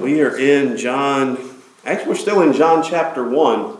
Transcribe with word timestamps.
We 0.00 0.22
are 0.22 0.38
in 0.38 0.76
John, 0.76 1.38
actually, 1.84 2.10
we're 2.10 2.14
still 2.14 2.42
in 2.42 2.52
John 2.52 2.84
chapter 2.84 3.28
1. 3.28 3.76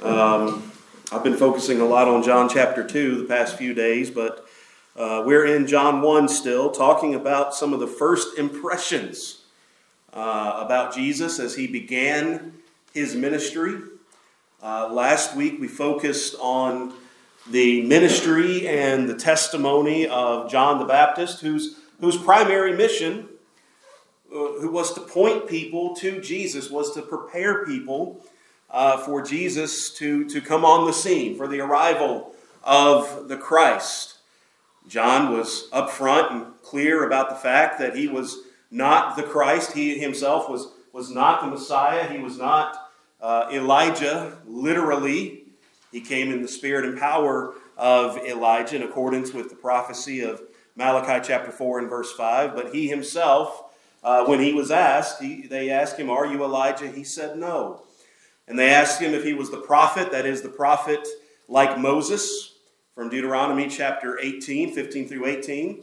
Um, 0.00 0.72
I've 1.12 1.22
been 1.22 1.36
focusing 1.36 1.82
a 1.82 1.84
lot 1.84 2.08
on 2.08 2.22
John 2.22 2.48
chapter 2.48 2.82
2 2.82 3.18
the 3.18 3.24
past 3.24 3.58
few 3.58 3.74
days, 3.74 4.10
but 4.10 4.48
uh, 4.96 5.22
we're 5.26 5.44
in 5.44 5.66
John 5.66 6.00
1 6.00 6.28
still, 6.28 6.70
talking 6.70 7.14
about 7.14 7.54
some 7.54 7.74
of 7.74 7.80
the 7.80 7.86
first 7.86 8.38
impressions 8.38 9.42
uh, 10.14 10.62
about 10.64 10.94
Jesus 10.94 11.38
as 11.38 11.54
he 11.54 11.66
began 11.66 12.54
his 12.94 13.14
ministry. 13.14 13.82
Uh, 14.62 14.88
last 14.90 15.36
week 15.36 15.60
we 15.60 15.68
focused 15.68 16.36
on 16.40 16.94
the 17.50 17.82
ministry 17.82 18.66
and 18.66 19.10
the 19.10 19.16
testimony 19.16 20.06
of 20.06 20.50
John 20.50 20.78
the 20.78 20.86
Baptist, 20.86 21.42
whose, 21.42 21.80
whose 22.00 22.16
primary 22.16 22.74
mission 22.74 23.28
who 24.34 24.70
was 24.70 24.92
to 24.94 25.00
point 25.00 25.46
people 25.48 25.94
to 25.96 26.20
Jesus, 26.20 26.68
was 26.68 26.92
to 26.94 27.02
prepare 27.02 27.64
people 27.64 28.24
uh, 28.68 28.96
for 28.98 29.22
Jesus 29.22 29.90
to, 29.94 30.24
to 30.28 30.40
come 30.40 30.64
on 30.64 30.86
the 30.86 30.92
scene, 30.92 31.36
for 31.36 31.46
the 31.46 31.60
arrival 31.60 32.34
of 32.64 33.28
the 33.28 33.36
Christ. 33.36 34.18
John 34.88 35.32
was 35.32 35.68
upfront 35.70 36.32
and 36.32 36.46
clear 36.62 37.06
about 37.06 37.28
the 37.28 37.36
fact 37.36 37.78
that 37.78 37.96
he 37.96 38.08
was 38.08 38.40
not 38.70 39.16
the 39.16 39.22
Christ. 39.22 39.72
He 39.72 39.98
himself 39.98 40.48
was, 40.50 40.72
was 40.92 41.10
not 41.10 41.40
the 41.40 41.46
Messiah. 41.46 42.10
He 42.10 42.18
was 42.18 42.36
not 42.36 42.90
uh, 43.20 43.46
Elijah, 43.52 44.38
literally. 44.46 45.44
He 45.92 46.00
came 46.00 46.32
in 46.32 46.42
the 46.42 46.48
spirit 46.48 46.84
and 46.84 46.98
power 46.98 47.54
of 47.76 48.18
Elijah 48.18 48.76
in 48.76 48.82
accordance 48.82 49.32
with 49.32 49.48
the 49.48 49.56
prophecy 49.56 50.20
of 50.20 50.42
Malachi 50.74 51.24
chapter 51.24 51.52
4 51.52 51.78
and 51.78 51.88
verse 51.88 52.12
5. 52.12 52.56
But 52.56 52.74
he 52.74 52.88
himself 52.88 53.63
uh, 54.04 54.26
when 54.26 54.38
he 54.38 54.52
was 54.52 54.70
asked, 54.70 55.20
he, 55.20 55.46
they 55.46 55.70
asked 55.70 55.98
him, 55.98 56.10
Are 56.10 56.26
you 56.26 56.44
Elijah? 56.44 56.88
He 56.88 57.02
said, 57.02 57.38
No. 57.38 57.82
And 58.46 58.58
they 58.58 58.70
asked 58.70 59.00
him 59.00 59.14
if 59.14 59.24
he 59.24 59.32
was 59.32 59.50
the 59.50 59.56
prophet, 59.56 60.12
that 60.12 60.26
is, 60.26 60.42
the 60.42 60.50
prophet 60.50 61.08
like 61.48 61.78
Moses, 61.78 62.52
from 62.94 63.08
Deuteronomy 63.08 63.68
chapter 63.68 64.18
18, 64.20 64.72
15 64.72 65.08
through 65.08 65.26
18, 65.26 65.82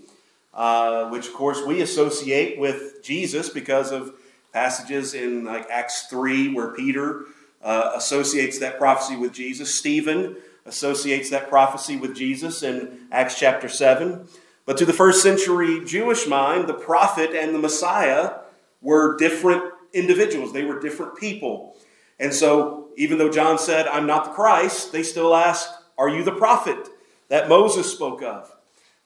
uh, 0.53 1.09
which 1.09 1.27
of 1.27 1.33
course 1.33 1.61
we 1.65 1.81
associate 1.81 2.57
with 2.57 3.03
Jesus 3.03 3.49
because 3.49 3.91
of 3.91 4.13
passages 4.53 5.13
in 5.13 5.43
like 5.43 5.67
Acts 5.69 6.07
3 6.07 6.53
where 6.53 6.73
Peter 6.73 7.25
uh, 7.61 7.91
associates 7.95 8.59
that 8.59 8.77
prophecy 8.77 9.15
with 9.15 9.33
Jesus. 9.33 9.77
Stephen 9.77 10.37
associates 10.65 11.29
that 11.31 11.49
prophecy 11.49 11.97
with 11.97 12.15
Jesus 12.15 12.63
in 12.63 13.07
Acts 13.11 13.37
chapter 13.37 13.67
7. 13.67 14.27
But 14.65 14.77
to 14.77 14.85
the 14.85 14.93
first 14.93 15.23
century 15.23 15.83
Jewish 15.85 16.27
mind, 16.27 16.67
the 16.67 16.73
prophet 16.73 17.31
and 17.31 17.53
the 17.53 17.59
Messiah 17.59 18.39
were 18.81 19.17
different 19.17 19.63
individuals, 19.93 20.53
they 20.53 20.63
were 20.63 20.79
different 20.79 21.17
people. 21.17 21.75
And 22.19 22.33
so, 22.33 22.89
even 22.97 23.17
though 23.17 23.31
John 23.31 23.57
said, 23.57 23.87
I'm 23.87 24.05
not 24.05 24.25
the 24.25 24.31
Christ, 24.31 24.91
they 24.91 25.03
still 25.03 25.35
asked, 25.35 25.69
Are 25.97 26.09
you 26.09 26.23
the 26.23 26.31
prophet 26.31 26.89
that 27.29 27.49
Moses 27.49 27.91
spoke 27.91 28.21
of? 28.21 28.55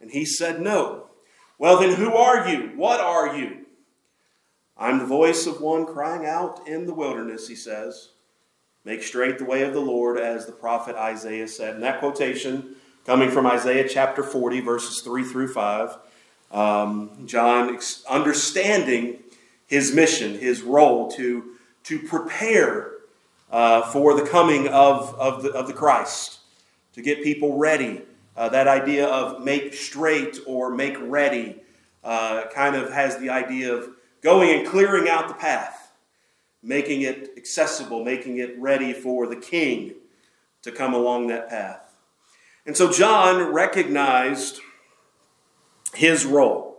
And 0.02 0.12
he 0.12 0.26
said, 0.26 0.62
No. 0.62 1.08
Well, 1.58 1.80
then, 1.80 1.96
who 1.96 2.14
are 2.14 2.48
you? 2.50 2.74
What 2.76 3.00
are 3.00 3.38
you? 3.38 3.66
I'm 4.78 5.00
the 5.00 5.06
voice 5.06 5.48
of 5.48 5.62
one 5.62 5.86
crying 5.86 6.26
out 6.26 6.68
in 6.68 6.86
the 6.86 6.94
wilderness, 6.94 7.48
he 7.48 7.56
says. 7.56 8.10
Make 8.84 9.02
straight 9.02 9.38
the 9.38 9.46
way 9.46 9.64
of 9.64 9.74
the 9.74 9.80
Lord, 9.80 10.20
as 10.20 10.46
the 10.46 10.52
prophet 10.52 10.96
Isaiah 10.96 11.48
said. 11.48 11.76
And 11.76 11.84
that 11.84 12.00
quotation 12.00 12.76
coming 13.06 13.30
from 13.30 13.46
Isaiah 13.46 13.88
chapter 13.88 14.24
40, 14.24 14.62
verses 14.62 15.02
3 15.02 15.24
through 15.24 15.50
5. 15.50 15.98
Um, 16.52 17.26
John 17.26 17.78
understanding 18.10 19.20
his 19.68 19.94
mission, 19.94 20.38
his 20.38 20.62
role 20.64 21.12
to, 21.12 21.56
to 21.84 22.00
prepare 22.00 22.92
uh, 23.52 23.84
for 23.84 24.16
the 24.16 24.28
coming 24.28 24.68
of, 24.68 25.14
of, 25.20 25.44
the, 25.44 25.52
of 25.52 25.68
the 25.68 25.74
Christ, 25.74 26.40
to 26.94 27.02
get 27.02 27.24
people 27.24 27.58
ready. 27.58 28.02
Uh, 28.36 28.50
that 28.50 28.68
idea 28.68 29.08
of 29.08 29.44
make 29.44 29.74
straight 29.74 30.40
or 30.48 30.72
make 30.72 30.98
ready 31.00 31.58
uh, 32.04 32.46
kind 32.54 32.76
of 32.76 32.92
has 32.92 33.18
the 33.18 33.30
idea 33.30 33.74
of 33.74 33.90
going 34.22 34.50
and 34.50 34.68
clearing 34.68 35.08
out 35.08 35.28
the 35.28 35.34
path, 35.36 35.92
making 36.64 37.04
it 37.04 37.30
accessible, 37.38 38.04
making 38.04 38.38
it 38.38 38.58
ready 38.60 38.94
for 38.94 39.28
the 39.28 39.36
king 39.36 39.94
to 40.64 40.72
come 40.72 40.94
along 40.94 41.28
that 41.28 41.50
path. 41.50 41.85
And 42.66 42.76
so 42.76 42.92
John 42.92 43.54
recognized 43.54 44.60
his 45.94 46.26
role, 46.26 46.78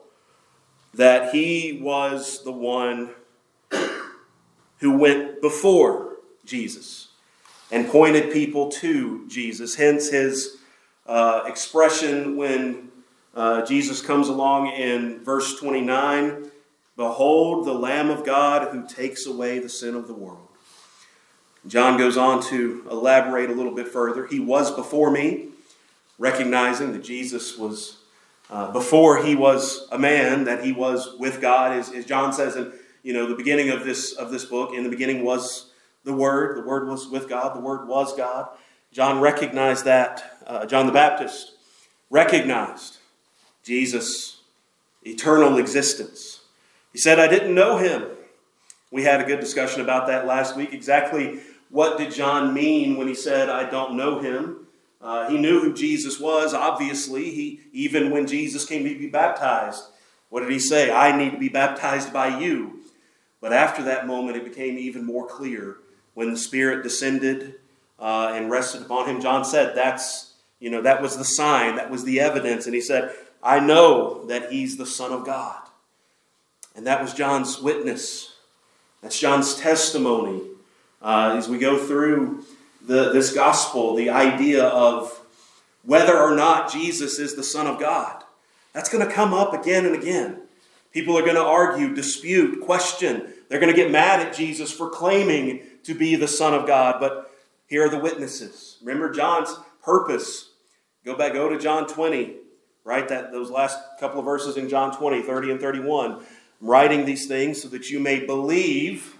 that 0.95 1.35
he 1.35 1.79
was 1.83 2.43
the 2.45 2.53
one 2.53 3.11
who 4.79 4.99
went 4.99 5.41
before 5.41 6.17
Jesus 6.45 7.09
and 7.71 7.89
pointed 7.89 8.33
people 8.33 8.71
to 8.71 9.27
Jesus. 9.29 9.75
Hence 9.77 10.11
his 10.11 10.59
uh, 11.07 11.43
expression 11.47 12.37
when 12.37 12.91
uh, 13.35 13.65
Jesus 13.65 14.01
comes 14.01 14.29
along 14.29 14.69
in 14.69 15.23
verse 15.25 15.59
29 15.59 16.51
Behold, 16.97 17.67
the 17.67 17.75
Lamb 17.75 18.09
of 18.09 18.25
God 18.25 18.69
who 18.73 18.89
takes 18.89 19.27
away 19.27 19.59
the 19.59 19.69
sin 19.69 19.95
of 19.95 20.07
the 20.07 20.15
world. 20.15 20.49
John 21.67 21.99
goes 21.99 22.17
on 22.17 22.43
to 22.45 22.87
elaborate 22.91 23.51
a 23.51 23.53
little 23.53 23.75
bit 23.75 23.87
further. 23.87 24.27
He 24.27 24.41
was 24.41 24.75
before 24.75 25.11
me 25.11 25.49
recognizing 26.19 26.93
that 26.93 27.05
Jesus 27.05 27.57
was, 27.59 27.99
uh, 28.51 28.71
before 28.73 29.23
he 29.23 29.35
was 29.35 29.87
a 29.93 29.99
man, 29.99 30.45
that 30.45 30.65
he 30.65 30.73
was 30.73 31.17
with 31.19 31.41
God, 31.41 31.73
as, 31.73 31.93
as 31.93 32.07
John 32.07 32.33
says 32.33 32.57
in 32.57 32.73
you 33.07 33.13
know 33.13 33.29
the 33.29 33.37
beginning 33.37 33.71
of 33.71 33.85
this 33.85 34.15
of 34.15 34.33
this 34.33 34.45
book. 34.45 34.75
In 34.75 34.83
the 34.83 34.91
beginning 34.91 35.25
was 35.25 35.71
the 36.03 36.13
Word. 36.13 36.57
The 36.57 36.67
Word 36.67 36.89
was 36.89 37.09
with 37.09 37.29
God. 37.29 37.55
The 37.55 37.61
Word 37.61 37.87
was 37.87 38.17
God. 38.17 38.49
John 38.93 39.21
recognized 39.21 39.85
that. 39.85 40.39
Uh, 40.45 40.67
John 40.67 40.87
the 40.87 40.93
Baptist 40.93 41.53
recognized 42.11 42.99
Jesus' 43.63 44.41
eternal 45.05 45.59
existence. 45.59 46.41
He 46.93 46.99
said, 46.99 47.21
"I 47.21 47.29
didn't 47.29 47.55
know 47.55 47.77
him." 47.77 48.07
We 48.91 49.05
had 49.05 49.21
a 49.21 49.25
good 49.25 49.39
discussion 49.39 49.83
about 49.83 50.09
that 50.09 50.27
last 50.27 50.57
week. 50.57 50.73
Exactly 50.73 51.41
what 51.71 51.99
did 51.99 52.13
John 52.13 52.53
mean 52.53 52.97
when 52.97 53.07
he 53.07 53.15
said, 53.15 53.49
"I 53.49 53.71
don't 53.71 53.95
know 53.95 54.19
him"? 54.19 54.66
Uh, 55.07 55.31
he 55.31 55.39
knew 55.39 55.61
who 55.61 55.73
Jesus 55.73 56.19
was, 56.19 56.53
obviously. 56.53 57.31
He, 57.31 57.61
even 57.73 58.11
when 58.11 58.27
Jesus 58.27 58.65
came 58.65 58.83
to 58.83 58.99
be 58.99 59.07
baptized, 59.07 59.85
what 60.31 60.41
did 60.41 60.51
he 60.51 60.59
say? 60.59 60.91
I 60.91 61.17
need 61.17 61.31
to 61.31 61.39
be 61.39 61.49
baptized 61.49 62.13
by 62.13 62.41
you. 62.41 62.81
But 63.41 63.53
after 63.53 63.85
that 63.85 64.09
moment, 64.09 64.37
it 64.37 64.43
became 64.43 64.77
even 64.77 65.05
more 65.05 65.25
clear 65.29 65.77
when 66.15 66.33
the 66.33 66.37
Spirit 66.37 66.83
descended 66.83 67.55
uh, 68.01 68.33
and 68.35 68.51
rested 68.51 68.83
upon 68.83 69.09
him. 69.09 69.21
John 69.21 69.45
said, 69.45 69.77
That's, 69.77 70.35
you 70.59 70.71
know, 70.71 70.83
that 70.83 71.01
was 71.01 71.17
the 71.17 71.25
sign, 71.25 71.77
that 71.77 71.89
was 71.89 72.03
the 72.03 72.19
evidence. 72.19 72.67
And 72.67 72.75
he 72.75 72.81
said, 72.81 73.15
I 73.45 73.61
know 73.61 74.27
that 74.27 74.51
he's 74.51 74.77
the 74.77 74.87
Son 74.87 75.13
of 75.13 75.25
God. 75.25 75.63
And 76.75 76.85
that 76.89 77.01
was 77.01 77.15
John's 77.15 77.63
witness. 77.63 78.35
That's 79.03 79.21
John's 79.21 79.55
testimony. 79.55 80.43
Uh, 81.01 81.37
as 81.39 81.49
we 81.49 81.59
go 81.59 81.79
through 81.79 82.45
the, 82.87 83.11
this 83.13 83.35
gospel, 83.35 83.95
the 83.95 84.11
idea 84.11 84.65
of 84.65 85.21
whether 85.83 86.17
or 86.17 86.35
not 86.35 86.73
Jesus 86.73 87.19
is 87.19 87.35
the 87.35 87.43
Son 87.43 87.67
of 87.67 87.79
God. 87.81 88.23
That's 88.73 88.89
going 88.89 89.07
to 89.07 89.13
come 89.13 89.35
up 89.35 89.53
again 89.53 89.85
and 89.87 89.95
again. 89.95 90.43
People 90.93 91.19
are 91.19 91.23
going 91.23 91.35
to 91.35 91.45
argue, 91.45 91.95
dispute, 91.95 92.63
question. 92.63 93.33
They're 93.49 93.61
going 93.61 93.73
to 93.73 93.77
get 93.77 93.91
mad 93.91 94.21
at 94.21 94.35
Jesus 94.35 94.73
for 94.73 94.89
claiming 94.89 95.63
to 95.85 95.95
be 95.95 96.17
the 96.17 96.29
Son 96.29 96.55
of 96.55 96.67
God. 96.67 96.97
But 97.01 97.31
here 97.67 97.85
are 97.87 97.89
the 97.89 97.99
witnesses. 97.99 98.79
Remember 98.83 99.13
John's 99.13 99.55
purpose. 99.83 100.51
Go 101.05 101.17
back, 101.17 101.33
go 101.35 101.49
to 101.49 101.59
John 101.59 101.87
20, 101.87 102.37
right? 102.85 103.09
That 103.09 103.33
those 103.33 103.51
last 103.51 103.79
couple 104.01 104.21
of 104.21 104.25
verses 104.25 104.57
in 104.57 104.69
John 104.69 104.97
20, 104.97 105.23
30 105.23 105.53
and 105.53 105.61
31. 105.61 106.15
I'm 106.15 106.23
writing 106.61 107.05
these 107.05 107.27
things 107.27 107.63
so 107.63 107.69
that 107.69 107.91
you 107.91 108.01
may 108.01 108.25
believe 108.25 109.17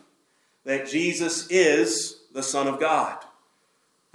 that 0.65 0.89
Jesus 0.89 1.49
is 1.51 2.23
the 2.33 2.43
Son 2.43 2.67
of 2.67 2.81
God 2.81 3.26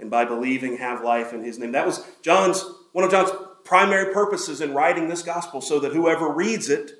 and 0.02 0.10
by 0.10 0.24
believing 0.24 0.76
have 0.76 1.02
life 1.02 1.32
in 1.32 1.42
his 1.44 1.58
name. 1.58 1.72
That 1.72 1.86
was 1.86 2.04
John's 2.20 2.62
one 2.90 3.04
of 3.04 3.10
John's 3.10 3.30
primary 3.64 4.12
purposes 4.12 4.60
in 4.60 4.74
writing 4.74 5.08
this 5.08 5.22
gospel 5.22 5.62
so 5.62 5.78
that 5.78 5.92
whoever 5.92 6.28
reads 6.28 6.68
it 6.68 6.90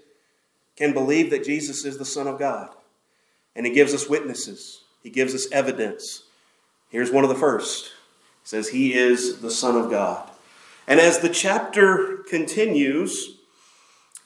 can 0.77 0.95
believe 0.95 1.29
that 1.31 1.45
Jesus 1.45 1.85
is 1.85 1.99
the 1.99 2.05
son 2.05 2.29
of 2.29 2.39
God. 2.39 2.71
And 3.55 3.67
he 3.67 3.75
gives 3.75 3.93
us 3.93 4.09
witnesses. 4.09 4.83
He 5.03 5.11
gives 5.11 5.35
us 5.35 5.51
evidence. 5.51 6.23
Here's 6.89 7.11
one 7.11 7.25
of 7.25 7.29
the 7.29 7.37
first. 7.37 7.87
He 8.43 8.49
says 8.49 8.69
he 8.69 8.95
is 8.95 9.41
the 9.41 9.51
son 9.51 9.77
of 9.77 9.91
God. 9.91 10.31
And 10.87 11.01
as 11.01 11.19
the 11.19 11.29
chapter 11.29 12.19
continues, 12.29 13.37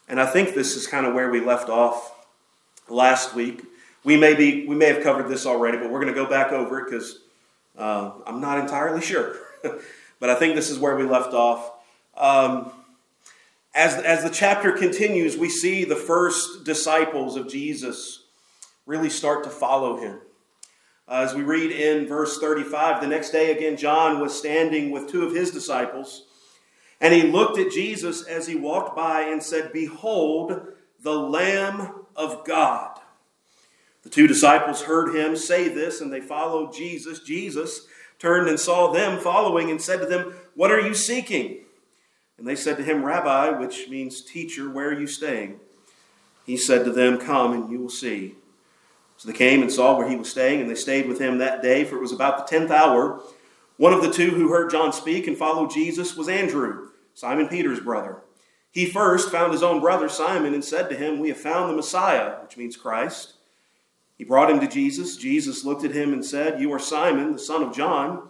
and 0.06 0.20
I 0.20 0.26
think 0.26 0.55
this 0.55 0.76
is 0.76 0.87
kind 0.87 1.06
of 1.06 1.14
where 1.14 1.31
we 1.31 1.40
left 1.40 1.70
off 1.70 2.12
last 2.90 3.34
week. 3.34 3.62
We 4.05 4.17
may 4.17 4.34
be 4.34 4.67
we 4.67 4.76
may 4.76 4.87
have 4.87 5.02
covered 5.02 5.29
this 5.29 5.46
already, 5.46 5.79
but 5.79 5.90
we're 5.90 6.00
going 6.00 6.14
to 6.14 6.20
go 6.20 6.29
back 6.29 6.52
over 6.52 6.81
it 6.81 6.84
because 6.84 7.20
uh, 7.76 8.12
I'm 8.26 8.40
not 8.40 8.58
entirely 8.58 9.00
sure, 9.00 9.37
but 10.20 10.31
I 10.31 10.34
think 10.34 10.55
this 10.55 10.70
is 10.70 10.78
where 10.78 10.96
we 10.96 11.05
left 11.05 11.34
off. 11.34 11.73
Um, 12.17 12.73
as, 13.75 13.94
as 13.94 14.23
the 14.23 14.31
chapter 14.31 14.73
continues, 14.73 15.37
we 15.37 15.50
see 15.50 15.84
the 15.84 15.96
first 15.96 16.64
disciples 16.64 17.37
of 17.37 17.49
Jesus 17.49 18.25
really 18.87 19.11
start 19.11 19.44
to 19.44 19.50
follow 19.50 19.99
him. 19.99 20.20
Uh, 21.08 21.25
as 21.25 21.34
we 21.34 21.43
read 21.43 21.70
in 21.70 22.06
verse 22.06 22.38
35, 22.38 23.00
the 23.00 23.06
next 23.06 23.31
day 23.31 23.52
again, 23.52 23.76
John 23.76 24.20
was 24.20 24.37
standing 24.37 24.90
with 24.90 25.08
two 25.08 25.26
of 25.26 25.34
his 25.34 25.50
disciples, 25.50 26.25
and 27.00 27.12
he 27.12 27.25
looked 27.25 27.58
at 27.58 27.70
Jesus 27.70 28.26
as 28.26 28.46
he 28.46 28.55
walked 28.55 28.96
by 28.96 29.22
and 29.22 29.43
said, 29.43 29.72
Behold, 29.72 30.69
the 31.02 31.14
Lamb 31.14 32.06
of 32.17 32.44
God. 32.46 32.95
The 34.06 34.12
two 34.12 34.29
disciples 34.29 34.82
heard 34.82 35.17
him 35.17 35.35
say 35.35 35.67
this, 35.67 36.00
and 36.00 36.12
they 36.12 36.20
followed 36.20 36.73
Jesus. 36.73 37.19
Jesus 37.19 37.88
turned 38.20 38.49
and 38.49 38.58
saw 38.58 38.93
them 38.93 39.19
following 39.19 39.69
and 39.69 39.82
said 39.82 39.99
to 39.99 40.06
them, 40.06 40.32
What 40.55 40.70
are 40.70 40.79
you 40.79 40.94
seeking? 40.94 41.64
And 42.38 42.47
they 42.47 42.55
said 42.55 42.76
to 42.76 42.85
him, 42.85 43.03
Rabbi, 43.05 43.58
which 43.58 43.88
means 43.88 44.23
teacher, 44.23 44.70
where 44.70 44.91
are 44.91 45.00
you 45.00 45.08
staying? 45.08 45.58
He 46.44 46.56
said 46.56 46.85
to 46.85 46.93
them, 46.93 47.19
Come 47.19 47.53
and 47.53 47.69
you 47.69 47.81
will 47.81 47.91
see. 47.91 48.37
So 49.17 49.26
they 49.26 49.37
came 49.37 49.61
and 49.61 49.73
saw 49.73 49.99
where 49.99 50.08
he 50.08 50.14
was 50.14 50.31
staying, 50.31 50.61
and 50.61 50.70
they 50.70 50.76
stayed 50.76 51.08
with 51.08 51.20
him 51.20 51.38
that 51.38 51.61
day, 51.61 51.82
for 51.82 51.97
it 51.97 52.03
was 52.03 52.12
about 52.12 52.38
the 52.38 52.44
tenth 52.44 52.70
hour. 52.70 53.20
One 53.76 53.93
of 53.93 54.03
the 54.03 54.12
two 54.12 54.31
who 54.31 54.50
heard 54.50 54.70
John 54.70 54.93
speak 54.93 55.26
and 55.26 55.37
followed 55.37 55.73
Jesus 55.73 56.17
was 56.17 56.29
Andrew, 56.29 56.91
Simon 57.14 57.49
Peter's 57.49 57.81
brother. 57.81 58.23
He 58.70 58.87
first 58.87 59.32
found 59.32 59.53
his 59.53 59.64
own 59.64 59.81
brother 59.81 60.08
Simon 60.08 60.55
and 60.55 60.64
said 60.64 60.88
to 60.91 60.97
him, 60.97 61.19
We 61.19 61.31
have 61.31 61.38
found 61.38 61.69
the 61.69 61.75
Messiah, 61.75 62.37
which 62.43 62.56
means 62.56 62.76
Christ. 62.76 63.32
He 64.17 64.25
brought 64.25 64.51
him 64.51 64.61
to 64.61 64.69
Jesus. 64.69 65.17
Jesus 65.17 65.65
looked 65.65 65.85
at 65.85 65.93
him 65.93 66.13
and 66.13 66.25
said, 66.25 66.61
You 66.61 66.73
are 66.73 66.79
Simon, 66.79 67.33
the 67.33 67.39
son 67.39 67.63
of 67.63 67.75
John. 67.75 68.29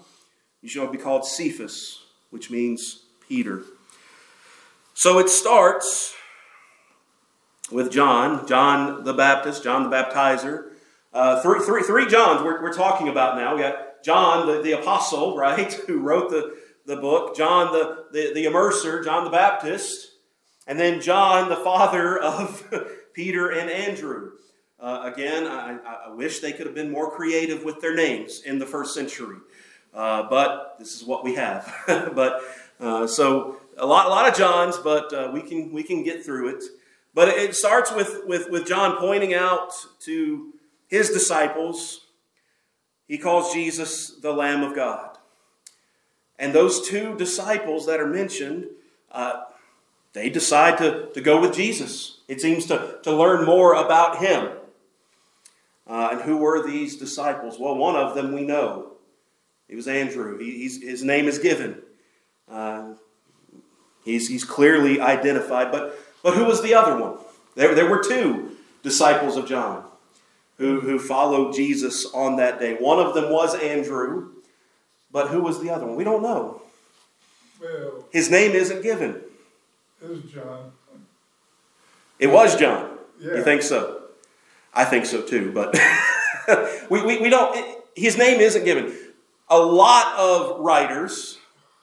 You 0.61 0.69
shall 0.69 0.91
be 0.91 0.99
called 0.99 1.25
Cephas, 1.25 2.03
which 2.31 2.51
means 2.51 3.05
Peter. 3.29 3.63
So 4.95 5.19
it 5.19 5.29
starts 5.29 6.15
with 7.71 7.91
John, 7.91 8.47
John 8.47 9.05
the 9.05 9.15
Baptist, 9.15 9.63
John 9.63 9.89
the 9.89 9.97
Baptizer. 9.97 10.73
Uh, 11.13 11.41
three, 11.41 11.61
three, 11.61 11.83
three 11.83 12.07
Johns 12.07 12.43
we're, 12.43 12.63
we're 12.63 12.73
talking 12.73 13.09
about 13.09 13.37
now. 13.37 13.55
We 13.55 13.63
got 13.63 14.03
John, 14.05 14.47
the, 14.47 14.63
the 14.63 14.73
apostle, 14.73 15.37
right, 15.37 15.73
who 15.87 16.01
wrote 16.01 16.31
the, 16.31 16.57
the 16.85 16.97
book, 16.97 17.37
John, 17.37 17.73
the, 17.73 18.07
the, 18.13 18.33
the 18.35 18.45
immerser, 18.47 19.05
John 19.05 19.25
the 19.25 19.31
Baptist, 19.31 20.09
and 20.67 20.79
then 20.79 21.01
John, 21.01 21.49
the 21.49 21.57
father 21.57 22.19
of 22.19 22.69
Peter 23.15 23.51
and 23.51 23.71
Andrew. 23.71 24.33
Uh, 24.79 25.11
again, 25.13 25.47
I, 25.47 25.79
I, 26.07 26.11
wish 26.11 26.41
they 26.41 26.53
could 26.53 26.67
have 26.67 26.75
been 26.75 26.91
more 26.91 27.11
creative 27.11 27.65
with 27.65 27.81
their 27.81 27.95
names 27.95 28.43
in 28.43 28.59
the 28.59 28.67
first 28.67 28.93
century, 28.95 29.39
uh, 29.95 30.25
but 30.29 30.77
this 30.79 30.95
is 30.95 31.03
what 31.03 31.25
we 31.25 31.35
have. 31.35 31.75
but 32.15 32.43
uh, 32.79 33.07
so 33.07 33.57
a 33.79 33.87
lot, 33.87 34.05
a 34.05 34.09
lot 34.11 34.29
of 34.29 34.37
Johns, 34.37 34.77
but 34.77 35.13
uh, 35.15 35.31
we 35.33 35.41
can 35.41 35.73
we 35.73 35.83
can 35.83 36.03
get 36.03 36.23
through 36.23 36.49
it. 36.49 36.65
But 37.17 37.29
it 37.29 37.57
starts 37.57 37.91
with, 37.91 38.27
with, 38.27 38.51
with 38.51 38.67
John 38.67 38.99
pointing 38.99 39.33
out 39.33 39.73
to 40.01 40.53
his 40.87 41.09
disciples, 41.09 42.03
he 43.09 43.17
calls 43.17 43.55
Jesus 43.55 44.11
the 44.11 44.35
Lamb 44.35 44.63
of 44.63 44.77
God. 44.77 45.17
And 46.39 46.53
those 46.53 46.87
two 46.87 47.17
disciples 47.17 47.87
that 47.87 48.01
are 48.01 48.07
mentioned, 48.07 48.67
uh, 49.11 49.45
they 50.13 50.29
decide 50.29 50.77
to, 50.77 51.07
to 51.15 51.23
go 51.23 51.41
with 51.41 51.55
Jesus. 51.55 52.19
It 52.29 52.43
seems 52.43 52.67
to, 52.67 52.99
to 53.05 53.17
learn 53.17 53.47
more 53.47 53.73
about 53.73 54.19
him. 54.19 54.51
Uh, 55.87 56.09
and 56.13 56.23
who 56.23 56.37
were 56.39 56.67
these 56.67 56.97
disciples? 56.97 57.59
Well, 57.59 57.77
one 57.77 57.95
of 57.97 58.15
them 58.15 58.33
we 58.33 58.43
know. 58.43 58.93
It 59.69 59.77
was 59.77 59.89
Andrew. 59.89 60.39
He, 60.39 60.63
his 60.63 61.03
name 61.03 61.27
is 61.27 61.39
given. 61.39 61.83
Uh, 62.51 62.95
he's, 64.05 64.29
he's 64.29 64.45
clearly 64.45 65.01
identified. 65.01 65.71
But, 65.71 65.99
but 66.23 66.35
who 66.35 66.45
was 66.45 66.63
the 66.63 66.75
other 66.75 66.97
one? 66.97 67.19
There, 67.55 67.75
there 67.75 67.89
were 67.89 68.03
two 68.03 68.57
disciples 68.83 69.37
of 69.37 69.49
John 69.49 69.85
who, 70.59 70.81
who 70.81 70.99
followed 70.99 71.55
Jesus 71.55 72.07
on 72.15 72.37
that 72.37 72.59
day. 72.61 72.75
One 72.75 72.99
of 72.99 73.15
them 73.15 73.31
was 73.31 73.55
Andrew, 73.55 74.31
but 75.11 75.29
who 75.29 75.41
was 75.41 75.61
the 75.61 75.71
other 75.71 75.87
one? 75.87 75.97
We 75.97 76.05
don't 76.05 76.23
know. 76.23 76.63
Well, 77.61 78.05
His 78.11 78.31
name 78.31 78.53
isn't 78.53 78.83
given. 78.83 79.21
It 80.03 80.09
was 80.09 80.23
John. 80.23 80.73
It 82.19 82.27
was 82.29 82.57
John. 82.57 82.99
Yeah. 83.21 83.37
You 83.37 83.43
think 83.43 83.63
so? 83.63 84.03
I 84.77 84.85
think 84.85 85.07
so 85.07 85.23
too, 85.23 85.53
but 85.53 85.75
we, 86.91 87.03
we, 87.03 87.19
we 87.19 87.31
don't, 87.31 87.57
it, 87.57 87.85
his 87.97 88.19
name 88.19 88.41
isn't 88.41 88.65
given. 88.65 88.95
A 89.49 89.59
lot 89.59 90.15
of 90.19 90.61
writers 90.61 91.39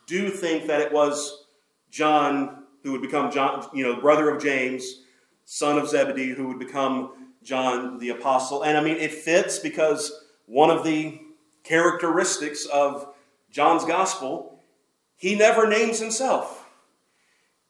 do 0.05 0.29
think 0.29 0.67
that 0.67 0.79
it 0.79 0.93
was 0.93 1.45
John 1.89 2.63
who 2.83 2.91
would 2.91 3.01
become 3.01 3.31
John, 3.31 3.67
you 3.73 3.83
know, 3.83 3.99
brother 3.99 4.29
of 4.29 4.43
James, 4.43 5.01
son 5.45 5.77
of 5.77 5.89
Zebedee, 5.89 6.33
who 6.33 6.47
would 6.49 6.59
become 6.59 7.31
John 7.41 7.97
the 7.97 8.09
Apostle. 8.09 8.63
And 8.63 8.77
I 8.77 8.83
mean, 8.83 8.97
it 8.97 9.11
fits 9.11 9.57
because 9.57 10.11
one 10.45 10.69
of 10.69 10.83
the 10.83 11.19
characteristics 11.63 12.65
of 12.65 13.13
John's 13.49 13.85
gospel, 13.85 14.59
he 15.15 15.35
never 15.35 15.67
names 15.67 15.99
himself. 15.99 16.62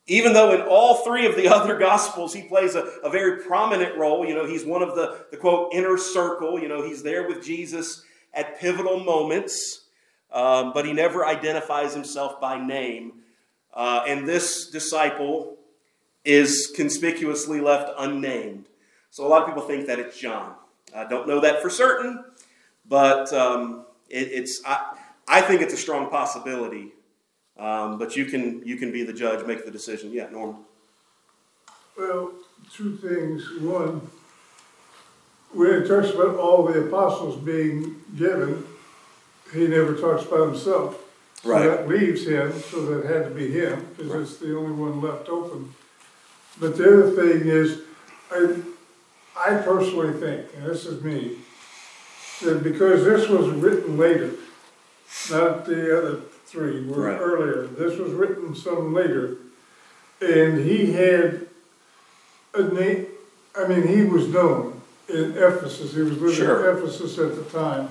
Even 0.08 0.34
though 0.34 0.52
in 0.54 0.62
all 0.62 0.96
three 0.96 1.26
of 1.26 1.36
the 1.36 1.48
other 1.56 1.78
gospels 1.78 2.34
he 2.34 2.44
plays 2.44 2.76
a, 2.76 2.82
a 3.04 3.10
very 3.10 3.44
prominent 3.44 3.98
role, 3.98 4.26
you 4.26 4.36
know, 4.36 4.46
he's 4.46 4.66
one 4.66 4.82
of 4.82 4.96
the, 4.96 5.26
the 5.32 5.38
quote 5.38 5.74
inner 5.74 5.98
circle, 5.98 6.60
you 6.60 6.68
know, 6.68 6.84
he's 6.84 7.04
there 7.04 7.28
with 7.28 7.44
Jesus 7.44 8.04
at 8.34 8.60
pivotal 8.60 9.00
moments, 9.00 9.86
um, 10.32 10.74
but 10.74 10.86
he 10.86 10.94
never 10.94 11.26
identifies 11.26 11.94
himself 11.94 12.42
by 12.42 12.64
name. 12.64 13.14
Uh, 13.74 14.04
and 14.08 14.28
this 14.28 14.70
disciple 14.70 15.58
is 16.26 16.72
conspicuously 16.76 17.60
left 17.60 17.92
unnamed. 17.98 18.68
So 19.10 19.26
a 19.26 19.30
lot 19.30 19.44
of 19.44 19.48
people 19.48 19.64
think 19.64 19.88
that 19.88 20.00
it's 20.00 20.18
John. 20.18 20.56
I 20.96 21.06
don't 21.06 21.28
know 21.28 21.40
that 21.40 21.62
for 21.62 21.70
certain, 21.70 22.24
but 22.88 23.32
um, 23.34 23.86
it, 24.10 24.30
it's 24.32 24.62
I, 24.66 24.98
I 25.28 25.42
think 25.42 25.62
it's 25.62 25.74
a 25.74 25.78
strong 25.78 26.10
possibility. 26.10 26.94
Um, 27.64 27.98
but 27.98 28.18
you 28.18 28.26
can 28.26 28.62
you 28.66 28.76
can 28.76 28.92
be 28.92 29.04
the 29.04 29.14
judge, 29.14 29.46
make 29.48 29.64
the 29.64 29.72
decision. 29.72 30.12
Yeah, 30.12 30.28
Norm. 30.30 30.58
Well, 31.98 32.34
two 32.74 32.98
things. 32.98 33.42
One, 33.62 34.02
when 35.54 35.70
it 35.76 35.88
talks 35.88 36.10
about 36.10 36.36
all 36.36 36.66
the 36.66 36.88
apostles 36.88 37.38
being 37.38 38.02
given, 38.18 38.66
he 39.54 39.68
never 39.68 39.96
talks 39.96 40.26
about 40.26 40.48
himself. 40.48 41.00
So 41.42 41.50
right. 41.50 41.66
that 41.66 41.88
leaves 41.88 42.28
him, 42.28 42.52
so 42.60 42.86
that 42.86 43.06
had 43.06 43.30
to 43.30 43.30
be 43.30 43.50
him, 43.52 43.88
because 43.96 44.12
right. 44.12 44.22
it's 44.22 44.38
the 44.38 44.58
only 44.58 44.74
one 44.74 45.02
left 45.02 45.30
open. 45.30 45.74
But 46.60 46.78
the 46.78 46.84
other 46.84 47.12
thing 47.12 47.48
is, 47.48 47.82
I, 48.30 48.56
I 49.38 49.58
personally 49.62 50.20
think, 50.20 50.48
and 50.56 50.66
this 50.66 50.86
is 50.86 51.02
me, 51.02 51.38
that 52.42 52.62
because 52.62 53.06
this 53.06 53.30
was 53.30 53.50
written 53.50 53.98
later, 53.98 54.32
not 55.30 55.66
the 55.66 55.98
other 55.98 56.22
three 56.54 56.86
were 56.86 57.02
right. 57.02 57.20
earlier, 57.20 57.66
this 57.66 57.98
was 57.98 58.14
written 58.14 58.56
some 58.56 58.94
later, 58.94 59.38
and 60.22 60.64
he 60.64 60.94
had 60.94 61.48
a 62.54 62.62
name, 62.62 63.08
I 63.56 63.68
mean, 63.68 63.88
he 63.88 64.04
was 64.04 64.28
known 64.28 64.80
in 65.10 65.32
Ephesus, 65.32 65.96
he 65.96 66.02
was 66.02 66.18
living 66.20 66.36
sure. 66.36 66.70
in 66.70 66.78
Ephesus 66.78 67.18
at 67.18 67.36
the 67.36 67.44
time, 67.46 67.90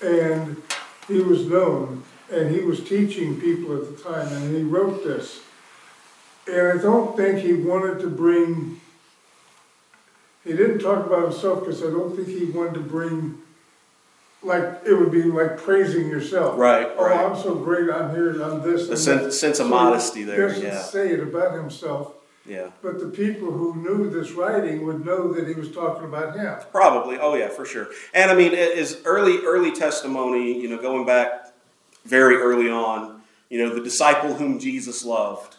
and 0.00 0.62
he 1.08 1.20
was 1.20 1.46
known, 1.46 2.04
and 2.30 2.54
he 2.54 2.60
was 2.60 2.84
teaching 2.84 3.40
people 3.40 3.76
at 3.76 3.84
the 3.90 4.02
time, 4.02 4.28
and 4.28 4.56
he 4.56 4.62
wrote 4.62 5.02
this. 5.02 5.40
And 6.46 6.78
I 6.78 6.82
don't 6.82 7.16
think 7.16 7.40
he 7.40 7.52
wanted 7.52 7.98
to 8.00 8.08
bring, 8.08 8.80
he 10.44 10.52
didn't 10.52 10.78
talk 10.78 11.04
about 11.04 11.24
himself 11.24 11.60
because 11.60 11.82
I 11.82 11.90
don't 11.90 12.14
think 12.14 12.28
he 12.28 12.44
wanted 12.44 12.74
to 12.74 12.80
bring, 12.80 13.38
like, 14.42 14.82
it 14.86 14.94
would 14.94 15.10
be 15.10 15.22
like 15.24 15.56
praising 15.58 16.08
yourself. 16.08 16.58
Right, 16.58 16.88
Oh, 16.96 17.04
right. 17.06 17.26
I'm 17.26 17.36
so 17.36 17.54
great, 17.54 17.90
I'm 17.90 18.10
here, 18.10 18.40
I'm 18.42 18.62
this. 18.62 18.88
The 18.88 18.96
sense, 18.96 19.38
sense 19.38 19.58
of 19.58 19.66
So 19.66 19.70
modesty 19.70 20.22
there, 20.22 20.52
He 20.52 20.62
yeah, 20.62 20.70
doesn't 20.70 20.92
say 20.92 21.10
it 21.10 21.20
about 21.20 21.54
himself, 21.54 22.14
yeah. 22.46 22.68
but 22.82 23.00
the 23.00 23.08
people 23.08 23.50
who 23.50 23.74
knew 23.76 24.08
this 24.10 24.32
writing 24.32 24.86
would 24.86 25.04
know 25.04 25.32
that 25.32 25.48
he 25.48 25.54
was 25.54 25.72
talking 25.72 26.04
about 26.04 26.36
him. 26.36 26.56
Probably, 26.70 27.18
oh 27.18 27.34
yeah, 27.34 27.48
for 27.48 27.64
sure. 27.64 27.88
And 28.14 28.30
I 28.30 28.34
mean, 28.34 28.52
it 28.52 28.78
is 28.78 29.00
early, 29.04 29.38
early 29.44 29.72
testimony, 29.72 30.60
you 30.60 30.68
know, 30.68 30.78
going 30.80 31.04
back 31.04 31.52
very 32.04 32.36
early 32.36 32.70
on, 32.70 33.20
you 33.50 33.58
know, 33.64 33.74
the 33.74 33.82
disciple 33.82 34.34
whom 34.34 34.58
Jesus 34.58 35.04
loved, 35.04 35.56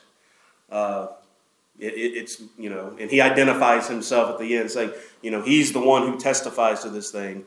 uh, 0.71 1.07
it, 1.79 1.93
it, 1.93 2.17
it's, 2.17 2.41
you 2.57 2.69
know, 2.69 2.95
and 2.99 3.09
he 3.09 3.21
identifies 3.21 3.87
himself 3.87 4.29
at 4.31 4.39
the 4.39 4.57
end 4.57 4.69
saying, 4.71 4.91
you 5.21 5.31
know, 5.31 5.41
he's 5.41 5.71
the 5.73 5.79
one 5.79 6.03
who 6.03 6.19
testifies 6.19 6.81
to 6.83 6.89
this 6.89 7.11
thing. 7.11 7.45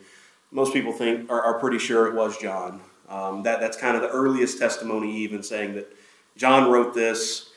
Most 0.53 0.73
people 0.73 0.93
think, 0.93 1.31
are, 1.31 1.43
are 1.43 1.59
pretty 1.59 1.79
sure 1.79 2.07
it 2.07 2.15
was 2.15 2.39
John. 2.39 2.81
Um, 3.09 3.43
that, 3.43 3.59
that's 3.61 3.77
kind 3.77 3.97
of 3.97 4.03
the 4.03 4.11
earliest 4.11 4.59
testimony, 4.59 5.17
even 5.17 5.43
saying 5.43 5.75
that 5.75 5.95
John 6.37 6.71
wrote 6.71 6.95
this, 6.95 7.51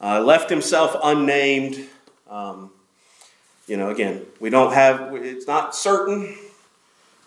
uh, 0.00 0.20
left 0.20 0.50
himself 0.50 0.96
unnamed. 1.02 1.86
Um, 2.28 2.72
you 3.66 3.76
know, 3.76 3.90
again, 3.90 4.26
we 4.40 4.50
don't 4.50 4.72
have, 4.72 5.14
it's 5.14 5.46
not 5.46 5.74
certain 5.74 6.36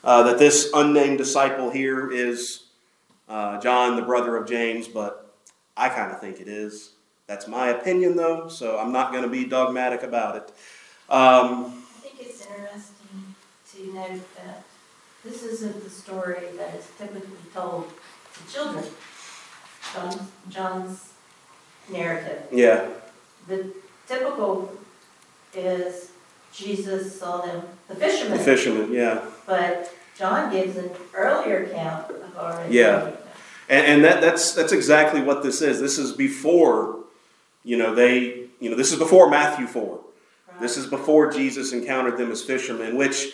uh, 0.03 0.24
that 0.24 0.38
this 0.38 0.70
unnamed 0.74 1.18
disciple 1.18 1.70
here 1.70 2.12
is 2.12 2.65
uh, 3.30 3.60
John, 3.60 3.96
the 3.96 4.01
brother 4.01 4.36
of 4.36 4.48
James, 4.48 4.88
but 4.88 5.34
I 5.75 5.89
kind 5.89 6.12
of 6.12 6.20
think 6.20 6.42
it 6.42 6.48
is. 6.48 6.92
That's 7.27 7.48
my 7.48 7.70
opinion, 7.70 8.18
though, 8.18 8.50
so 8.50 8.77
I'm 8.77 8.92
not 8.92 9.12
going 9.12 9.24
to 9.24 9.30
be 9.30 9.46
dogmatic 9.46 10.03
about 10.03 10.36
it. 10.36 10.51
Um, 11.10 11.84
I 11.98 12.08
think 12.08 12.15
it's 12.20 12.46
interesting 12.46 13.36
to 13.74 13.94
note 13.94 14.36
that 14.36 14.63
this 15.24 15.44
isn't 15.44 15.84
the 15.84 15.89
story 15.89 16.44
that 16.58 16.75
is 16.75 16.88
typically 16.98 17.38
told 17.53 17.92
to 18.34 18.53
children. 18.53 18.84
John's, 19.94 20.18
John's 20.50 21.10
narrative. 21.92 22.44
Yeah, 22.51 22.88
The 23.48 23.74
typical 24.08 24.72
is 25.53 26.12
Jesus 26.53 27.20
saw 27.20 27.42
them, 27.42 27.63
the 27.88 27.96
fishermen. 27.96 28.38
the 28.38 28.44
fishermen. 28.44 28.94
yeah. 28.94 29.22
But 29.46 29.94
John 30.18 30.51
gives 30.51 30.77
an 30.77 30.89
earlier 31.13 31.63
account 31.65 32.12
of 32.12 32.38
already. 32.38 32.75
Yeah. 32.75 33.12
And, 33.70 33.86
and 33.88 34.03
that, 34.03 34.22
that's, 34.22 34.53
that's 34.53 34.72
exactly 34.72 35.22
what 35.22 35.42
this 35.44 35.62
is. 35.62 35.80
This 35.80 35.98
is 35.98 36.12
before, 36.12 37.00
you 37.63 37.77
know, 37.77 37.94
they, 37.96 38.48
you 38.60 38.70
know, 38.70 38.75
this 38.75 38.92
is 38.92 39.00
before 39.00 39.30
Matthew 39.30 39.68
4. 39.68 40.00
This 40.62 40.77
is 40.77 40.86
before 40.86 41.32
Jesus 41.32 41.74
encountered 41.74 42.18
them 42.18 42.32
as 42.32 42.44
fishermen, 42.44 42.96
which 42.96 43.34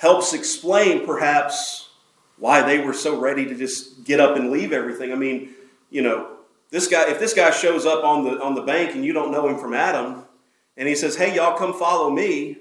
helps 0.00 0.32
explain 0.32 1.04
perhaps 1.04 1.90
why 2.38 2.62
they 2.62 2.78
were 2.78 2.94
so 2.94 3.20
ready 3.20 3.44
to 3.44 3.54
just 3.54 4.02
get 4.02 4.18
up 4.18 4.34
and 4.34 4.50
leave 4.50 4.72
everything. 4.72 5.12
I 5.12 5.14
mean, 5.14 5.50
you 5.90 6.00
know, 6.00 6.38
this 6.70 6.86
guy, 6.86 7.10
if 7.10 7.20
this 7.20 7.34
guy 7.34 7.50
shows 7.50 7.84
up 7.84 8.02
on 8.02 8.24
the 8.24 8.42
on 8.42 8.54
the 8.54 8.62
bank 8.62 8.94
and 8.94 9.04
you 9.04 9.12
don't 9.12 9.30
know 9.30 9.46
him 9.46 9.58
from 9.58 9.74
Adam, 9.74 10.24
and 10.78 10.88
he 10.88 10.94
says, 10.94 11.16
"Hey, 11.16 11.34
y'all, 11.36 11.58
come 11.58 11.78
follow 11.78 12.08
me," 12.08 12.56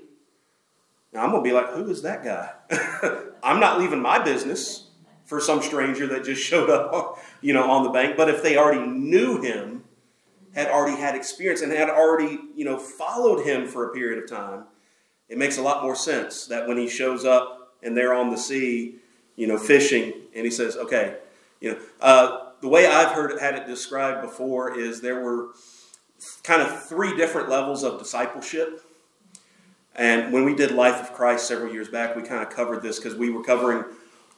now 1.14 1.24
I'm 1.24 1.32
gonna 1.32 1.42
be 1.42 1.54
like, 1.54 1.70
"Who 1.70 1.90
is 1.90 2.02
that 2.02 2.26
guy?" 2.26 2.52
I'm 3.42 3.62
not 3.62 3.80
leaving 3.80 4.02
my 4.02 4.20
business 4.20 4.90
for 5.24 5.40
some 5.40 5.62
stranger 5.62 6.08
that 6.08 6.26
just 6.26 6.44
showed 6.44 6.70
up, 6.70 7.20
you 7.42 7.54
know, 7.54 7.72
on 7.72 7.84
the 7.84 7.90
bank. 7.90 8.18
But 8.18 8.30
if 8.30 8.44
they 8.44 8.58
already 8.58 8.86
knew 8.86 9.42
him, 9.42 9.86
had 10.54 10.68
already 10.68 10.98
had 11.00 11.16
experience, 11.16 11.62
and 11.62 11.72
had 11.72 11.90
already, 11.90 12.38
you 12.54 12.66
know, 12.66 12.78
followed 12.78 13.46
him 13.46 13.66
for 13.66 13.90
a 13.90 13.94
period 13.94 14.22
of 14.22 14.30
time, 14.30 14.66
it 15.30 15.38
makes 15.38 15.58
a 15.58 15.62
lot 15.62 15.84
more 15.84 15.96
sense 15.96 16.46
that 16.48 16.68
when 16.68 16.78
he 16.78 16.90
shows 16.90 17.24
up 17.24 17.74
and 17.84 17.96
they're 17.96 18.14
on 18.14 18.30
the 18.32 18.38
sea, 18.38 18.96
you 19.36 19.48
know, 19.48 19.58
fishing, 19.58 20.12
and 20.36 20.44
he 20.44 20.52
says, 20.52 20.76
"Okay," 20.76 21.18
you 21.62 21.72
know, 21.72 21.80
uh, 22.02 22.50
the 22.62 22.68
way 22.68 22.88
I've 22.88 23.12
heard 23.12 23.32
it, 23.32 23.40
had 23.40 23.56
it 23.56 23.68
described 23.68 24.22
before 24.22 24.78
is 24.78 25.02
there 25.02 25.22
were 25.22 25.50
kind 26.44 26.62
of 26.62 26.84
three 26.84 27.16
different 27.16 27.50
levels 27.50 27.84
of 27.84 28.00
discipleship. 28.00 28.84
And 29.96 30.34
when 30.34 30.46
we 30.46 30.56
did 30.56 30.72
Life 30.72 31.02
of 31.02 31.14
Christ 31.14 31.48
several 31.48 31.72
years 31.72 31.90
back, 31.90 32.16
we 32.16 32.22
kind 32.22 32.42
of 32.42 32.50
covered 32.50 32.82
this 32.82 32.98
because 33.00 33.16
we 33.16 33.30
were 33.30 33.44
covering 33.44 33.84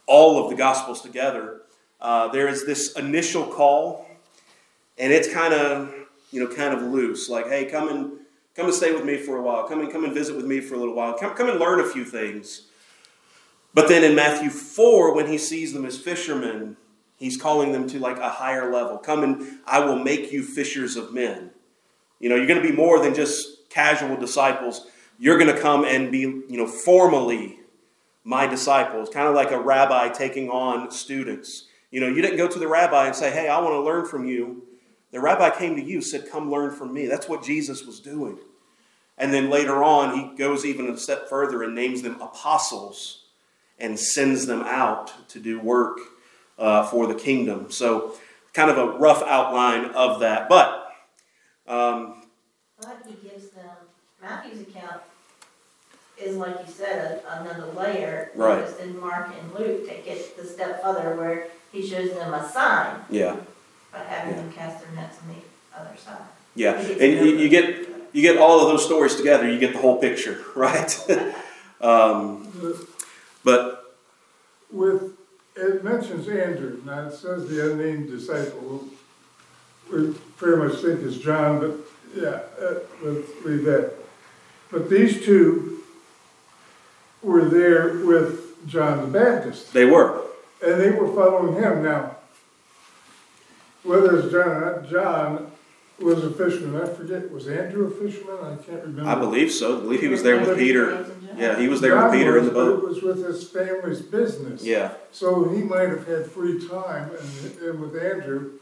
all 0.08 0.44
of 0.44 0.50
the 0.50 0.56
Gospels 0.56 1.02
together. 1.02 1.62
Uh, 2.00 2.28
there 2.30 2.48
is 2.48 2.66
this 2.66 2.94
initial 2.94 3.46
call, 3.46 4.08
and 4.98 5.14
it's 5.14 5.32
kind 5.32 5.54
of 5.54 5.94
you 6.32 6.44
know 6.44 6.54
kind 6.54 6.74
of 6.74 6.84
loose, 6.84 7.30
like, 7.30 7.48
"Hey, 7.48 7.66
come 7.66 7.90
and 7.90 8.12
come 8.56 8.66
and 8.66 8.76
stay 8.76 8.94
with 8.94 9.06
me 9.06 9.18
for 9.18 9.38
a 9.38 9.42
while. 9.42 9.68
Come 9.68 9.80
and 9.82 9.92
come 9.92 10.04
and 10.04 10.14
visit 10.14 10.36
with 10.36 10.46
me 10.46 10.60
for 10.60 10.76
a 10.76 10.78
little 10.78 10.96
while. 10.96 11.14
Come 11.18 11.34
come 11.34 11.50
and 11.50 11.60
learn 11.60 11.80
a 11.80 11.88
few 11.88 12.06
things." 12.06 12.68
But 13.74 13.88
then 13.88 14.04
in 14.04 14.16
Matthew 14.16 14.50
four, 14.50 15.16
when 15.16 15.28
he 15.28 15.38
sees 15.38 15.74
them 15.74 15.86
as 15.86 15.98
fishermen, 15.98 16.76
he's 17.16 17.38
calling 17.38 17.72
them 17.72 17.88
to 17.88 18.00
like 18.00 18.18
a 18.18 18.30
higher 18.30 18.72
level. 18.72 18.98
Come 18.98 19.24
and 19.24 19.60
I 19.66 19.80
will 19.80 19.98
make 19.98 20.32
you 20.32 20.44
fishers 20.44 20.98
of 20.98 21.14
men. 21.14 21.52
You 22.20 22.30
know, 22.30 22.36
you're 22.36 22.48
going 22.48 22.62
to 22.62 22.68
be 22.68 22.76
more 22.76 23.00
than 23.00 23.16
just 23.16 23.70
casual 23.70 24.18
disciples. 24.18 24.88
You're 25.18 25.38
going 25.38 25.54
to 25.54 25.60
come 25.60 25.86
and 25.86 26.12
be, 26.12 26.20
you 26.20 26.58
know, 26.58 26.68
formally 26.68 27.60
my 28.24 28.46
disciples, 28.46 29.10
kind 29.10 29.28
of 29.28 29.34
like 29.34 29.52
a 29.52 29.60
rabbi 29.60 30.10
taking 30.10 30.50
on 30.50 30.92
students. 30.92 31.68
You 31.90 32.02
know, 32.02 32.08
you 32.08 32.22
didn't 32.22 32.38
go 32.38 32.48
to 32.48 32.60
the 32.60 32.68
rabbi 32.68 33.08
and 33.08 33.16
say, 33.16 33.32
hey, 33.32 33.48
I 33.48 33.60
want 33.60 33.74
to 33.74 33.82
learn 33.82 34.06
from 34.06 34.26
you. 34.26 34.64
The 35.12 35.20
rabbi 35.20 35.50
came 35.50 35.76
to 35.76 35.84
you, 35.84 36.02
said, 36.02 36.30
come 36.32 36.50
learn 36.50 36.72
from 36.72 36.94
me. 36.94 37.06
That's 37.06 37.28
what 37.28 37.44
Jesus 37.44 37.86
was 37.86 38.00
doing. 38.00 38.38
And 39.18 39.34
then 39.34 39.50
later 39.50 39.84
on, 39.84 40.18
he 40.18 40.36
goes 40.38 40.66
even 40.66 40.90
a 40.90 40.98
step 40.98 41.28
further 41.30 41.64
and 41.64 41.76
names 41.76 42.02
them 42.02 42.20
apostles 42.22 43.26
and 43.78 44.00
sends 44.00 44.46
them 44.46 44.62
out 44.62 45.30
to 45.30 45.40
do 45.40 45.60
work 45.60 46.00
uh, 46.58 46.84
for 46.88 47.08
the 47.08 47.16
kingdom. 47.16 47.72
So, 47.72 48.16
kind 48.54 48.70
of 48.70 48.78
a 48.78 48.98
rough 48.98 49.22
outline 49.24 49.86
of 49.92 50.22
that. 50.22 50.48
But 50.48 50.92
um, 51.68 52.24
But 52.80 53.04
he 53.08 53.16
gives 53.28 53.50
them, 53.50 53.70
Matthew's 54.22 54.62
account 54.62 55.02
is 56.18 56.38
like 56.38 56.56
you 56.66 56.72
said, 56.72 57.22
a- 57.26 57.42
another 57.42 57.72
layer. 57.74 58.32
Right. 58.36 58.58
Whereas 58.58 58.78
in 58.80 59.00
Mark 59.00 59.32
and 59.40 59.54
Luke 59.54 59.88
take 59.88 60.08
it 60.08 60.38
the 60.38 60.46
step 60.46 60.82
further 60.82 61.16
where 61.16 61.48
he 61.72 61.86
shows 61.86 62.14
them 62.14 62.34
a 62.34 62.48
sign 62.50 62.98
yeah, 63.10 63.38
by 63.92 64.00
having 64.00 64.36
them 64.36 64.52
cast 64.54 64.84
their 64.84 64.92
nets 64.96 65.18
on 65.22 65.36
the 65.36 65.80
other 65.80 65.98
side. 65.98 66.22
yeah, 66.56 66.80
and 66.80 67.26
you, 67.26 67.38
you 67.38 67.50
get 67.50 67.88
you 68.14 68.22
get 68.22 68.38
all 68.38 68.60
of 68.60 68.68
those 68.68 68.86
stories 68.86 69.16
together, 69.16 69.50
you 69.50 69.60
get 69.60 69.74
the 69.74 69.80
whole 69.80 69.98
picture, 69.98 70.44
right? 70.56 71.08
um, 71.82 72.48
but 73.44 73.96
With, 74.72 75.18
it 75.56 75.84
mentions 75.84 76.28
Andrew, 76.28 76.82
now 76.86 77.08
it 77.08 77.14
says 77.14 77.48
the 77.48 77.72
unnamed 77.72 78.10
disciple, 78.10 78.86
we 79.92 80.14
pretty 80.38 80.58
much 80.58 80.82
think 80.82 81.02
it's 81.02 81.18
John, 81.18 81.60
but 81.60 81.78
yeah, 82.16 82.42
uh, 82.62 82.80
let's 83.02 83.30
leave 83.46 83.64
that. 83.66 83.94
But 84.72 84.90
these 84.90 85.24
two 85.24 85.84
were 87.22 87.46
there 87.46 88.06
with 88.06 88.68
John 88.68 89.02
the 89.02 89.20
Baptist, 89.20 89.74
they 89.74 89.86
were, 89.86 90.22
and 90.64 90.80
they 90.80 90.92
were 90.92 91.08
following 91.14 91.56
him 91.62 91.84
now. 91.84 92.18
Whether 93.84 94.20
it's 94.20 94.32
John 94.32 94.48
or 94.48 94.82
not, 94.82 94.90
John 94.90 95.52
was 96.00 96.24
a 96.24 96.32
fisherman, 96.32 96.82
I 96.82 96.88
forget, 96.94 97.32
was 97.32 97.48
Andrew 97.48 97.88
a 97.88 97.92
fisherman? 97.92 98.38
I 98.44 98.56
can't 98.64 98.82
remember. 98.84 99.10
I 99.10 99.16
believe 99.16 99.52
so. 99.52 99.78
I 99.78 99.82
believe 99.82 100.02
he 100.02 100.08
was 100.08 100.24
there 100.24 100.40
with 100.40 100.58
Peter. 100.58 101.06
Yeah, 101.38 101.60
he 101.60 101.68
was 101.68 101.82
there 101.82 101.96
with 101.96 102.06
John 102.06 102.12
Peter 102.12 102.38
in 102.38 102.46
the 102.46 102.52
boat. 102.52 102.84
It 102.84 102.88
was 102.88 103.02
with 103.02 103.26
his 103.26 103.48
family's 103.50 104.02
business. 104.02 104.64
Yeah, 104.64 104.94
So 105.12 105.50
he 105.50 105.62
might 105.62 105.90
have 105.90 106.08
had 106.08 106.26
free 106.28 106.68
time 106.68 107.12
and, 107.12 107.58
and 107.62 107.80
with 107.80 108.02
Andrew 108.02 108.54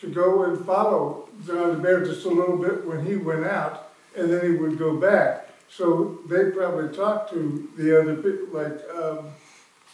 to 0.00 0.06
go 0.08 0.44
and 0.44 0.64
follow 0.64 1.28
John 1.46 1.80
the 1.82 1.82
Baptist 1.82 2.24
a 2.24 2.28
little 2.28 2.56
bit 2.56 2.86
when 2.86 3.04
he 3.04 3.16
went 3.16 3.44
out, 3.44 3.90
and 4.16 4.30
then 4.32 4.44
he 4.52 4.58
would 4.58 4.78
go 4.78 4.96
back. 4.96 5.50
So 5.70 6.18
they 6.28 6.50
probably 6.50 6.94
talked 6.96 7.30
to 7.32 7.68
the 7.76 8.00
other 8.00 8.16
people, 8.16 8.48
like, 8.52 8.78
um, 8.96 9.30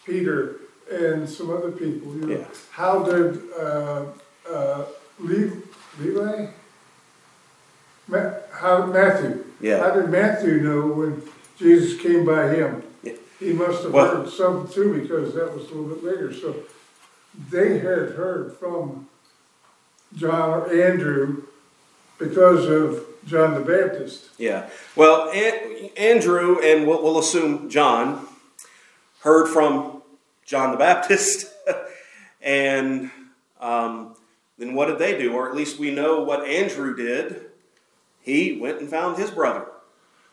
Peter 0.06 0.56
and 0.92 1.28
some 1.28 1.50
other 1.50 1.72
people, 1.72 2.14
you 2.14 2.20
know. 2.26 2.36
Yeah. 2.38 2.44
How 2.70 3.02
did, 3.02 3.40
uh, 3.58 4.04
uh, 4.50 4.84
Levi? 5.18 6.46
Ma- 8.08 8.30
how, 8.52 8.86
Matthew? 8.86 9.44
yeah, 9.60 9.78
How 9.78 9.90
did 9.92 10.10
Matthew 10.10 10.60
know 10.60 10.86
when 10.88 11.22
Jesus 11.58 12.00
came 12.00 12.24
by 12.26 12.48
him? 12.54 12.82
Yeah. 13.02 13.12
He 13.40 13.52
must 13.52 13.82
have 13.84 13.92
Well- 13.92 14.16
heard 14.22 14.28
something 14.30 14.72
too, 14.72 15.00
because 15.00 15.34
that 15.34 15.54
was 15.54 15.70
a 15.70 15.74
little 15.74 15.94
bit 15.96 16.04
later, 16.04 16.32
so 16.34 16.54
they 17.50 17.78
had 17.78 18.10
heard 18.10 18.56
from 18.58 19.08
John 20.14 20.50
or 20.60 20.70
Andrew 20.72 21.44
because 22.18 22.66
of 22.66 23.04
John 23.26 23.54
the 23.54 23.60
Baptist. 23.60 24.28
yeah. 24.38 24.68
Well, 24.94 25.30
An- 25.30 25.90
Andrew 25.96 26.58
and 26.60 26.86
we'll, 26.86 27.02
we'll 27.02 27.18
assume 27.18 27.70
John 27.70 28.26
heard 29.20 29.48
from 29.48 30.02
John 30.44 30.70
the 30.72 30.76
Baptist, 30.76 31.46
and 32.42 33.10
um, 33.60 34.14
then 34.58 34.74
what 34.74 34.86
did 34.86 34.98
they 34.98 35.18
do? 35.18 35.32
Or 35.34 35.48
at 35.48 35.56
least 35.56 35.78
we 35.78 35.90
know 35.90 36.22
what 36.22 36.46
Andrew 36.46 36.94
did. 36.94 37.46
He 38.20 38.58
went 38.58 38.80
and 38.80 38.88
found 38.88 39.18
his 39.18 39.30
brother. 39.30 39.66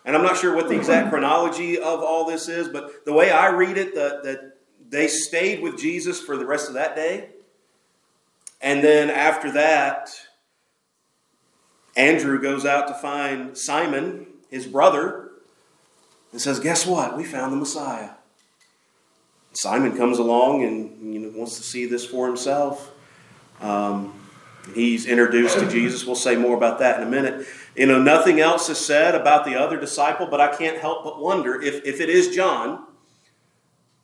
And 0.06 0.16
I'm 0.16 0.24
not 0.24 0.38
sure 0.38 0.56
what 0.56 0.68
the 0.68 0.76
exact 0.76 1.10
chronology 1.10 1.78
of 1.78 2.02
all 2.02 2.26
this 2.26 2.48
is, 2.48 2.68
but 2.68 3.06
the 3.06 3.14
way 3.14 3.32
I 3.32 3.50
read 3.50 3.78
it, 3.78 3.94
that 3.96 4.24
that 4.24 4.58
they 4.90 5.08
stayed 5.08 5.62
with 5.62 5.80
Jesus 5.80 6.20
for 6.20 6.38
the 6.38 6.46
rest 6.46 6.68
of 6.68 6.74
that 6.76 6.96
day. 6.96 7.30
And 8.62 8.84
then 8.84 9.10
after 9.10 9.52
that, 9.54 10.12
Andrew 11.96 12.42
goes 12.42 12.66
out 12.66 12.88
to 12.88 12.94
find 12.94 13.58
Simon, 13.58 14.28
his 14.50 14.68
brother, 14.68 15.32
and 16.32 16.42
says, 16.42 16.60
Guess 16.60 16.86
what? 16.86 17.18
We 17.18 17.24
found 17.24 17.54
the 17.54 17.58
Messiah. 17.58 18.12
Simon 19.54 19.98
comes 19.98 20.18
along 20.18 20.64
and 20.64 21.14
you 21.14 21.20
know, 21.20 21.38
wants 21.38 21.58
to 21.58 21.64
see 21.64 21.86
this 21.86 22.06
for 22.06 22.28
himself. 22.28 22.91
Um, 23.62 24.14
he's 24.74 25.06
introduced 25.06 25.60
to 25.60 25.70
Jesus. 25.70 26.06
We'll 26.06 26.16
say 26.16 26.36
more 26.36 26.56
about 26.56 26.80
that 26.80 27.00
in 27.00 27.08
a 27.08 27.10
minute. 27.10 27.48
You 27.76 27.86
know, 27.86 28.02
nothing 28.02 28.40
else 28.40 28.70
is 28.70 28.78
said 28.78 29.16
about 29.16 29.46
the 29.46 29.56
other 29.56 29.80
disciple, 29.80 30.28
but 30.28 30.42
I 30.42 30.56
can't 30.56 30.78
help 30.78 31.04
but 31.04 31.22
wonder 31.22 31.62
if, 31.62 31.86
if 31.86 32.02
it 32.02 32.10
is 32.10 32.36
John, 32.36 32.86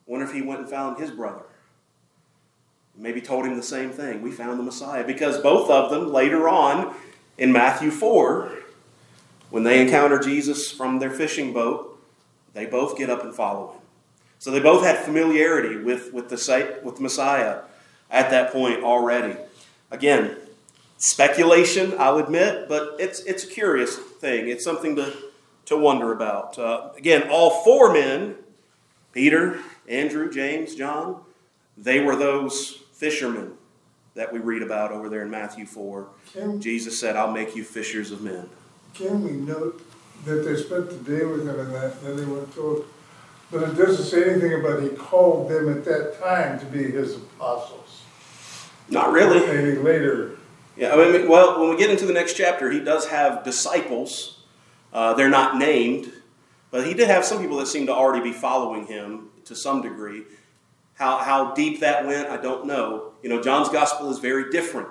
wonder 0.06 0.26
if 0.26 0.34
he 0.34 0.42
went 0.42 0.62
and 0.62 0.70
found 0.70 0.98
his 1.00 1.12
brother. 1.12 1.44
Maybe 2.96 3.22
told 3.22 3.46
him 3.46 3.56
the 3.56 3.64
same 3.64 3.92
thing. 3.92 4.22
We 4.22 4.32
found 4.32 4.60
the 4.60 4.64
Messiah. 4.64 5.04
Because 5.06 5.38
both 5.40 5.70
of 5.70 5.92
them 5.92 6.12
later 6.12 6.50
on 6.50 6.96
in 7.38 7.52
Matthew 7.52 7.92
4, 7.92 8.52
when 9.50 9.64
they 9.64 9.82
encounter 9.82 10.18
Jesus 10.18 10.72
from 10.72 11.00
their 11.00 11.12
fishing 11.12 11.54
boat, 11.54 12.00
they 12.54 12.66
both 12.66 12.98
get 12.98 13.10
up 13.10 13.24
and 13.24 13.36
follow 13.36 13.74
him. 13.74 13.82
So 14.40 14.52
they 14.52 14.60
both 14.60 14.84
had 14.84 14.98
familiarity 14.98 15.78
with, 15.78 16.12
with, 16.14 16.30
the, 16.30 16.80
with 16.84 16.96
the 16.96 17.02
Messiah 17.02 17.60
at 18.10 18.30
that 18.32 18.52
point 18.52 18.84
already. 18.84 19.36
Again, 19.92 20.36
speculation, 20.98 21.94
I'll 21.98 22.18
admit, 22.18 22.68
but 22.68 22.96
it's, 23.00 23.22
it's 23.22 23.44
a 23.44 23.48
curious 23.48 23.96
thing. 23.96 24.50
It's 24.50 24.64
something 24.64 24.96
to, 24.96 25.14
to 25.66 25.78
wonder 25.78 26.12
about. 26.12 26.58
Uh, 26.58 26.90
again, 26.98 27.30
all 27.30 27.64
four 27.64 27.94
men 27.94 28.36
Peter, 29.18 29.58
Andrew, 29.88 30.32
James, 30.32 30.76
John, 30.76 31.20
they 31.76 32.00
were 32.00 32.16
those 32.16 32.84
fishermen 32.94 33.54
that 34.14 34.32
we 34.32 34.38
read 34.38 34.62
about 34.62 34.92
over 34.92 35.10
there 35.10 35.24
in 35.24 35.32
Matthew 35.32 35.66
4. 35.66 36.08
Can, 36.34 36.62
Jesus 36.62 37.00
said, 37.00 37.16
I'll 37.16 37.32
make 37.32 37.56
you 37.56 37.64
fishers 37.64 38.12
of 38.12 38.22
men. 38.22 38.48
can 38.94 39.24
we 39.24 39.32
note 39.32 39.82
that 40.26 40.46
they 40.46 40.56
spent 40.56 40.90
the 40.90 41.18
day 41.18 41.26
with 41.26 41.48
him 41.48 41.60
and 41.60 41.74
that, 41.74 42.00
then 42.04 42.16
they 42.16 42.26
went 42.26 42.54
to, 42.54 42.86
but 43.50 43.64
it 43.64 43.74
doesn't 43.76 44.06
say 44.06 44.30
anything 44.30 44.54
about 44.60 44.84
he 44.84 44.90
called 44.90 45.50
them 45.50 45.70
at 45.70 45.84
that 45.86 46.20
time 46.22 46.60
to 46.60 46.66
be 46.68 46.84
his 46.84 47.16
apostles. 47.16 48.04
Not 48.90 49.12
really. 49.12 49.40
Later, 49.40 49.82
Yeah, 50.76 50.94
I 50.94 51.12
mean, 51.12 51.28
well, 51.28 51.60
when 51.60 51.70
we 51.70 51.78
get 51.78 51.90
into 51.90 52.06
the 52.06 52.14
next 52.14 52.34
chapter, 52.34 52.72
he 52.72 52.80
does 52.80 53.08
have 53.08 53.44
disciples. 53.44 54.44
Uh, 54.94 55.14
they're 55.14 55.30
not 55.30 55.58
named, 55.58 56.12
but 56.72 56.86
he 56.86 56.94
did 56.94 57.08
have 57.08 57.26
some 57.26 57.42
people 57.42 57.58
that 57.58 57.68
seem 57.68 57.86
to 57.88 57.94
already 57.94 58.24
be 58.24 58.34
following 58.34 58.86
him 58.88 59.30
to 59.46 59.56
some 59.56 59.82
degree. 59.82 60.24
How, 60.94 61.18
how 61.18 61.54
deep 61.54 61.82
that 61.82 62.06
went, 62.06 62.30
I 62.30 62.38
don't 62.38 62.66
know. 62.66 63.14
You 63.22 63.30
know, 63.30 63.42
John's 63.42 63.70
gospel 63.70 64.10
is 64.10 64.20
very 64.20 64.50
different. 64.50 64.90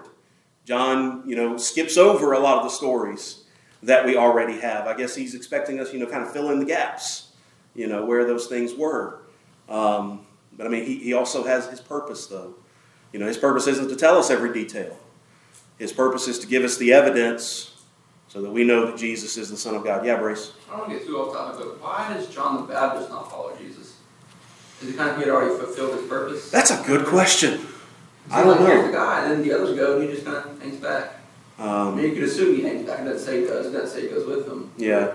John, 0.64 1.22
you 1.26 1.36
know, 1.36 1.56
skips 1.56 1.96
over 1.96 2.32
a 2.32 2.38
lot 2.38 2.58
of 2.58 2.64
the 2.64 2.70
stories 2.70 3.44
that 3.82 4.04
we 4.04 4.16
already 4.16 4.58
have. 4.60 4.86
I 4.86 4.96
guess 4.96 5.14
he's 5.14 5.34
expecting 5.34 5.80
us, 5.80 5.92
you 5.92 5.98
know, 5.98 6.06
kind 6.06 6.22
of 6.22 6.32
fill 6.32 6.50
in 6.50 6.58
the 6.58 6.64
gaps, 6.64 7.32
you 7.74 7.86
know, 7.86 8.04
where 8.04 8.24
those 8.24 8.46
things 8.46 8.74
were. 8.74 9.20
Um, 9.68 10.26
but 10.56 10.66
I 10.66 10.70
mean, 10.70 10.84
he, 10.84 10.98
he 10.98 11.12
also 11.12 11.44
has 11.44 11.68
his 11.68 11.80
purpose, 11.80 12.26
though. 12.26 12.54
You 13.12 13.18
know, 13.20 13.26
his 13.26 13.38
purpose 13.38 13.66
isn't 13.66 13.88
to 13.88 13.96
tell 13.96 14.18
us 14.18 14.30
every 14.30 14.52
detail. 14.52 14.96
His 15.78 15.92
purpose 15.92 16.28
is 16.28 16.38
to 16.40 16.46
give 16.46 16.64
us 16.64 16.76
the 16.76 16.92
evidence 16.92 17.72
so 18.28 18.42
that 18.42 18.50
we 18.50 18.64
know 18.64 18.86
that 18.86 18.96
Jesus 18.96 19.36
is 19.36 19.50
the 19.50 19.56
Son 19.56 19.74
of 19.74 19.84
God. 19.84 20.04
Yeah, 20.04 20.16
Brace? 20.16 20.52
I 20.68 20.72
don't 20.76 20.80
want 20.80 20.92
to 20.92 20.98
get 20.98 21.06
too 21.06 21.18
off 21.18 21.32
topic, 21.34 21.58
but 21.66 21.82
why 21.82 22.12
does 22.14 22.28
John 22.28 22.56
the 22.66 22.72
Baptist 22.72 23.08
not 23.10 23.30
follow 23.30 23.56
Jesus? 23.56 23.96
Is 24.82 24.90
it 24.90 24.96
kind 24.96 25.10
of 25.10 25.16
he 25.16 25.22
had 25.22 25.30
already 25.30 25.54
fulfilled 25.56 25.98
his 25.98 26.08
purpose? 26.08 26.50
That's 26.50 26.70
a 26.70 26.82
good 26.86 27.06
question. 27.06 27.60
I 28.30 28.42
don't 28.42 28.60
like 28.60 28.68
Here's 28.68 28.80
know. 28.82 28.86
the 28.88 28.92
guy, 28.92 29.22
and 29.24 29.32
then 29.32 29.42
the 29.42 29.52
others 29.54 29.76
go, 29.76 29.98
and 30.00 30.08
he 30.08 30.14
just 30.14 30.26
kind 30.26 30.36
of 30.38 30.60
hangs 30.60 30.76
back. 30.76 31.20
I 31.58 31.66
Um, 31.88 31.96
mean, 31.96 32.06
you 32.06 32.12
could 32.14 32.24
assume 32.24 32.56
he 32.56 32.62
hangs 32.62 32.84
back. 32.86 33.00
It 33.00 33.04
doesn't 33.04 33.24
say 33.26 33.40
he 33.42 33.46
does. 33.46 33.66
It 33.66 33.70
doesn't 33.72 33.88
say 33.96 34.02
he 34.02 34.08
goes 34.14 34.26
with 34.26 34.46
them. 34.46 34.70
yeah. 34.76 35.12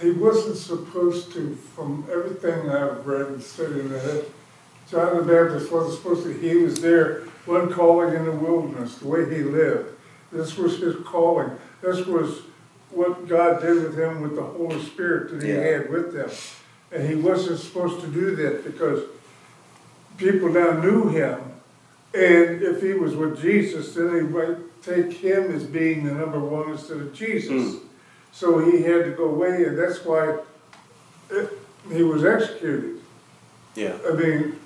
he 0.00 0.12
wasn't 0.12 0.56
supposed 0.56 1.32
to, 1.32 1.54
from 1.74 2.06
everything 2.10 2.70
I've 2.70 3.06
read 3.06 3.26
and 3.26 3.42
studied 3.42 3.88
that, 3.90 4.24
John 4.94 5.16
the 5.16 5.22
Baptist 5.24 5.72
wasn't 5.72 5.94
supposed 5.94 6.22
to, 6.22 6.32
he 6.32 6.54
was 6.54 6.80
there, 6.80 7.22
one 7.46 7.72
calling 7.72 8.14
in 8.14 8.24
the 8.24 8.30
wilderness, 8.30 8.94
the 8.98 9.08
way 9.08 9.28
he 9.28 9.42
lived. 9.42 9.90
This 10.30 10.56
was 10.56 10.78
his 10.78 10.94
calling. 11.04 11.50
This 11.82 12.06
was 12.06 12.42
what 12.90 13.26
God 13.26 13.60
did 13.60 13.82
with 13.82 13.98
him 13.98 14.20
with 14.20 14.36
the 14.36 14.42
Holy 14.42 14.80
Spirit 14.84 15.32
that 15.32 15.42
he 15.42 15.52
Yeah. 15.52 15.60
had 15.60 15.90
with 15.90 16.12
them. 16.14 16.30
And 16.92 17.08
he 17.08 17.16
wasn't 17.16 17.58
supposed 17.58 18.02
to 18.02 18.06
do 18.06 18.36
that 18.36 18.64
because 18.64 19.02
people 20.16 20.50
now 20.50 20.80
knew 20.80 21.08
him. 21.08 21.40
And 22.14 22.62
if 22.62 22.80
he 22.80 22.92
was 22.92 23.16
with 23.16 23.42
Jesus, 23.42 23.94
then 23.94 24.12
they 24.12 24.20
might 24.20 24.58
take 24.84 25.12
him 25.12 25.50
as 25.56 25.64
being 25.64 26.04
the 26.04 26.12
number 26.12 26.38
one 26.38 26.70
instead 26.70 26.98
of 26.98 27.12
Jesus. 27.12 27.74
Hmm. 27.74 27.78
So 28.30 28.58
he 28.60 28.82
had 28.82 29.06
to 29.06 29.10
go 29.10 29.24
away, 29.24 29.64
and 29.64 29.76
that's 29.76 30.04
why 30.04 30.38
it, 31.30 31.58
he 31.90 32.04
was 32.04 32.24
executed. 32.24 33.00
Yeah. 33.74 33.96
I 34.08 34.12
mean, 34.12 34.56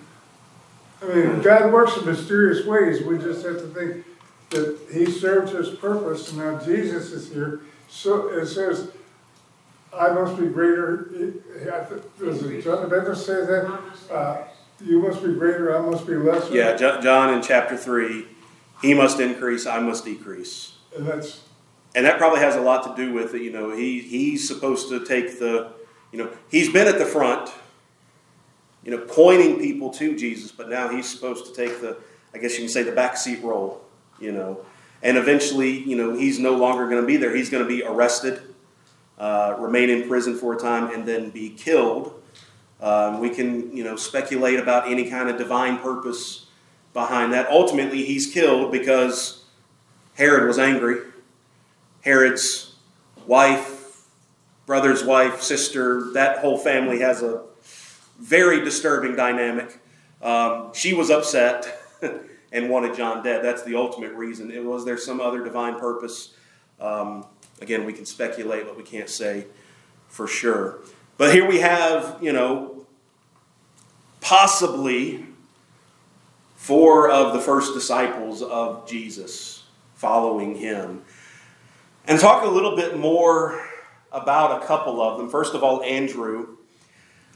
I 1.02 1.06
mean, 1.06 1.42
God 1.42 1.72
works 1.72 1.96
in 1.96 2.06
mysterious 2.06 2.66
ways. 2.66 3.02
We 3.02 3.18
just 3.18 3.44
have 3.44 3.58
to 3.58 3.68
think 3.68 4.04
that 4.50 4.78
He 4.92 5.06
served 5.06 5.52
His 5.52 5.70
purpose, 5.70 6.30
and 6.30 6.38
now 6.38 6.58
Jesus 6.58 7.12
is 7.12 7.32
here. 7.32 7.60
So 7.88 8.28
it 8.28 8.46
says, 8.46 8.90
"I 9.96 10.12
must 10.12 10.38
be 10.38 10.46
greater." 10.46 11.08
I 11.62 11.88
Does 12.18 12.64
John 12.64 12.82
the 12.82 12.88
Baptist 12.88 13.26
say 13.26 13.46
that? 13.46 13.80
Uh, 14.10 14.44
you 14.84 15.00
must 15.00 15.22
be 15.22 15.32
greater. 15.34 15.76
I 15.76 15.80
must 15.80 16.06
be 16.06 16.14
lesser. 16.14 16.54
Yeah, 16.54 16.76
John 16.76 17.34
in 17.34 17.42
chapter 17.42 17.76
3, 17.76 18.26
he 18.82 18.94
must 18.94 19.18
increase, 19.18 19.66
I 19.66 19.80
must 19.80 20.04
decrease. 20.04 20.74
And 20.96 21.06
that's 21.06 21.42
And 21.94 22.06
that 22.06 22.18
probably 22.18 22.40
has 22.40 22.54
a 22.54 22.60
lot 22.60 22.84
to 22.84 22.94
do 23.02 23.12
with 23.12 23.34
it. 23.34 23.42
You 23.42 23.50
know, 23.50 23.74
he, 23.74 24.00
he's 24.00 24.46
supposed 24.46 24.88
to 24.90 25.04
take 25.04 25.38
the, 25.38 25.72
you 26.12 26.18
know, 26.18 26.30
he's 26.48 26.72
been 26.72 26.86
at 26.86 26.98
the 26.98 27.06
front, 27.06 27.50
you 28.84 28.90
know, 28.90 28.98
pointing 28.98 29.58
people 29.58 29.90
to 29.90 30.16
Jesus, 30.16 30.52
but 30.52 30.68
now 30.68 30.88
he's 30.88 31.08
supposed 31.10 31.46
to 31.46 31.52
take 31.54 31.80
the, 31.80 31.96
I 32.34 32.38
guess 32.38 32.52
you 32.54 32.60
can 32.60 32.68
say, 32.68 32.82
the 32.82 32.92
backseat 32.92 33.42
role, 33.42 33.84
you 34.20 34.32
know. 34.32 34.64
And 35.02 35.16
eventually, 35.16 35.78
you 35.78 35.96
know, 35.96 36.14
he's 36.14 36.38
no 36.38 36.54
longer 36.54 36.88
going 36.88 37.00
to 37.00 37.06
be 37.06 37.16
there. 37.16 37.34
He's 37.34 37.50
going 37.50 37.62
to 37.62 37.68
be 37.68 37.82
arrested, 37.84 38.54
uh, 39.18 39.56
remain 39.58 39.90
in 39.90 40.08
prison 40.08 40.36
for 40.36 40.54
a 40.54 40.58
time, 40.58 40.92
and 40.92 41.06
then 41.06 41.30
be 41.30 41.50
killed. 41.50 42.20
Um, 42.80 43.20
we 43.20 43.30
can, 43.30 43.76
you 43.76 43.84
know, 43.84 43.96
speculate 43.96 44.58
about 44.58 44.88
any 44.88 45.10
kind 45.10 45.28
of 45.28 45.36
divine 45.36 45.78
purpose 45.78 46.46
behind 46.92 47.32
that. 47.32 47.50
Ultimately, 47.50 48.04
he's 48.04 48.26
killed 48.26 48.72
because 48.72 49.44
Herod 50.14 50.46
was 50.46 50.58
angry. 50.58 50.98
Herod's 52.02 52.74
wife, 53.26 54.06
brother's 54.66 55.04
wife, 55.04 55.42
sister, 55.42 56.10
that 56.12 56.38
whole 56.38 56.58
family 56.58 57.00
has 57.00 57.22
a 57.22 57.42
very 58.18 58.64
disturbing 58.64 59.16
dynamic. 59.16 59.80
Um, 60.22 60.72
she 60.74 60.94
was 60.94 61.10
upset 61.10 61.80
and 62.52 62.68
wanted 62.68 62.96
John 62.96 63.22
dead. 63.22 63.44
That's 63.44 63.62
the 63.62 63.76
ultimate 63.76 64.12
reason. 64.12 64.50
It 64.50 64.64
was 64.64 64.84
there 64.84 64.98
some 64.98 65.20
other 65.20 65.44
divine 65.44 65.78
purpose? 65.78 66.34
Um, 66.80 67.26
again, 67.60 67.84
we 67.84 67.92
can 67.92 68.06
speculate, 68.06 68.66
but 68.66 68.76
we 68.76 68.82
can't 68.82 69.08
say 69.08 69.46
for 70.08 70.26
sure. 70.26 70.80
But 71.16 71.34
here 71.34 71.46
we 71.48 71.60
have, 71.60 72.18
you 72.22 72.32
know, 72.32 72.86
possibly 74.20 75.26
four 76.56 77.10
of 77.10 77.32
the 77.32 77.40
first 77.40 77.74
disciples 77.74 78.42
of 78.42 78.88
Jesus 78.88 79.64
following 79.94 80.54
him. 80.56 81.02
And 82.06 82.18
talk 82.18 82.44
a 82.44 82.48
little 82.48 82.76
bit 82.76 82.98
more 82.98 83.64
about 84.12 84.62
a 84.62 84.66
couple 84.66 85.02
of 85.02 85.18
them. 85.18 85.28
First 85.28 85.54
of 85.54 85.62
all, 85.62 85.82
Andrew. 85.82 86.57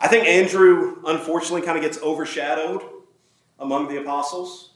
I 0.03 0.09
think 0.09 0.27
Andrew, 0.27 0.97
unfortunately, 1.07 1.63
kind 1.63 1.79
of 1.79 1.85
gets 1.85 1.97
overshadowed 2.03 2.83
among 3.61 3.87
the 3.87 4.01
apostles 4.01 4.73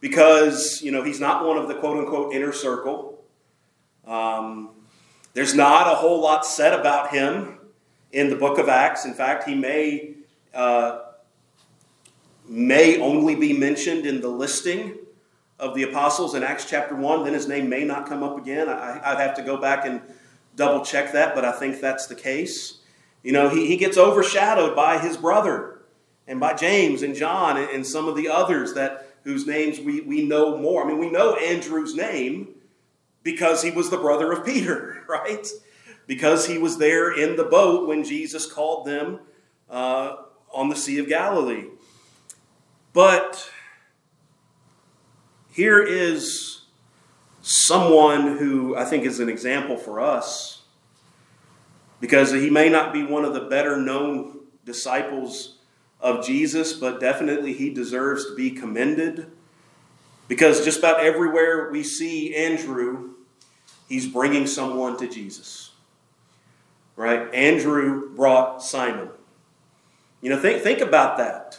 because, 0.00 0.80
you 0.80 0.90
know, 0.90 1.04
he's 1.04 1.20
not 1.20 1.44
one 1.44 1.58
of 1.58 1.68
the 1.68 1.74
quote 1.74 1.98
unquote 1.98 2.32
inner 2.32 2.50
circle. 2.50 3.22
Um, 4.06 4.70
there's 5.34 5.54
not 5.54 5.92
a 5.92 5.94
whole 5.94 6.22
lot 6.22 6.46
said 6.46 6.72
about 6.72 7.10
him 7.10 7.58
in 8.10 8.30
the 8.30 8.36
book 8.36 8.56
of 8.56 8.70
Acts. 8.70 9.04
In 9.04 9.12
fact, 9.12 9.44
he 9.44 9.54
may, 9.54 10.14
uh, 10.54 11.00
may 12.48 12.98
only 13.02 13.34
be 13.34 13.52
mentioned 13.52 14.06
in 14.06 14.22
the 14.22 14.28
listing 14.28 14.96
of 15.58 15.74
the 15.74 15.82
apostles 15.82 16.34
in 16.34 16.42
Acts 16.42 16.64
chapter 16.64 16.96
1, 16.96 17.24
then 17.24 17.34
his 17.34 17.46
name 17.46 17.68
may 17.68 17.84
not 17.84 18.08
come 18.08 18.22
up 18.22 18.38
again. 18.38 18.70
I, 18.70 19.12
would 19.12 19.20
have 19.20 19.34
to 19.34 19.42
go 19.42 19.58
back 19.58 19.84
and 19.84 20.00
double 20.56 20.82
check 20.82 21.12
that, 21.12 21.34
but 21.34 21.44
I 21.44 21.52
think 21.52 21.78
that's 21.78 22.06
the 22.06 22.14
case. 22.14 22.77
You 23.22 23.32
know, 23.32 23.48
he, 23.48 23.66
he 23.66 23.76
gets 23.76 23.96
overshadowed 23.96 24.76
by 24.76 24.98
his 24.98 25.16
brother 25.16 25.80
and 26.26 26.38
by 26.38 26.54
James 26.54 27.02
and 27.02 27.14
John 27.14 27.56
and, 27.56 27.68
and 27.70 27.86
some 27.86 28.08
of 28.08 28.16
the 28.16 28.28
others 28.28 28.74
that 28.74 29.08
whose 29.24 29.46
names 29.46 29.80
we, 29.80 30.00
we 30.00 30.24
know 30.24 30.56
more. 30.56 30.84
I 30.84 30.88
mean, 30.88 30.98
we 30.98 31.10
know 31.10 31.34
Andrew's 31.34 31.94
name 31.94 32.48
because 33.22 33.62
he 33.62 33.70
was 33.70 33.90
the 33.90 33.98
brother 33.98 34.32
of 34.32 34.44
Peter, 34.44 35.02
right? 35.08 35.46
Because 36.06 36.46
he 36.46 36.58
was 36.58 36.78
there 36.78 37.12
in 37.12 37.36
the 37.36 37.44
boat 37.44 37.88
when 37.88 38.04
Jesus 38.04 38.50
called 38.50 38.86
them 38.86 39.20
uh, 39.68 40.16
on 40.52 40.68
the 40.68 40.76
Sea 40.76 40.98
of 40.98 41.08
Galilee. 41.08 41.66
But 42.92 43.50
here 45.50 45.82
is 45.82 46.62
someone 47.42 48.38
who 48.38 48.76
I 48.76 48.84
think 48.84 49.04
is 49.04 49.20
an 49.20 49.28
example 49.28 49.76
for 49.76 50.00
us 50.00 50.57
because 52.00 52.32
he 52.32 52.50
may 52.50 52.68
not 52.68 52.92
be 52.92 53.02
one 53.02 53.24
of 53.24 53.34
the 53.34 53.40
better 53.40 53.76
known 53.76 54.40
disciples 54.64 55.58
of 56.00 56.24
Jesus, 56.24 56.72
but 56.72 57.00
definitely 57.00 57.52
he 57.52 57.70
deserves 57.70 58.26
to 58.26 58.34
be 58.34 58.50
commended 58.50 59.30
because 60.28 60.62
just 60.62 60.80
about 60.80 61.00
everywhere 61.00 61.70
we 61.70 61.82
see 61.82 62.34
Andrew, 62.36 63.14
he's 63.88 64.06
bringing 64.06 64.46
someone 64.46 64.98
to 64.98 65.08
Jesus. 65.08 65.72
Right? 66.96 67.32
Andrew 67.32 68.14
brought 68.14 68.62
Simon. 68.62 69.08
You 70.20 70.30
know, 70.30 70.38
think, 70.38 70.62
think 70.62 70.80
about 70.80 71.16
that. 71.16 71.58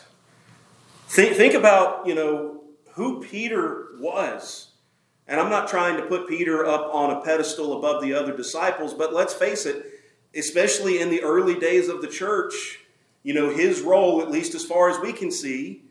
Think, 1.08 1.36
think 1.36 1.56
about, 1.56 2.06
you 2.06 2.14
know, 2.14 2.62
who 2.92 3.22
Peter 3.22 3.88
was. 4.00 4.72
And 5.28 5.40
I'm 5.40 5.50
not 5.50 5.68
trying 5.68 5.98
to 5.98 6.04
put 6.04 6.28
Peter 6.28 6.66
up 6.66 6.94
on 6.94 7.12
a 7.12 7.22
pedestal 7.22 7.78
above 7.78 8.02
the 8.04 8.14
other 8.14 8.36
disciples, 8.36 8.94
but 8.94 9.14
let's 9.14 9.34
face 9.34 9.66
it, 9.66 9.86
especially 10.36 11.00
in 11.02 11.10
the 11.10 11.22
early 11.22 11.56
days 11.56 11.88
of 11.88 12.02
the 12.02 12.08
church, 12.08 12.80
you 13.24 13.34
know, 13.34 13.50
his 13.50 13.82
role, 13.82 14.22
at 14.22 14.32
least 14.32 14.56
as 14.56 14.64
far 14.66 14.90
as 14.90 15.00
we 15.00 15.12
can 15.12 15.32
see, 15.32 15.84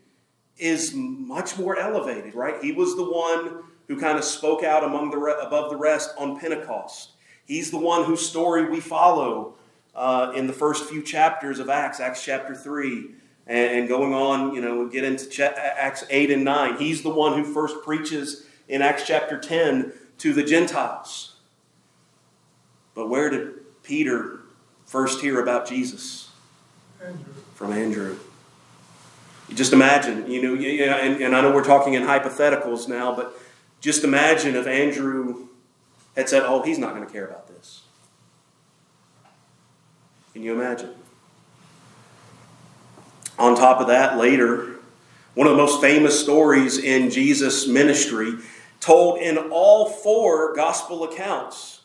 is 0.57 0.93
much 0.93 1.57
more 1.57 1.77
elevated, 1.77 2.35
right? 2.35 2.61
He 2.61 2.71
was 2.71 2.95
the 2.95 3.09
one 3.09 3.63
who 3.87 3.99
kind 3.99 4.17
of 4.17 4.23
spoke 4.23 4.63
out 4.63 4.83
among 4.83 5.09
the 5.09 5.17
re- 5.17 5.35
above 5.41 5.69
the 5.69 5.77
rest 5.77 6.13
on 6.17 6.39
Pentecost. 6.39 7.11
He's 7.45 7.71
the 7.71 7.77
one 7.77 8.03
whose 8.03 8.27
story 8.27 8.69
we 8.69 8.79
follow 8.79 9.55
uh, 9.95 10.33
in 10.35 10.47
the 10.47 10.53
first 10.53 10.89
few 10.89 11.01
chapters 11.01 11.59
of 11.59 11.69
Acts, 11.69 11.99
Acts 11.99 12.23
chapter 12.23 12.55
3, 12.55 13.11
and, 13.47 13.79
and 13.79 13.87
going 13.87 14.13
on, 14.13 14.53
you 14.53 14.61
know, 14.61 14.83
we 14.83 14.91
get 14.91 15.03
into 15.03 15.43
Acts 15.59 16.03
8 16.09 16.29
and 16.29 16.43
9. 16.43 16.77
He's 16.77 17.01
the 17.01 17.09
one 17.09 17.33
who 17.33 17.53
first 17.53 17.83
preaches 17.83 18.45
in 18.67 18.81
Acts 18.81 19.07
chapter 19.07 19.39
10 19.39 19.91
to 20.19 20.33
the 20.33 20.43
Gentiles. 20.43 21.37
But 22.93 23.09
where 23.09 23.29
did 23.29 23.58
Peter 23.89 24.41
first 24.85 25.19
hear 25.19 25.41
about 25.41 25.67
Jesus? 25.67 26.29
Andrew. 27.03 27.33
From 27.55 27.73
Andrew. 27.73 28.17
Just 29.55 29.73
imagine, 29.73 30.29
you 30.29 30.43
know, 30.43 30.53
know 30.53 30.97
and, 30.97 31.21
and 31.23 31.35
I 31.35 31.41
know 31.41 31.51
we're 31.51 31.63
talking 31.63 31.95
in 31.95 32.03
hypotheticals 32.03 32.87
now, 32.87 33.15
but 33.15 33.33
just 33.81 34.03
imagine 34.03 34.55
if 34.55 34.67
Andrew 34.67 35.47
had 36.15 36.29
said, 36.29 36.43
Oh, 36.45 36.61
he's 36.61 36.77
not 36.77 36.93
going 36.93 37.05
to 37.05 37.11
care 37.11 37.25
about 37.25 37.47
this. 37.47 37.81
Can 40.33 40.43
you 40.43 40.53
imagine? 40.53 40.93
On 43.39 43.55
top 43.55 43.81
of 43.81 43.87
that, 43.87 44.19
later, 44.19 44.75
one 45.33 45.47
of 45.47 45.51
the 45.51 45.57
most 45.57 45.81
famous 45.81 46.19
stories 46.19 46.77
in 46.77 47.09
Jesus' 47.09 47.65
ministry, 47.65 48.33
told 48.79 49.19
in 49.19 49.37
all 49.49 49.89
four 49.89 50.53
gospel 50.53 51.03
accounts 51.05 51.78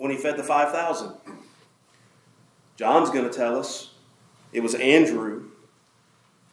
when 0.00 0.10
he 0.10 0.16
fed 0.16 0.38
the 0.38 0.42
5,000. 0.42 1.12
John's 2.78 3.10
going 3.10 3.30
to 3.30 3.36
tell 3.36 3.58
us 3.58 3.90
it 4.50 4.62
was 4.62 4.74
Andrew 4.74 5.44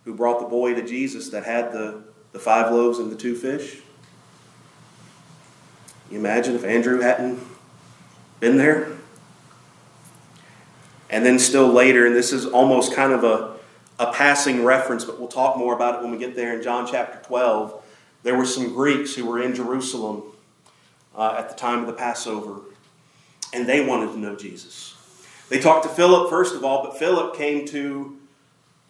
who 0.04 0.14
brought 0.14 0.42
the 0.42 0.46
boy 0.46 0.74
to 0.74 0.86
Jesus 0.86 1.30
that 1.30 1.46
had 1.46 1.72
the, 1.72 2.04
the 2.34 2.40
five 2.40 2.74
loaves 2.74 3.00
and 3.00 3.10
the 3.10 3.16
two 3.16 3.36
fish. 3.36 3.80
You 6.12 6.20
imagine 6.20 6.56
if 6.56 6.66
Andrew 6.66 7.00
hadn't 7.00 7.40
been 8.42 8.58
there? 8.58 8.92
And 11.10 11.26
then, 11.26 11.40
still 11.40 11.70
later, 11.70 12.06
and 12.06 12.14
this 12.14 12.34
is 12.34 12.46
almost 12.46 12.94
kind 12.94 13.14
of 13.14 13.24
a, 13.24 13.56
a 13.98 14.12
passing 14.12 14.66
reference, 14.66 15.06
but 15.06 15.20
we'll 15.20 15.30
talk 15.30 15.56
more 15.56 15.74
about 15.74 15.96
it 15.96 16.02
when 16.02 16.12
we 16.12 16.18
get 16.18 16.36
there 16.36 16.54
in 16.54 16.62
John 16.62 16.86
chapter 16.86 17.26
12. 17.26 17.82
There 18.24 18.36
were 18.36 18.46
some 18.46 18.74
Greeks 18.74 19.16
who 19.16 19.26
were 19.26 19.42
in 19.42 19.56
Jerusalem 19.56 20.24
uh, 21.16 21.36
at 21.38 21.48
the 21.48 21.56
time 21.56 21.80
of 21.80 21.88
the 21.88 21.94
Passover, 21.94 22.60
and 23.54 23.68
they 23.68 23.86
wanted 23.86 24.12
to 24.14 24.20
know 24.20 24.36
Jesus. 24.36 24.96
They 25.50 25.60
talked 25.60 25.84
to 25.84 25.90
Philip 25.90 26.30
first 26.30 26.56
of 26.56 26.64
all, 26.64 26.84
but 26.84 26.98
Philip 26.98 27.36
came 27.36 27.66
to 27.68 28.18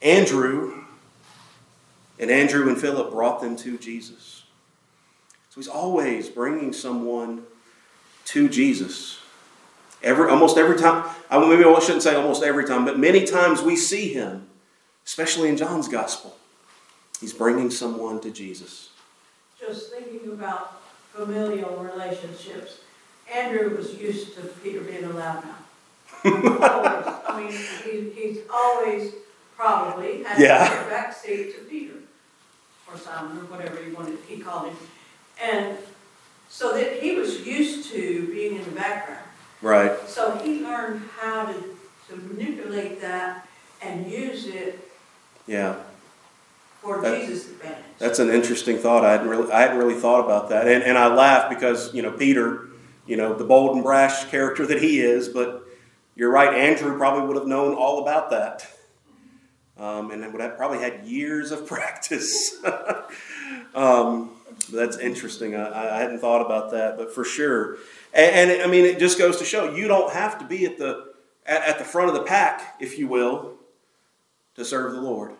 Andrew, 0.02 0.84
and 2.20 2.32
Andrew 2.32 2.68
and 2.68 2.80
Philip 2.80 3.12
brought 3.12 3.42
them 3.42 3.56
to 3.58 3.78
Jesus. 3.78 4.44
So 5.50 5.62
he's 5.62 5.68
always 5.68 6.30
bringing 6.30 6.74
someone 6.74 7.44
to 8.26 8.50
Jesus. 8.50 9.20
Every, 10.04 10.30
almost 10.30 10.58
every 10.58 10.78
time, 10.78 11.10
I 11.30 11.40
maybe 11.40 11.64
I 11.64 11.80
shouldn't 11.80 12.04
say 12.04 12.16
almost 12.16 12.44
every 12.44 12.66
time, 12.66 12.86
but 12.86 13.00
many 13.00 13.26
times 13.26 13.62
we 13.62 13.76
see 13.76 14.14
him, 14.14 14.48
especially 15.06 15.50
in 15.50 15.58
John's 15.58 15.88
gospel. 15.88 16.36
He's 17.20 17.34
bringing 17.34 17.72
someone 17.72 18.20
to 18.22 18.30
Jesus. 18.30 18.90
Just 19.60 19.92
thinking 19.92 20.32
about 20.32 20.82
familial 21.12 21.78
relationships, 21.78 22.82
Andrew 23.34 23.76
was 23.76 23.94
used 23.96 24.36
to 24.36 24.42
Peter 24.64 24.82
being 24.82 25.04
a 25.04 25.10
loudmouth. 25.10 25.54
always, 26.26 27.16
I 27.28 27.40
mean, 27.40 27.52
he, 27.84 28.10
he's 28.22 28.40
always 28.52 29.14
probably 29.56 30.24
had 30.24 30.40
Yeah. 30.40 30.86
a 30.86 30.90
back 30.90 31.14
seat 31.14 31.56
to 31.58 31.64
Peter, 31.66 31.94
or 32.92 32.98
Simon, 32.98 33.38
or 33.38 33.42
whatever 33.46 33.78
he 33.82 33.92
wanted, 33.92 34.18
he 34.28 34.40
called 34.40 34.70
him. 34.70 34.78
And 35.42 35.78
so 36.50 36.74
that 36.76 37.00
he 37.02 37.16
was 37.16 37.46
used 37.46 37.92
to 37.92 38.28
being 38.34 38.56
in 38.58 38.64
the 38.66 38.72
background. 38.72 39.24
Right. 39.62 39.98
So 40.08 40.38
he 40.38 40.62
learned 40.64 41.02
how 41.20 41.46
to, 41.46 41.54
to 42.10 42.16
manipulate 42.16 43.02
that 43.02 43.48
and 43.82 44.10
use 44.10 44.48
it 44.48 44.80
Yeah. 45.46 45.76
for 46.82 47.02
That- 47.02 47.20
Jesus' 47.22 47.50
advantage. 47.52 47.84
That's 48.00 48.20
an 48.20 48.30
interesting 48.30 48.78
thought. 48.78 49.04
I 49.04 49.12
hadn't 49.12 49.28
really, 49.30 49.52
I 49.52 49.62
hadn't 49.62 49.78
really 49.80 50.00
thought 50.00 50.24
about 50.24 50.50
that, 50.50 50.68
and 50.68 50.84
and 50.84 50.98
I 51.00 51.08
laugh 51.08 51.50
because 51.50 51.92
you 51.96 52.04
know 52.04 52.12
Peter, 52.12 52.68
you 53.08 53.16
know 53.16 53.34
the 53.34 53.44
bold 53.44 53.76
and 53.76 53.84
brash 53.84 54.26
character 54.26 54.66
that 54.68 54.82
he 54.82 55.00
is, 55.00 55.30
but 55.30 55.66
you're 56.16 56.32
right. 56.32 56.54
Andrew 56.54 56.98
probably 56.98 57.28
would 57.28 57.38
have 57.38 57.48
known 57.48 57.74
all 57.74 58.02
about 58.02 58.30
that, 58.32 58.68
um, 59.78 60.12
and 60.12 60.32
would 60.32 60.42
have 60.42 60.58
probably 60.58 60.80
had 60.80 61.06
years 61.06 61.52
of 61.52 61.66
practice. 61.68 62.64
um, 63.76 64.32
that's 64.72 64.98
interesting. 64.98 65.56
I, 65.56 65.98
I 65.98 66.00
hadn't 66.00 66.20
thought 66.20 66.46
about 66.46 66.72
that, 66.72 66.98
but 66.98 67.14
for 67.14 67.24
sure. 67.24 67.78
And, 68.14 68.52
and 68.52 68.62
I 68.62 68.68
mean, 68.68 68.86
it 68.86 69.00
just 69.00 69.18
goes 69.18 69.38
to 69.38 69.46
show 69.46 69.74
you 69.74 69.88
don't 69.88 70.12
have 70.12 70.40
to 70.40 70.46
be 70.46 70.66
at 70.66 70.78
the 70.78 71.14
at, 71.46 71.64
at 71.64 71.78
the 71.78 71.86
front 71.86 72.10
of 72.10 72.16
the 72.16 72.24
pack, 72.24 72.76
if 72.80 73.00
you 73.00 73.08
will, 73.08 73.54
to 74.56 74.66
serve 74.66 74.94
the 74.94 75.02
Lord. 75.02 75.32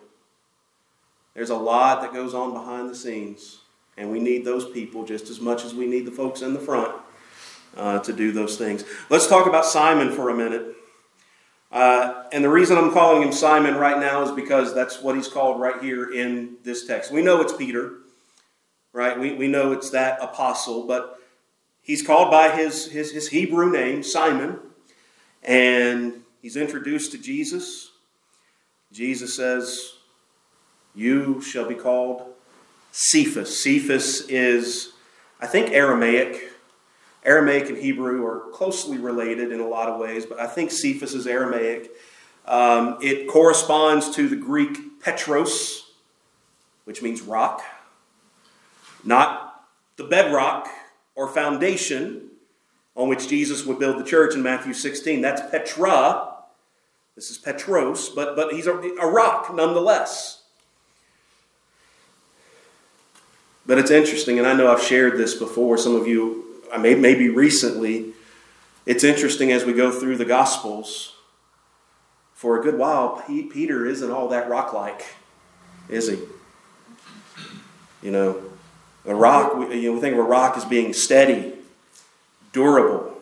There's 1.34 1.50
a 1.50 1.56
lot 1.56 2.02
that 2.02 2.14
goes 2.14 2.34
on 2.34 2.54
behind 2.54 2.90
the 2.90 2.96
scenes, 2.96 3.60
and 3.98 4.12
we 4.12 4.20
need 4.20 4.46
those 4.46 4.68
people 4.70 5.06
just 5.06 5.30
as 5.30 5.40
much 5.40 5.66
as 5.66 5.74
we 5.74 5.86
need 5.86 6.06
the 6.06 6.12
folks 6.12 6.42
in 6.42 6.54
the 6.54 6.60
front 6.60 6.96
uh, 7.78 8.00
to 8.00 8.12
do 8.12 8.32
those 8.32 8.58
things. 8.58 8.84
Let's 9.10 9.28
talk 9.28 9.48
about 9.48 9.66
Simon 9.66 10.12
for 10.12 10.30
a 10.30 10.36
minute. 10.36 10.76
Uh, 11.72 12.24
and 12.32 12.44
the 12.44 12.50
reason 12.50 12.78
I'm 12.78 12.92
calling 12.92 13.22
him 13.22 13.32
Simon 13.32 13.76
right 13.76 14.00
now 14.00 14.24
is 14.24 14.32
because 14.32 14.74
that's 14.74 15.02
what 15.02 15.16
he's 15.16 15.28
called 15.28 15.60
right 15.60 15.82
here 15.82 16.12
in 16.12 16.58
this 16.64 16.86
text. 16.86 17.12
We 17.12 17.22
know 17.22 17.42
it's 17.42 17.54
Peter, 17.54 17.98
right? 18.94 19.20
We, 19.20 19.34
we 19.34 19.48
know 19.48 19.74
it's 19.74 19.90
that 19.92 20.22
apostle, 20.22 20.88
but 20.88 21.20
he's 21.82 22.06
called 22.06 22.32
by 22.32 22.56
his, 22.56 22.90
his, 22.92 23.12
his 23.12 23.30
Hebrew 23.30 23.72
name, 23.72 24.02
Simon, 24.02 24.60
and 25.44 26.24
he's 26.42 26.56
introduced 26.56 27.12
to 27.12 27.18
Jesus. 27.18 27.92
Jesus 28.92 29.36
says, 29.36 29.94
you 30.96 31.42
shall 31.42 31.68
be 31.68 31.76
called 31.76 32.34
Cephas. 32.92 33.62
Cephas 33.62 34.22
is, 34.30 34.94
I 35.40 35.48
think, 35.48 35.72
Aramaic. 35.72 36.54
Aramaic 37.28 37.70
and 37.70 37.78
Hebrew 37.78 38.26
are 38.26 38.50
closely 38.52 38.98
related 38.98 39.52
in 39.52 39.60
a 39.60 39.68
lot 39.68 39.90
of 39.90 40.00
ways, 40.00 40.26
but 40.26 40.40
I 40.40 40.48
think 40.48 40.72
Cephas 40.72 41.14
is 41.14 41.28
Aramaic. 41.28 41.92
Um, 42.46 42.98
it 43.02 43.28
corresponds 43.28 44.16
to 44.16 44.30
the 44.30 44.38
Greek 44.38 45.02
Petros, 45.02 45.92
which 46.86 47.02
means 47.02 47.22
rock, 47.22 47.62
not 49.04 49.66
the 49.98 50.06
bedrock 50.06 50.70
or 51.16 51.28
foundation 51.28 52.30
on 52.96 53.10
which 53.10 53.28
Jesus 53.28 53.66
would 53.66 53.78
build 53.78 54.00
the 54.00 54.04
church 54.04 54.34
in 54.34 54.42
Matthew 54.42 54.74
16. 54.74 55.22
That's 55.22 55.42
Petra. 55.52 56.34
This 57.16 57.30
is 57.30 57.38
Petros, 57.38 58.10
but, 58.10 58.36
but 58.36 58.54
he's 58.54 58.68
a, 58.68 58.74
a 58.74 59.12
rock 59.12 59.54
nonetheless. 59.54 60.44
But 63.66 63.80
it's 63.80 63.92
interesting, 63.92 64.38
and 64.38 64.48
I 64.48 64.54
know 64.54 64.72
I've 64.72 64.82
shared 64.82 65.18
this 65.18 65.36
before. 65.36 65.78
Some 65.78 65.96
of 65.96 66.08
you, 66.08 66.47
I 66.72 66.78
may, 66.78 66.96
maybe 66.96 67.30
recently. 67.30 68.14
It's 68.86 69.04
interesting 69.04 69.52
as 69.52 69.66
we 69.66 69.74
go 69.74 69.92
through 69.92 70.18
the 70.18 70.26
Gospels. 70.26 71.14
For 72.34 72.60
a 72.60 72.64
good 72.64 72.78
while, 72.78 73.24
Peter 73.28 73.86
isn't 73.86 74.12
all 74.12 74.28
that 74.30 74.48
rock-like, 74.48 75.04
is 75.90 76.08
he? 76.08 76.20
You 78.02 78.12
know, 78.12 78.42
a 79.06 79.16
rock. 79.16 79.54
You 79.72 79.90
know, 79.90 79.94
we 79.94 80.00
think 80.00 80.14
of 80.14 80.20
a 80.20 80.24
rock 80.24 80.56
as 80.56 80.64
being 80.64 80.94
steady, 80.94 81.54
durable. 82.54 83.18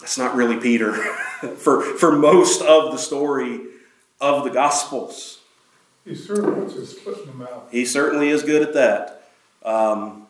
That's 0.00 0.18
not 0.18 0.34
really 0.34 0.56
Peter. 0.56 0.92
for 1.56 1.82
for 1.82 2.12
most 2.12 2.62
of 2.62 2.92
the 2.92 2.98
story 2.98 3.60
of 4.20 4.44
the 4.44 4.50
Gospels. 4.50 5.38
He 6.04 6.12
of 6.12 6.26
puts 6.26 6.74
his 6.74 6.98
foot 6.98 7.20
in 7.20 7.26
the 7.26 7.34
mouth. 7.34 7.70
He 7.70 7.84
certainly 7.84 8.28
is 8.28 8.42
good 8.42 8.62
at 8.62 8.74
that. 8.74 9.30
Um, 9.64 10.26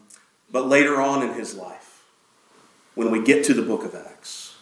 but 0.53 0.69
later 0.69 1.01
on 1.01 1.23
in 1.23 1.35
his 1.35 1.55
life, 1.55 2.05
when 2.95 3.11
we 3.11 3.23
get 3.23 3.45
to 3.47 3.55
the 3.55 3.63
book 3.63 3.85
of 3.85 3.95
Acts, 3.95 4.55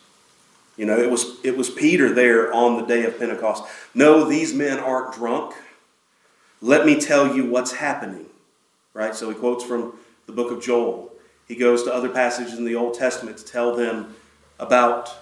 you 0.77 0.87
know, 0.87 0.97
it 0.97 1.11
was, 1.11 1.45
it 1.45 1.57
was 1.57 1.69
Peter 1.69 2.13
there 2.15 2.53
on 2.53 2.81
the 2.81 2.87
day 2.87 3.05
of 3.05 3.19
Pentecost. 3.19 3.65
No, 3.95 4.25
these 4.25 4.55
men 4.55 4.79
aren't 4.79 5.13
drunk. 5.13 5.55
Let 6.63 6.87
me 6.87 6.99
tell 6.99 7.35
you 7.35 7.45
what's 7.45 7.73
happening. 7.73 8.27
Right? 8.95 9.15
So 9.15 9.29
he 9.29 9.35
quotes 9.35 9.65
from 9.65 9.99
the 10.27 10.33
book 10.33 10.51
of 10.51 10.63
Joel. 10.63 11.13
He 11.47 11.57
goes 11.57 11.83
to 11.83 11.93
other 11.93 12.09
passages 12.09 12.57
in 12.57 12.65
the 12.65 12.77
Old 12.77 12.95
Testament 12.95 13.37
to 13.39 13.45
tell 13.45 13.77
them 13.77 14.15
about 14.59 15.15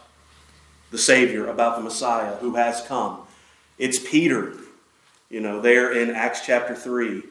the 0.91 0.99
Savior, 0.99 1.49
about 1.49 1.77
the 1.77 1.83
Messiah 1.83 2.37
who 2.37 2.55
has 2.55 2.83
come. 2.83 3.23
It's 3.79 3.99
Peter 3.99 4.55
you 5.31 5.41
know, 5.41 5.61
there 5.61 5.93
in 5.93 6.11
Acts 6.11 6.45
chapter 6.45 6.75
3, 6.75 7.23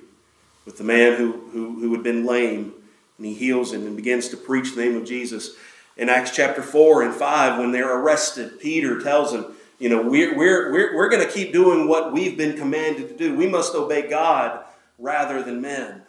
with 0.65 0.77
the 0.77 0.83
man 0.83 1.17
who, 1.17 1.31
who, 1.51 1.79
who 1.79 1.91
had 1.93 2.03
been 2.03 2.25
lame, 2.25 2.73
and 3.17 3.25
he 3.25 3.33
heals 3.33 3.73
him 3.73 3.85
and 3.85 3.95
begins 3.95 4.29
to 4.29 4.37
preach 4.37 4.73
the 4.73 4.81
name 4.81 4.95
of 4.95 5.05
Jesus. 5.05 5.55
In 5.95 6.09
Acts 6.09 6.31
chapter 6.31 6.61
4 6.61 7.03
and 7.03 7.13
5, 7.13 7.59
when 7.59 7.71
they're 7.71 7.97
arrested, 7.97 8.59
Peter 8.59 9.01
tells 9.01 9.31
them, 9.31 9.55
you 9.79 9.89
know, 9.89 10.01
we're, 10.01 10.35
we're, 10.35 10.71
we're, 10.71 10.95
we're 10.95 11.09
going 11.09 11.25
to 11.25 11.31
keep 11.31 11.51
doing 11.51 11.87
what 11.87 12.13
we've 12.13 12.37
been 12.37 12.57
commanded 12.57 13.09
to 13.09 13.17
do. 13.17 13.35
We 13.35 13.47
must 13.47 13.75
obey 13.75 14.07
God 14.07 14.63
rather 14.99 15.41
than 15.41 15.61
men. 15.61 16.03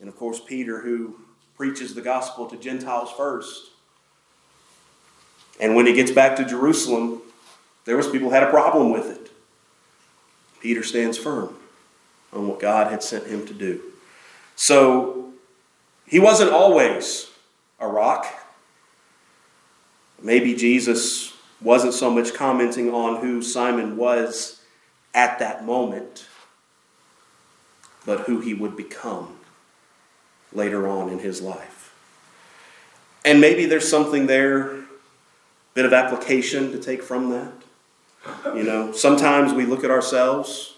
And 0.00 0.08
of 0.08 0.16
course, 0.16 0.40
Peter, 0.40 0.80
who 0.80 1.16
preaches 1.56 1.94
the 1.94 2.00
gospel 2.02 2.46
to 2.46 2.56
Gentiles 2.56 3.10
first. 3.16 3.70
And 5.60 5.74
when 5.74 5.86
he 5.86 5.92
gets 5.92 6.10
back 6.10 6.36
to 6.36 6.44
Jerusalem, 6.44 7.20
there 7.84 7.96
was 7.96 8.08
people 8.08 8.28
who 8.28 8.34
had 8.34 8.42
a 8.42 8.50
problem 8.50 8.90
with 8.90 9.10
it. 9.10 9.30
Peter 10.60 10.82
stands 10.82 11.18
firm 11.18 11.54
on 12.32 12.48
what 12.48 12.60
God 12.60 12.90
had 12.90 13.02
sent 13.02 13.26
him 13.26 13.46
to 13.46 13.54
do. 13.54 13.80
So 14.56 15.19
he 16.10 16.18
wasn't 16.18 16.50
always 16.50 17.30
a 17.78 17.86
rock. 17.86 18.26
Maybe 20.20 20.54
Jesus 20.54 21.32
wasn't 21.62 21.94
so 21.94 22.10
much 22.10 22.34
commenting 22.34 22.92
on 22.92 23.22
who 23.22 23.40
Simon 23.40 23.96
was 23.96 24.60
at 25.14 25.38
that 25.38 25.64
moment, 25.64 26.26
but 28.04 28.20
who 28.20 28.40
he 28.40 28.54
would 28.54 28.76
become 28.76 29.36
later 30.52 30.88
on 30.88 31.10
in 31.10 31.20
his 31.20 31.40
life. 31.40 31.94
And 33.24 33.40
maybe 33.40 33.66
there's 33.66 33.88
something 33.88 34.26
there, 34.26 34.74
a 34.74 34.84
bit 35.74 35.84
of 35.84 35.92
application 35.92 36.72
to 36.72 36.78
take 36.78 37.04
from 37.04 37.30
that. 37.30 37.52
You 38.56 38.64
know, 38.64 38.90
sometimes 38.92 39.52
we 39.52 39.64
look 39.64 39.84
at 39.84 39.92
ourselves, 39.92 40.74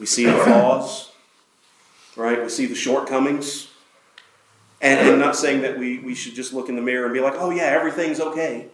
we 0.00 0.06
see 0.06 0.24
the 0.24 0.36
flaws, 0.36 1.12
right? 2.16 2.42
We 2.42 2.48
see 2.48 2.66
the 2.66 2.74
shortcomings. 2.74 3.69
And 4.80 5.08
I'm 5.08 5.18
not 5.18 5.36
saying 5.36 5.60
that 5.62 5.78
we, 5.78 5.98
we 5.98 6.14
should 6.14 6.34
just 6.34 6.54
look 6.54 6.68
in 6.68 6.76
the 6.76 6.82
mirror 6.82 7.04
and 7.04 7.12
be 7.12 7.20
like, 7.20 7.34
oh, 7.36 7.50
yeah, 7.50 7.64
everything's 7.64 8.18
okay. 8.18 8.68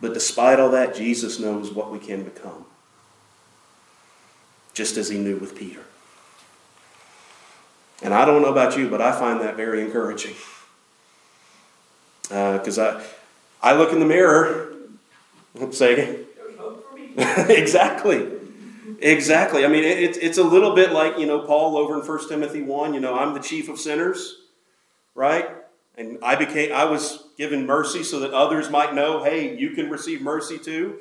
But 0.00 0.14
despite 0.14 0.58
all 0.58 0.70
that, 0.70 0.94
Jesus 0.94 1.38
knows 1.38 1.70
what 1.70 1.92
we 1.92 1.98
can 1.98 2.24
become, 2.24 2.64
just 4.74 4.96
as 4.96 5.08
he 5.08 5.18
knew 5.18 5.36
with 5.36 5.56
Peter. 5.56 5.82
And 8.02 8.14
I 8.14 8.24
don't 8.24 8.42
know 8.42 8.50
about 8.50 8.76
you, 8.76 8.88
but 8.88 9.00
I 9.00 9.12
find 9.12 9.40
that 9.40 9.56
very 9.56 9.82
encouraging. 9.82 10.34
Because 12.22 12.78
uh, 12.78 13.02
I, 13.60 13.70
I 13.70 13.76
look 13.76 13.92
in 13.92 13.98
the 13.98 14.06
mirror, 14.06 14.72
say, 15.72 15.94
There's 16.36 16.56
hope 16.58 16.88
for 16.88 16.94
me. 16.94 17.12
exactly. 17.56 18.37
Exactly. 19.00 19.64
I 19.64 19.68
mean, 19.68 19.84
it, 19.84 19.98
it's 19.98 20.18
it's 20.18 20.38
a 20.38 20.42
little 20.42 20.74
bit 20.74 20.92
like, 20.92 21.18
you 21.18 21.26
know, 21.26 21.40
Paul 21.40 21.76
over 21.76 21.94
in 21.94 22.06
1 22.06 22.28
Timothy 22.28 22.62
1, 22.62 22.94
you 22.94 23.00
know, 23.00 23.16
I'm 23.16 23.32
the 23.32 23.40
chief 23.40 23.68
of 23.68 23.78
sinners, 23.78 24.36
right? 25.14 25.48
And 25.96 26.18
I 26.22 26.34
became 26.34 26.72
I 26.72 26.84
was 26.84 27.28
given 27.36 27.64
mercy 27.66 28.02
so 28.02 28.20
that 28.20 28.32
others 28.32 28.70
might 28.70 28.94
know, 28.94 29.22
hey, 29.22 29.56
you 29.56 29.70
can 29.70 29.88
receive 29.88 30.20
mercy 30.20 30.58
too. 30.58 30.98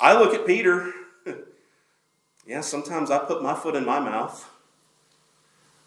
I 0.00 0.18
look 0.18 0.34
at 0.34 0.46
Peter. 0.46 0.92
yeah, 2.46 2.60
sometimes 2.60 3.10
I 3.10 3.18
put 3.18 3.42
my 3.42 3.54
foot 3.54 3.76
in 3.76 3.84
my 3.84 4.00
mouth. 4.00 4.50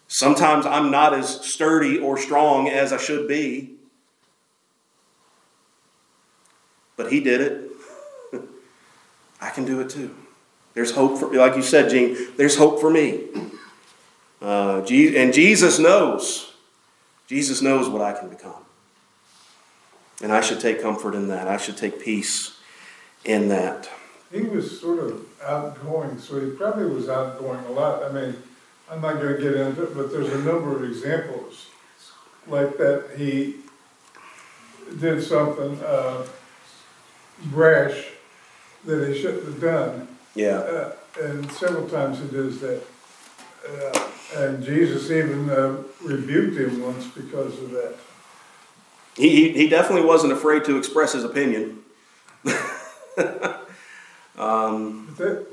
Sometimes 0.06 0.64
I'm 0.64 0.90
not 0.90 1.12
as 1.12 1.44
sturdy 1.44 1.98
or 1.98 2.16
strong 2.16 2.66
as 2.66 2.94
I 2.94 2.96
should 2.96 3.28
be. 3.28 3.74
But 6.96 7.12
he 7.12 7.20
did 7.20 7.42
it. 7.42 7.70
I 9.40 9.50
can 9.50 9.66
do 9.66 9.80
it 9.80 9.90
too. 9.90 10.14
There's 10.78 10.92
hope 10.92 11.18
for, 11.18 11.34
like 11.34 11.56
you 11.56 11.62
said, 11.62 11.90
Gene, 11.90 12.16
there's 12.36 12.56
hope 12.56 12.80
for 12.80 12.88
me. 12.88 13.24
Uh, 14.40 14.76
and 14.88 15.34
Jesus 15.34 15.80
knows. 15.80 16.52
Jesus 17.26 17.60
knows 17.60 17.88
what 17.88 18.00
I 18.00 18.12
can 18.12 18.28
become. 18.28 18.62
And 20.22 20.30
I 20.30 20.40
should 20.40 20.60
take 20.60 20.80
comfort 20.80 21.16
in 21.16 21.26
that. 21.26 21.48
I 21.48 21.56
should 21.56 21.76
take 21.76 22.00
peace 22.00 22.60
in 23.24 23.48
that. 23.48 23.90
He 24.30 24.42
was 24.42 24.80
sort 24.80 25.00
of 25.00 25.26
outgoing, 25.42 26.16
so 26.20 26.40
he 26.40 26.52
probably 26.52 26.86
was 26.86 27.08
outgoing 27.08 27.64
a 27.64 27.72
lot. 27.72 28.04
I 28.04 28.12
mean, 28.12 28.40
I'm 28.88 29.00
not 29.00 29.14
gonna 29.14 29.36
get 29.36 29.54
into 29.54 29.82
it, 29.82 29.96
but 29.96 30.12
there's 30.12 30.32
a 30.32 30.44
number 30.44 30.76
of 30.76 30.84
examples 30.84 31.66
like 32.46 32.78
that. 32.78 33.16
He 33.16 33.56
did 35.00 35.24
something, 35.24 35.82
uh, 35.82 36.24
brash 37.46 38.10
that 38.84 39.08
he 39.08 39.20
shouldn't 39.20 39.44
have 39.44 39.60
done. 39.60 40.08
Yeah. 40.38 40.58
Uh, 40.58 40.92
and 41.20 41.50
several 41.50 41.88
times 41.88 42.20
he 42.20 42.28
does 42.28 42.60
that. 42.60 42.80
Uh, 43.68 44.08
and 44.36 44.62
Jesus 44.62 45.10
even 45.10 45.50
uh, 45.50 45.82
rebuked 46.00 46.56
him 46.56 46.80
once 46.80 47.08
because 47.08 47.58
of 47.60 47.72
that. 47.72 47.96
He, 49.16 49.30
he, 49.30 49.52
he 49.52 49.68
definitely 49.68 50.06
wasn't 50.06 50.32
afraid 50.32 50.64
to 50.66 50.78
express 50.78 51.14
his 51.14 51.24
opinion. 51.24 51.82
um, 54.38 55.12
that, 55.18 55.44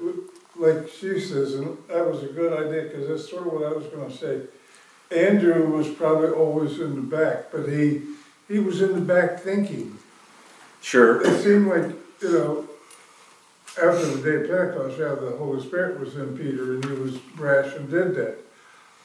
like 0.56 0.88
she 0.88 1.20
says, 1.20 1.56
and 1.56 1.76
that 1.88 2.08
was 2.08 2.22
a 2.22 2.28
good 2.28 2.54
idea, 2.54 2.84
because 2.84 3.08
that's 3.08 3.28
sort 3.28 3.48
of 3.48 3.54
what 3.54 3.64
I 3.64 3.72
was 3.72 3.88
gonna 3.88 4.12
say. 4.12 4.42
Andrew 5.10 5.76
was 5.76 5.90
probably 5.90 6.30
always 6.30 6.80
in 6.80 6.96
the 6.96 7.02
back, 7.02 7.52
but 7.52 7.68
he, 7.68 8.04
he 8.48 8.60
was 8.60 8.84
in 8.84 8.94
the 8.94 9.02
back 9.02 9.40
thinking. 9.40 9.98
sure. 10.84 11.26
It 11.26 11.42
seemed 11.42 11.66
like, 11.68 11.92
you 12.22 12.32
know, 12.32 12.65
after 13.78 14.06
the 14.06 14.22
day 14.22 14.44
of 14.44 14.50
Pentecost, 14.50 14.98
yeah, 14.98 15.16
the 15.16 15.36
Holy 15.38 15.62
Spirit 15.62 16.00
was 16.00 16.16
in 16.16 16.38
Peter 16.38 16.76
and 16.76 16.86
he 16.86 16.92
was 16.92 17.18
brash 17.18 17.76
and 17.76 17.90
did 17.90 18.16
that. 18.16 18.38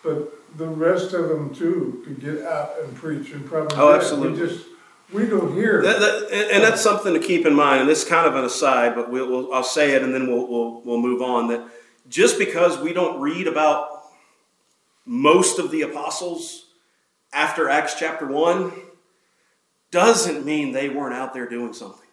But 0.03 0.33
the 0.57 0.67
rest 0.67 1.13
of 1.13 1.29
them 1.29 1.55
too 1.55 2.03
could 2.07 2.21
get 2.21 2.43
out 2.45 2.73
and 2.83 2.95
preach 2.95 3.33
and 3.33 3.45
probably. 3.45 3.77
Oh, 3.77 3.93
absolutely. 3.93 4.41
We 4.41 4.49
just, 4.49 4.67
we 5.13 5.27
don't 5.27 5.55
hear. 5.55 5.83
That, 5.83 6.01
that, 6.01 6.29
and 6.33 6.51
and 6.51 6.65
that's 6.65 6.81
something 6.81 7.13
to 7.15 7.21
keep 7.21 7.45
in 7.45 7.55
mind, 7.55 7.81
and 7.81 7.89
this 7.89 8.05
is 8.05 8.09
kind 8.09 8.27
of 8.27 8.37
an 8.37 8.45
aside, 8.45 8.95
but 8.95 9.11
we'll, 9.11 9.29
we'll, 9.29 9.53
I'll 9.53 9.63
say 9.63 9.93
it 9.95 10.03
and 10.03 10.15
then 10.15 10.27
we'll, 10.27 10.47
we'll, 10.47 10.81
we'll 10.83 11.01
move 11.01 11.21
on. 11.21 11.49
That 11.49 11.69
just 12.09 12.39
because 12.39 12.79
we 12.79 12.93
don't 12.93 13.21
read 13.21 13.47
about 13.47 13.89
most 15.05 15.59
of 15.59 15.71
the 15.71 15.83
apostles 15.83 16.67
after 17.33 17.69
Acts 17.69 17.95
chapter 17.99 18.27
1 18.27 18.73
doesn't 19.91 20.45
mean 20.45 20.73
they 20.73 20.89
weren't 20.89 21.15
out 21.15 21.35
there 21.35 21.49
doing 21.49 21.73
something. 21.73 22.09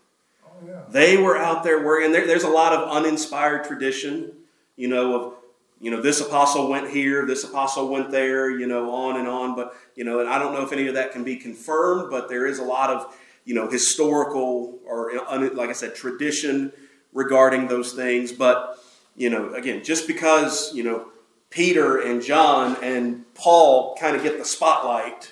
They 0.89 1.17
were 1.17 1.37
out 1.37 1.63
there 1.63 1.83
working. 1.83 2.11
There, 2.11 2.25
there's 2.25 2.43
a 2.43 2.49
lot 2.49 2.73
of 2.73 2.89
uninspired 2.89 3.65
tradition, 3.65 4.31
you 4.75 4.87
know, 4.87 5.15
of, 5.15 5.33
you 5.79 5.91
know, 5.91 6.01
this 6.01 6.21
apostle 6.21 6.69
went 6.69 6.89
here, 6.89 7.25
this 7.25 7.43
apostle 7.43 7.89
went 7.89 8.09
there, 8.09 8.49
you 8.49 8.65
know, 8.65 8.91
on 8.93 9.19
and 9.19 9.27
on. 9.27 9.55
But, 9.55 9.75
you 9.95 10.03
know, 10.03 10.19
and 10.19 10.29
I 10.29 10.39
don't 10.39 10.53
know 10.53 10.63
if 10.63 10.71
any 10.71 10.87
of 10.87 10.95
that 10.95 11.11
can 11.11 11.23
be 11.23 11.35
confirmed, 11.35 12.09
but 12.09 12.29
there 12.29 12.47
is 12.47 12.59
a 12.59 12.63
lot 12.63 12.89
of, 12.89 13.15
you 13.45 13.53
know, 13.53 13.69
historical 13.69 14.79
or, 14.85 15.11
like 15.53 15.69
I 15.69 15.73
said, 15.73 15.95
tradition 15.95 16.71
regarding 17.13 17.67
those 17.67 17.93
things. 17.93 18.31
But, 18.31 18.79
you 19.15 19.29
know, 19.29 19.53
again, 19.53 19.83
just 19.83 20.07
because, 20.07 20.73
you 20.73 20.83
know, 20.83 21.09
Peter 21.49 21.99
and 22.01 22.21
John 22.21 22.75
and 22.81 23.23
Paul 23.33 23.95
kind 23.99 24.15
of 24.15 24.23
get 24.23 24.37
the 24.37 24.45
spotlight 24.45 25.31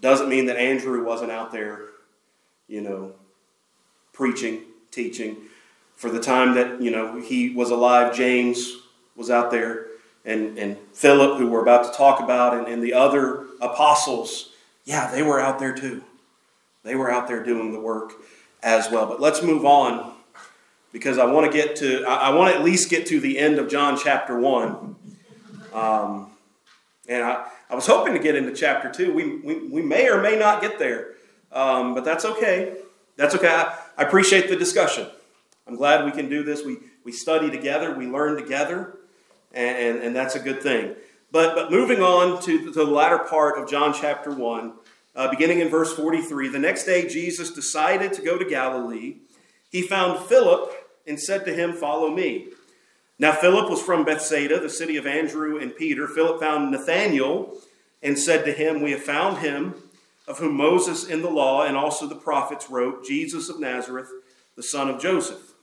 doesn't 0.00 0.28
mean 0.28 0.46
that 0.46 0.56
Andrew 0.56 1.04
wasn't 1.04 1.30
out 1.30 1.52
there, 1.52 1.80
you 2.66 2.80
know, 2.80 3.12
preaching, 4.20 4.60
teaching. 4.90 5.34
For 5.96 6.10
the 6.10 6.20
time 6.20 6.54
that, 6.54 6.82
you 6.82 6.90
know, 6.90 7.18
he 7.22 7.54
was 7.54 7.70
alive, 7.70 8.14
James 8.14 8.76
was 9.16 9.30
out 9.30 9.50
there, 9.50 9.86
and, 10.26 10.58
and 10.58 10.76
Philip, 10.92 11.38
who 11.38 11.48
we're 11.48 11.62
about 11.62 11.90
to 11.90 11.96
talk 11.96 12.20
about, 12.20 12.52
and, 12.52 12.66
and 12.68 12.82
the 12.82 12.92
other 12.92 13.46
apostles, 13.62 14.50
yeah, 14.84 15.10
they 15.10 15.22
were 15.22 15.40
out 15.40 15.58
there 15.58 15.74
too. 15.74 16.04
They 16.82 16.96
were 16.96 17.10
out 17.10 17.28
there 17.28 17.42
doing 17.42 17.72
the 17.72 17.80
work 17.80 18.12
as 18.62 18.90
well. 18.90 19.06
But 19.06 19.22
let's 19.22 19.42
move 19.42 19.64
on 19.64 20.12
because 20.92 21.16
I 21.16 21.24
want 21.24 21.50
to 21.50 21.52
get 21.56 21.76
to, 21.76 22.04
I, 22.04 22.28
want 22.34 22.52
to 22.52 22.58
at 22.58 22.62
least 22.62 22.90
get 22.90 23.06
to 23.06 23.20
the 23.20 23.38
end 23.38 23.58
of 23.58 23.70
John 23.70 23.96
chapter 23.96 24.38
1. 24.38 24.96
Um, 25.72 26.30
and 27.08 27.24
I, 27.24 27.46
I 27.70 27.74
was 27.74 27.86
hoping 27.86 28.12
to 28.12 28.18
get 28.18 28.34
into 28.34 28.52
chapter 28.52 28.90
2. 28.90 29.14
We, 29.14 29.36
we, 29.36 29.68
we 29.68 29.80
may 29.80 30.10
or 30.10 30.20
may 30.20 30.38
not 30.38 30.60
get 30.60 30.78
there, 30.78 31.14
um, 31.52 31.94
but 31.94 32.04
that's 32.04 32.26
okay. 32.26 32.76
That's 33.16 33.34
okay. 33.34 33.48
I, 33.48 33.76
I 34.00 34.04
appreciate 34.04 34.48
the 34.48 34.56
discussion. 34.56 35.06
I'm 35.66 35.76
glad 35.76 36.06
we 36.06 36.10
can 36.10 36.30
do 36.30 36.42
this. 36.42 36.64
We, 36.64 36.78
we 37.04 37.12
study 37.12 37.50
together, 37.50 37.94
we 37.94 38.06
learn 38.06 38.34
together, 38.34 38.96
and, 39.52 39.76
and, 39.76 40.02
and 40.02 40.16
that's 40.16 40.34
a 40.34 40.40
good 40.40 40.62
thing. 40.62 40.94
But, 41.30 41.54
but 41.54 41.70
moving 41.70 42.00
on 42.00 42.40
to 42.44 42.70
the, 42.72 42.84
latter 42.84 43.18
part 43.18 43.58
of 43.58 43.68
John 43.68 43.92
chapter 43.92 44.32
1, 44.32 44.72
uh, 45.14 45.28
beginning 45.28 45.60
in 45.60 45.68
verse 45.68 45.92
43, 45.92 46.48
the 46.48 46.58
next 46.58 46.84
day 46.84 47.06
Jesus 47.08 47.50
decided 47.50 48.14
to 48.14 48.22
go 48.22 48.38
to 48.38 48.44
Galilee. 48.46 49.16
He 49.68 49.82
found 49.82 50.18
Philip 50.26 50.72
and 51.06 51.20
said 51.20 51.44
to 51.44 51.52
him, 51.52 51.74
Follow 51.74 52.10
me. 52.10 52.48
Now, 53.18 53.32
Philip 53.32 53.68
was 53.68 53.82
from 53.82 54.06
Bethsaida, 54.06 54.60
the 54.60 54.70
city 54.70 54.96
of 54.96 55.06
Andrew 55.06 55.58
and 55.58 55.76
Peter. 55.76 56.08
Philip 56.08 56.40
found 56.40 56.70
Nathanael 56.70 57.54
and 58.02 58.18
said 58.18 58.46
to 58.46 58.52
him, 58.52 58.80
We 58.80 58.92
have 58.92 59.02
found 59.02 59.38
him 59.40 59.74
of 60.30 60.38
whom 60.38 60.56
Moses 60.56 61.04
in 61.04 61.22
the 61.22 61.28
law 61.28 61.64
and 61.64 61.76
also 61.76 62.06
the 62.06 62.14
prophets 62.14 62.70
wrote, 62.70 63.04
Jesus 63.04 63.48
of 63.48 63.58
Nazareth, 63.58 64.08
the 64.54 64.62
son 64.62 64.88
of 64.88 65.00
Joseph. 65.00 65.54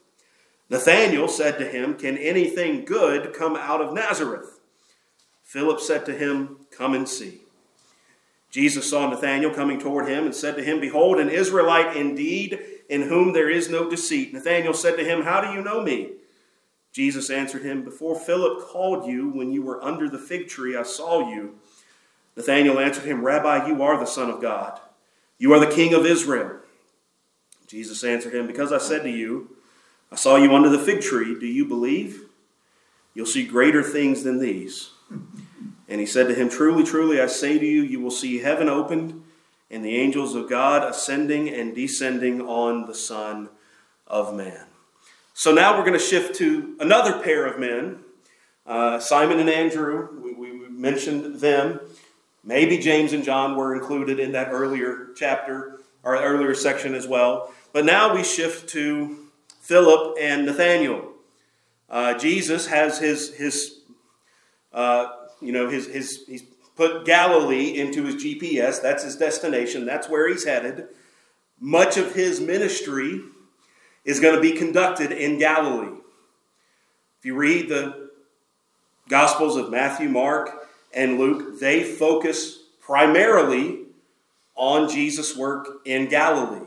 Nathanael 0.68 1.26
said 1.26 1.58
to 1.58 1.66
him, 1.66 1.94
Can 1.94 2.18
anything 2.18 2.84
good 2.84 3.32
come 3.32 3.56
out 3.56 3.80
of 3.80 3.94
Nazareth? 3.94 4.60
Philip 5.42 5.80
said 5.80 6.04
to 6.04 6.12
him, 6.12 6.66
Come 6.70 6.92
and 6.92 7.08
see. 7.08 7.40
Jesus 8.50 8.90
saw 8.90 9.08
Nathanael 9.08 9.54
coming 9.54 9.80
toward 9.80 10.06
him 10.06 10.26
and 10.26 10.34
said 10.34 10.56
to 10.56 10.62
him, 10.62 10.80
Behold, 10.80 11.18
an 11.18 11.30
Israelite 11.30 11.96
indeed, 11.96 12.60
in 12.90 13.02
whom 13.02 13.32
there 13.32 13.48
is 13.48 13.70
no 13.70 13.88
deceit. 13.88 14.34
Nathanael 14.34 14.74
said 14.74 14.98
to 14.98 15.04
him, 15.04 15.22
How 15.22 15.40
do 15.40 15.56
you 15.56 15.62
know 15.62 15.82
me? 15.82 16.12
Jesus 16.92 17.30
answered 17.30 17.62
him, 17.62 17.84
Before 17.84 18.18
Philip 18.18 18.66
called 18.66 19.06
you, 19.06 19.30
when 19.30 19.50
you 19.50 19.62
were 19.62 19.82
under 19.82 20.10
the 20.10 20.18
fig 20.18 20.48
tree, 20.48 20.76
I 20.76 20.82
saw 20.82 21.30
you. 21.30 21.58
Nathanael 22.38 22.78
answered 22.78 23.04
him, 23.04 23.24
Rabbi, 23.24 23.66
you 23.66 23.82
are 23.82 23.98
the 23.98 24.06
Son 24.06 24.30
of 24.30 24.40
God. 24.40 24.78
You 25.38 25.52
are 25.52 25.58
the 25.58 25.74
King 25.74 25.92
of 25.92 26.06
Israel. 26.06 26.60
Jesus 27.66 28.04
answered 28.04 28.32
him, 28.32 28.46
Because 28.46 28.72
I 28.72 28.78
said 28.78 29.02
to 29.02 29.10
you, 29.10 29.56
I 30.12 30.14
saw 30.14 30.36
you 30.36 30.54
under 30.54 30.68
the 30.68 30.78
fig 30.78 31.00
tree, 31.00 31.36
do 31.38 31.46
you 31.46 31.64
believe? 31.64 32.22
You'll 33.12 33.26
see 33.26 33.44
greater 33.44 33.82
things 33.82 34.22
than 34.22 34.38
these. 34.38 34.90
And 35.88 35.98
he 36.00 36.06
said 36.06 36.28
to 36.28 36.34
him, 36.34 36.48
Truly, 36.48 36.84
truly, 36.84 37.20
I 37.20 37.26
say 37.26 37.58
to 37.58 37.66
you, 37.66 37.82
you 37.82 37.98
will 37.98 38.12
see 38.12 38.38
heaven 38.38 38.68
opened 38.68 39.20
and 39.68 39.84
the 39.84 39.96
angels 39.96 40.36
of 40.36 40.48
God 40.48 40.88
ascending 40.88 41.48
and 41.48 41.74
descending 41.74 42.40
on 42.40 42.86
the 42.86 42.94
Son 42.94 43.48
of 44.06 44.32
Man. 44.32 44.66
So 45.34 45.52
now 45.52 45.76
we're 45.76 45.84
going 45.84 45.98
to 45.98 45.98
shift 45.98 46.36
to 46.36 46.76
another 46.78 47.20
pair 47.20 47.46
of 47.46 47.58
men, 47.58 47.98
uh, 48.64 49.00
Simon 49.00 49.40
and 49.40 49.50
Andrew. 49.50 50.08
We, 50.22 50.34
we 50.34 50.68
mentioned 50.68 51.40
them. 51.40 51.80
Maybe 52.48 52.78
James 52.78 53.12
and 53.12 53.22
John 53.22 53.56
were 53.56 53.74
included 53.74 54.18
in 54.18 54.32
that 54.32 54.48
earlier 54.50 55.08
chapter 55.14 55.80
or 56.02 56.16
earlier 56.16 56.54
section 56.54 56.94
as 56.94 57.06
well. 57.06 57.52
But 57.74 57.84
now 57.84 58.14
we 58.14 58.24
shift 58.24 58.70
to 58.70 59.26
Philip 59.60 60.16
and 60.18 60.46
Nathaniel. 60.46 61.12
Uh, 61.90 62.14
Jesus 62.14 62.66
has 62.68 62.98
his 62.98 63.34
his 63.34 63.80
uh, 64.72 65.08
you 65.42 65.52
know 65.52 65.68
his 65.68 65.88
his 65.88 66.24
he's 66.26 66.42
put 66.74 67.04
Galilee 67.04 67.78
into 67.78 68.04
his 68.04 68.14
GPS. 68.14 68.80
That's 68.80 69.04
his 69.04 69.16
destination. 69.16 69.84
That's 69.84 70.08
where 70.08 70.26
he's 70.26 70.44
headed. 70.44 70.86
Much 71.60 71.98
of 71.98 72.14
his 72.14 72.40
ministry 72.40 73.20
is 74.06 74.20
going 74.20 74.34
to 74.34 74.40
be 74.40 74.52
conducted 74.52 75.12
in 75.12 75.38
Galilee. 75.38 75.98
If 77.18 77.26
you 77.26 77.34
read 77.34 77.68
the 77.68 78.08
Gospels 79.06 79.56
of 79.56 79.70
Matthew, 79.70 80.08
Mark, 80.08 80.67
and 80.92 81.18
Luke, 81.18 81.60
they 81.60 81.84
focus 81.84 82.58
primarily 82.80 83.80
on 84.54 84.88
Jesus' 84.88 85.36
work 85.36 85.80
in 85.84 86.08
Galilee. 86.08 86.66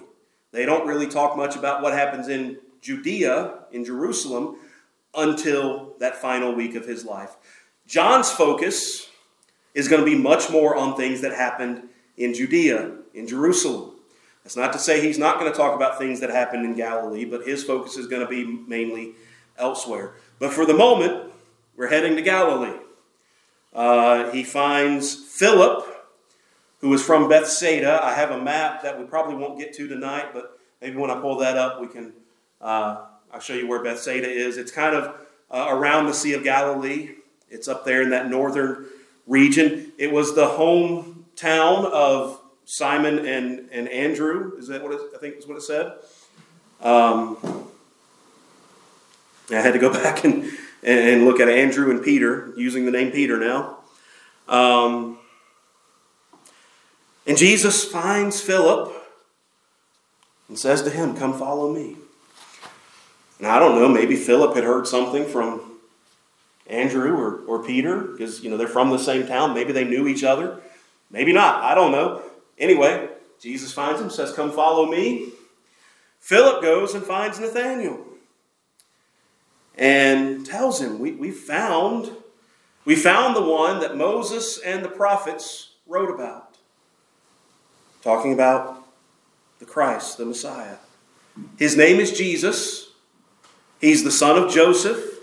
They 0.51 0.65
don't 0.65 0.87
really 0.87 1.07
talk 1.07 1.35
much 1.35 1.55
about 1.55 1.81
what 1.81 1.93
happens 1.93 2.27
in 2.27 2.57
Judea, 2.81 3.59
in 3.71 3.85
Jerusalem, 3.85 4.57
until 5.15 5.93
that 5.99 6.17
final 6.17 6.53
week 6.53 6.75
of 6.75 6.85
his 6.85 7.05
life. 7.05 7.35
John's 7.87 8.31
focus 8.31 9.09
is 9.73 9.87
going 9.87 10.03
to 10.03 10.05
be 10.05 10.17
much 10.17 10.49
more 10.49 10.75
on 10.75 10.95
things 10.95 11.21
that 11.21 11.33
happened 11.33 11.83
in 12.17 12.33
Judea, 12.33 12.91
in 13.13 13.27
Jerusalem. 13.27 13.91
That's 14.43 14.55
not 14.55 14.73
to 14.73 14.79
say 14.79 15.01
he's 15.01 15.19
not 15.19 15.39
going 15.39 15.51
to 15.51 15.57
talk 15.57 15.75
about 15.75 15.97
things 15.97 16.19
that 16.19 16.29
happened 16.29 16.65
in 16.65 16.75
Galilee, 16.75 17.25
but 17.25 17.45
his 17.45 17.63
focus 17.63 17.97
is 17.97 18.07
going 18.07 18.21
to 18.21 18.27
be 18.27 18.45
mainly 18.45 19.13
elsewhere. 19.57 20.15
But 20.39 20.51
for 20.51 20.65
the 20.65 20.73
moment, 20.73 21.31
we're 21.75 21.89
heading 21.89 22.15
to 22.15 22.21
Galilee. 22.21 22.77
Uh, 23.73 24.31
he 24.31 24.43
finds 24.43 25.15
Philip, 25.15 25.85
who 26.79 26.93
is 26.93 27.03
from 27.03 27.29
Bethsaida. 27.29 27.99
I 28.03 28.13
have 28.13 28.31
a 28.31 28.41
map 28.41 28.83
that 28.83 28.99
we 28.99 29.05
probably 29.05 29.35
won't 29.35 29.57
get 29.57 29.73
to 29.73 29.87
tonight, 29.87 30.33
but 30.33 30.59
maybe 30.81 30.97
when 30.97 31.09
I 31.09 31.19
pull 31.19 31.37
that 31.37 31.57
up, 31.57 31.79
we 31.79 31.87
can. 31.87 32.13
Uh, 32.59 33.05
I'll 33.33 33.39
show 33.39 33.53
you 33.53 33.67
where 33.67 33.81
Bethsaida 33.81 34.29
is. 34.29 34.57
It's 34.57 34.71
kind 34.71 34.95
of 34.95 35.15
uh, 35.49 35.67
around 35.69 36.07
the 36.07 36.13
Sea 36.13 36.33
of 36.33 36.43
Galilee. 36.43 37.11
It's 37.49 37.67
up 37.67 37.85
there 37.85 38.01
in 38.01 38.09
that 38.09 38.29
northern 38.29 38.87
region. 39.25 39.93
It 39.97 40.11
was 40.11 40.35
the 40.35 40.47
hometown 40.47 41.85
of 41.85 42.41
Simon 42.65 43.25
and, 43.25 43.69
and 43.71 43.87
Andrew. 43.89 44.53
Is 44.57 44.67
that 44.67 44.83
what 44.83 44.93
it, 44.93 45.01
I 45.15 45.17
think 45.17 45.37
is 45.37 45.47
what 45.47 45.57
it 45.57 45.61
said? 45.61 45.93
Um, 46.81 47.37
I 49.49 49.55
had 49.55 49.73
to 49.73 49.79
go 49.79 49.91
back 50.03 50.23
and, 50.23 50.51
and 50.83 51.25
look 51.25 51.39
at 51.39 51.47
Andrew 51.47 51.91
and 51.91 52.03
Peter, 52.03 52.51
using 52.57 52.85
the 52.85 52.91
name 52.91 53.11
Peter 53.11 53.37
now. 53.37 53.77
Um, 54.47 55.19
and 57.27 57.37
Jesus 57.37 57.85
finds 57.85 58.41
Philip 58.41 58.91
and 60.47 60.57
says 60.57 60.81
to 60.83 60.89
him, 60.89 61.15
Come 61.15 61.37
follow 61.37 61.71
me. 61.71 61.97
Now, 63.39 63.55
I 63.55 63.59
don't 63.59 63.75
know, 63.75 63.87
maybe 63.87 64.15
Philip 64.15 64.55
had 64.55 64.63
heard 64.63 64.87
something 64.87 65.25
from 65.25 65.61
Andrew 66.67 67.15
or, 67.15 67.41
or 67.45 67.63
Peter, 67.63 67.99
because 68.01 68.43
you 68.43 68.49
know 68.49 68.57
they're 68.57 68.67
from 68.67 68.89
the 68.89 68.99
same 68.99 69.27
town. 69.27 69.53
Maybe 69.53 69.71
they 69.71 69.83
knew 69.83 70.07
each 70.07 70.23
other. 70.23 70.59
Maybe 71.09 71.33
not. 71.33 71.63
I 71.63 71.75
don't 71.75 71.91
know. 71.91 72.21
Anyway, 72.57 73.09
Jesus 73.39 73.71
finds 73.71 74.01
him, 74.01 74.09
says, 74.09 74.33
Come 74.33 74.51
follow 74.51 74.85
me. 74.85 75.29
Philip 76.19 76.61
goes 76.61 76.93
and 76.93 77.03
finds 77.03 77.39
Nathanael 77.39 78.10
and 79.77 80.45
tells 80.45 80.81
him, 80.81 80.99
we, 80.99 81.11
we 81.11 81.31
found 81.31 82.11
we 82.83 82.95
found 82.95 83.35
the 83.35 83.43
one 83.43 83.79
that 83.81 83.95
Moses 83.95 84.57
and 84.57 84.83
the 84.83 84.89
prophets 84.89 85.73
wrote 85.85 86.09
about. 86.09 86.57
Talking 88.01 88.33
about 88.33 88.83
the 89.59 89.65
Christ, 89.65 90.17
the 90.17 90.25
Messiah. 90.25 90.77
His 91.57 91.77
name 91.77 91.99
is 91.99 92.11
Jesus. 92.11 92.89
He's 93.79 94.03
the 94.03 94.11
son 94.11 94.41
of 94.41 94.51
Joseph. 94.51 95.19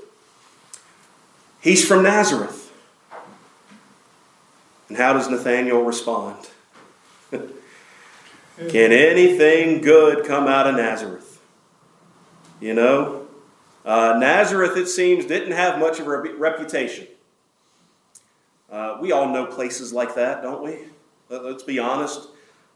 He's 1.60 1.84
from 1.84 2.04
Nazareth. 2.04 2.72
And 4.88 4.96
how 4.96 5.12
does 5.12 5.28
Nathanael 5.28 5.82
respond? 5.82 6.48
Can 7.32 8.92
anything 8.92 9.80
good 9.80 10.24
come 10.24 10.46
out 10.46 10.68
of 10.68 10.76
Nazareth? 10.76 11.40
You 12.60 12.74
know, 12.74 13.17
uh, 13.84 14.16
Nazareth, 14.18 14.76
it 14.76 14.86
seems, 14.86 15.24
didn't 15.24 15.52
have 15.52 15.78
much 15.78 16.00
of 16.00 16.06
a 16.06 16.18
reputation. 16.36 17.06
Uh, 18.70 18.98
we 19.00 19.12
all 19.12 19.28
know 19.28 19.46
places 19.46 19.92
like 19.92 20.14
that, 20.14 20.42
don't 20.42 20.62
we? 20.62 20.78
Let, 21.30 21.44
us 21.44 21.62
be 21.62 21.78
honest. 21.78 22.28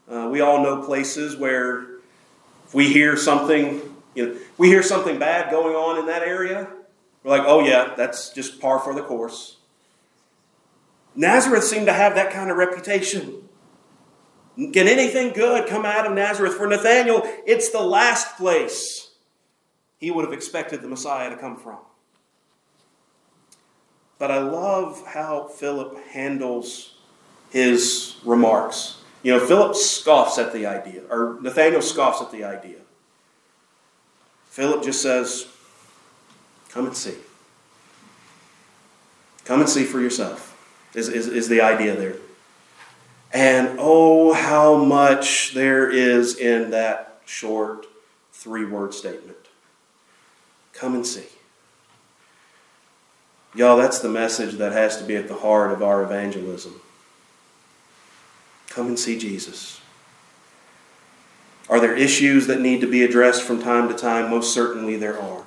Uh, 0.09 0.27
we 0.31 0.41
all 0.41 0.61
know 0.63 0.81
places 0.81 1.37
where 1.37 1.97
if 2.65 2.73
we 2.73 2.91
hear 2.91 3.15
something, 3.15 3.81
you 4.15 4.25
know, 4.25 4.39
we 4.57 4.67
hear 4.67 4.81
something 4.81 5.19
bad 5.19 5.51
going 5.51 5.75
on 5.75 5.99
in 5.99 6.07
that 6.07 6.23
area, 6.23 6.67
we're 7.23 7.37
like, 7.37 7.47
oh 7.47 7.59
yeah, 7.59 7.93
that's 7.95 8.31
just 8.31 8.59
par 8.59 8.79
for 8.79 8.93
the 8.93 9.03
course. 9.03 9.57
Nazareth 11.15 11.63
seemed 11.63 11.85
to 11.85 11.93
have 11.93 12.15
that 12.15 12.31
kind 12.31 12.49
of 12.49 12.57
reputation. 12.57 13.47
Can 14.55 14.87
anything 14.87 15.33
good 15.33 15.67
come 15.67 15.85
out 15.85 16.05
of 16.05 16.13
Nazareth? 16.13 16.55
For 16.55 16.67
Nathanael, 16.67 17.21
it's 17.45 17.69
the 17.69 17.81
last 17.81 18.37
place 18.37 19.02
he 20.03 20.11
would 20.11 20.25
have 20.25 20.33
expected 20.33 20.81
the 20.81 20.87
Messiah 20.89 21.29
to 21.29 21.37
come 21.37 21.55
from. 21.55 21.77
But 24.19 24.31
I 24.31 24.39
love 24.39 25.01
how 25.07 25.47
Philip 25.47 25.97
handles 26.09 26.95
his 27.51 28.17
remarks. 28.25 28.97
You 29.21 29.31
know, 29.31 29.45
Philip 29.45 29.77
scoffs 29.77 30.37
at 30.37 30.51
the 30.51 30.65
idea, 30.65 31.03
or 31.09 31.37
Nathanael 31.39 31.81
scoffs 31.81 32.21
at 32.21 32.33
the 32.33 32.43
idea. 32.43 32.79
Philip 34.49 34.83
just 34.83 35.01
says, 35.01 35.47
Come 36.67 36.85
and 36.85 36.97
see. 36.97 37.15
Come 39.45 39.61
and 39.61 39.69
see 39.69 39.85
for 39.85 40.01
yourself, 40.01 40.53
is, 40.93 41.07
is, 41.07 41.29
is 41.29 41.47
the 41.47 41.61
idea 41.61 41.95
there. 41.95 42.17
And 43.31 43.77
oh, 43.79 44.33
how 44.33 44.75
much 44.75 45.53
there 45.53 45.89
is 45.89 46.35
in 46.35 46.71
that 46.71 47.21
short 47.23 47.85
three 48.33 48.65
word 48.65 48.93
statement. 48.93 49.37
Come 50.73 50.95
and 50.95 51.05
see. 51.05 51.27
Y'all, 53.55 53.77
that's 53.77 53.99
the 53.99 54.09
message 54.09 54.55
that 54.55 54.71
has 54.71 54.97
to 54.97 55.03
be 55.03 55.15
at 55.15 55.27
the 55.27 55.35
heart 55.35 55.71
of 55.71 55.83
our 55.83 56.03
evangelism. 56.03 56.81
Come 58.69 58.87
and 58.87 58.97
see 58.97 59.17
Jesus. 59.17 59.79
Are 61.69 61.79
there 61.79 61.95
issues 61.95 62.47
that 62.47 62.59
need 62.59 62.81
to 62.81 62.87
be 62.87 63.03
addressed 63.03 63.43
from 63.43 63.61
time 63.61 63.87
to 63.87 63.93
time? 63.93 64.29
Most 64.29 64.53
certainly 64.53 64.97
there 64.97 65.19
are. 65.19 65.43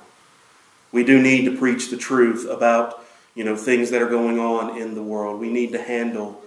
We 0.91 1.03
do 1.03 1.21
need 1.21 1.45
to 1.45 1.57
preach 1.57 1.89
the 1.89 1.97
truth 1.97 2.47
about, 2.49 3.05
you 3.35 3.43
know, 3.43 3.55
things 3.55 3.91
that 3.91 4.01
are 4.01 4.09
going 4.09 4.39
on 4.39 4.77
in 4.77 4.95
the 4.95 5.03
world. 5.03 5.39
We 5.39 5.51
need 5.51 5.73
to 5.73 5.81
handle 5.81 6.41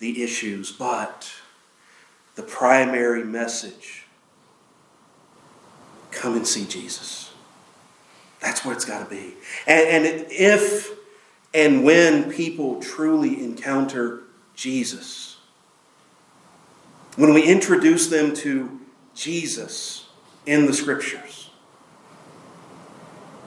the 0.00 0.22
issues, 0.22 0.72
but 0.72 1.32
the 2.34 2.42
primary 2.42 3.24
message 3.24 4.06
come 6.10 6.34
and 6.34 6.46
see 6.46 6.66
Jesus. 6.66 7.33
That's 8.44 8.62
where 8.62 8.74
it's 8.74 8.84
got 8.84 9.02
to 9.02 9.08
be. 9.08 9.32
And, 9.66 10.04
and 10.04 10.26
if 10.28 10.90
and 11.54 11.82
when 11.82 12.30
people 12.30 12.78
truly 12.82 13.42
encounter 13.42 14.24
Jesus, 14.54 15.38
when 17.16 17.32
we 17.32 17.42
introduce 17.42 18.08
them 18.08 18.34
to 18.34 18.80
Jesus 19.14 20.08
in 20.44 20.66
the 20.66 20.74
scriptures, 20.74 21.48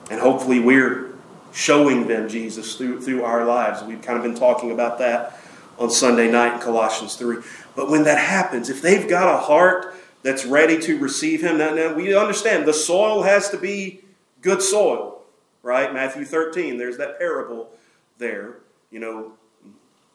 and 0.09 0.19
hopefully 0.19 0.59
we're 0.59 1.11
showing 1.53 2.07
them 2.07 2.27
Jesus 2.27 2.75
through, 2.75 3.01
through 3.01 3.23
our 3.23 3.45
lives. 3.45 3.83
We've 3.83 4.01
kind 4.01 4.17
of 4.17 4.23
been 4.23 4.35
talking 4.35 4.71
about 4.71 4.97
that 4.97 5.39
on 5.77 5.91
Sunday 5.91 6.31
night 6.31 6.55
in 6.55 6.59
Colossians 6.59 7.15
3. 7.17 7.37
But 7.75 7.87
when 7.87 8.03
that 8.05 8.17
happens, 8.17 8.71
if 8.71 8.81
they've 8.81 9.07
got 9.07 9.31
a 9.31 9.37
heart 9.37 9.95
that's 10.23 10.43
ready 10.43 10.79
to 10.81 10.97
receive 10.97 11.41
Him, 11.41 11.59
now, 11.59 11.75
now 11.75 11.93
we 11.93 12.15
understand 12.15 12.65
the 12.65 12.73
soil 12.73 13.21
has 13.21 13.51
to 13.51 13.57
be 13.57 14.01
good 14.47 14.61
soil, 14.61 15.23
right? 15.61 15.93
Matthew 15.93 16.23
13, 16.23 16.77
there's 16.77 16.97
that 16.97 17.19
parable 17.19 17.69
there. 18.17 18.59
You 18.91 18.99
know, 18.99 19.33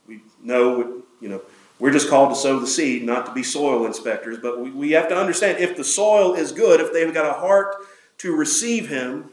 we 0.08 0.22
know, 0.42 1.02
you 1.20 1.28
know, 1.28 1.42
We're 1.78 1.92
just 1.92 2.08
called 2.08 2.30
to 2.30 2.36
sow 2.36 2.58
the 2.58 2.66
seed, 2.66 3.04
not 3.04 3.26
to 3.26 3.32
be 3.32 3.42
soil 3.42 3.84
inspectors. 3.84 4.38
But 4.38 4.60
we, 4.60 4.70
we 4.70 4.92
have 4.92 5.08
to 5.08 5.16
understand 5.16 5.58
if 5.58 5.76
the 5.76 5.84
soil 5.84 6.32
is 6.34 6.50
good, 6.50 6.80
if 6.80 6.92
they've 6.94 7.12
got 7.12 7.26
a 7.26 7.40
heart 7.40 7.76
to 8.18 8.34
receive 8.34 8.88
Him, 8.88 9.30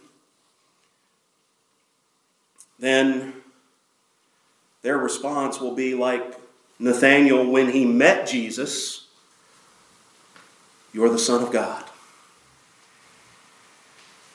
then 2.78 3.34
their 4.82 4.98
response 4.98 5.62
will 5.62 5.76
be 5.76 5.94
like 5.96 6.38
Nathanael 6.78 7.46
when 7.50 7.72
he 7.72 7.86
met 7.86 8.28
Jesus 8.28 9.08
You're 10.92 11.10
the 11.10 11.20
Son 11.20 11.44
of 11.44 11.52
God, 11.52 11.89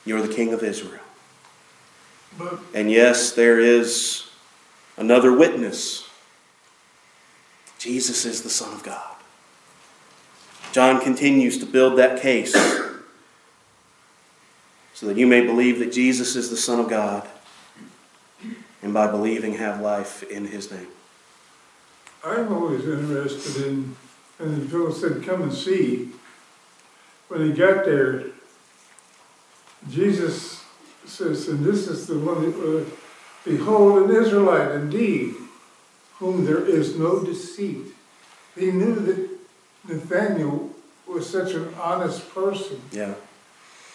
you're 0.05 0.21
the 0.21 0.33
King 0.33 0.53
of 0.53 0.63
Israel. 0.63 1.01
But 2.37 2.59
And 2.73 2.91
yes, 2.91 3.31
there 3.31 3.59
is 3.59 4.29
another 4.97 5.35
witness. 5.35 6.07
Jesus 7.79 8.25
is 8.25 8.41
the 8.43 8.49
Son 8.49 8.73
of 8.73 8.83
God. 8.83 9.15
John 10.71 10.99
continues 10.99 11.57
to 11.59 11.65
build 11.65 11.97
that 11.97 12.21
case 12.21 12.53
so 14.93 15.05
that 15.07 15.17
you 15.17 15.27
may 15.27 15.45
believe 15.45 15.79
that 15.79 15.91
Jesus 15.91 16.35
is 16.35 16.49
the 16.49 16.57
Son 16.57 16.79
of 16.79 16.89
God 16.89 17.27
and 18.81 18.93
by 18.93 19.07
believing 19.07 19.53
have 19.53 19.81
life 19.81 20.23
in 20.23 20.45
his 20.45 20.71
name. 20.71 20.87
I'm 22.23 22.51
always 22.51 22.85
interested 22.87 23.65
in, 23.67 23.95
and 24.39 24.69
Phil 24.69 24.91
said, 24.91 25.23
come 25.23 25.43
and 25.43 25.53
see. 25.53 26.11
When 27.27 27.41
he 27.41 27.53
got 27.53 27.85
there, 27.85 28.25
Jesus 29.89 30.63
says, 31.05 31.47
and 31.47 31.63
this 31.63 31.87
is 31.87 32.07
the 32.07 32.17
one, 32.17 32.41
that, 32.51 32.57
uh, 32.57 32.85
behold, 33.43 34.09
an 34.09 34.15
Israelite 34.15 34.71
indeed, 34.71 35.35
whom 36.19 36.45
there 36.45 36.65
is 36.65 36.97
no 36.97 37.23
deceit. 37.23 37.85
He 38.57 38.71
knew 38.71 38.95
that 38.95 39.29
Nathaniel 39.87 40.71
was 41.07 41.29
such 41.29 41.53
an 41.53 41.73
honest 41.79 42.33
person, 42.33 42.81
Yeah. 42.91 43.13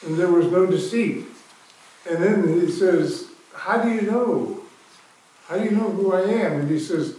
and 0.07 0.16
there 0.16 0.30
was 0.30 0.47
no 0.47 0.66
deceit. 0.66 1.24
And 2.09 2.22
then 2.22 2.61
he 2.61 2.70
says, 2.70 3.26
how 3.55 3.78
do 3.82 3.91
you 3.91 4.03
know? 4.03 4.61
How 5.49 5.59
do 5.59 5.64
you 5.64 5.72
know 5.72 5.91
who 5.91 6.12
I 6.12 6.22
am? 6.22 6.61
And 6.61 6.70
he 6.70 6.78
says, 6.78 7.16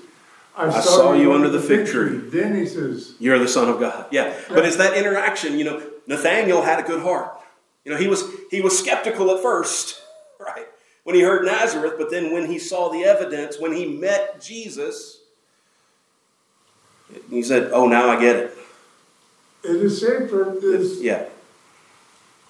I, 0.55 0.67
I 0.67 0.79
saw 0.81 1.13
you 1.13 1.33
under 1.33 1.49
the 1.49 1.59
fig 1.61 1.87
tree." 1.87 2.17
Then 2.17 2.55
he 2.55 2.65
says, 2.65 3.15
You're 3.19 3.39
the 3.39 3.47
Son 3.47 3.69
of 3.69 3.79
God. 3.79 4.07
Yeah. 4.11 4.33
But 4.49 4.65
it's 4.65 4.75
that 4.77 4.97
interaction, 4.97 5.57
you 5.57 5.63
know, 5.63 5.81
Nathaniel 6.07 6.61
had 6.61 6.79
a 6.79 6.83
good 6.83 7.01
heart. 7.01 7.40
You 7.85 7.91
know, 7.91 7.97
he 7.97 8.07
was 8.07 8.23
he 8.49 8.61
was 8.61 8.77
skeptical 8.77 9.31
at 9.31 9.41
first, 9.41 10.01
right? 10.39 10.67
When 11.03 11.15
he 11.15 11.21
heard 11.21 11.45
Nazareth, 11.45 11.95
but 11.97 12.11
then 12.11 12.31
when 12.31 12.45
he 12.49 12.59
saw 12.59 12.89
the 12.89 13.03
evidence, 13.03 13.59
when 13.59 13.73
he 13.73 13.85
met 13.87 14.39
Jesus, 14.39 15.19
he 17.29 17.41
said, 17.41 17.71
Oh, 17.73 17.87
now 17.87 18.09
I 18.09 18.19
get 18.19 18.35
it. 18.35 18.57
And 19.63 19.81
the 19.81 19.89
same 19.89 20.27
for 20.27 20.57
is 20.63 21.01
Yeah. 21.01 21.25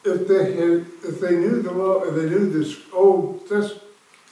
if 0.04 0.28
they 0.28 0.54
had, 0.54 0.86
if 1.04 1.20
they 1.22 1.36
knew 1.38 1.62
the 1.62 1.72
law, 1.72 2.04
if 2.04 2.16
they 2.16 2.30
knew 2.30 2.50
this 2.52 2.78
old 2.94 3.48
test, 3.48 3.76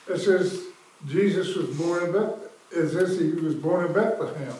it 0.07 0.19
says 0.19 0.63
Jesus 1.07 1.55
was 1.55 1.67
born 1.77 2.03
in 2.05 2.11
Beth, 2.11 2.35
it 2.71 2.89
says 2.89 3.19
he 3.19 3.31
was 3.31 3.55
born 3.55 3.85
in 3.85 3.93
Bethlehem. 3.93 4.53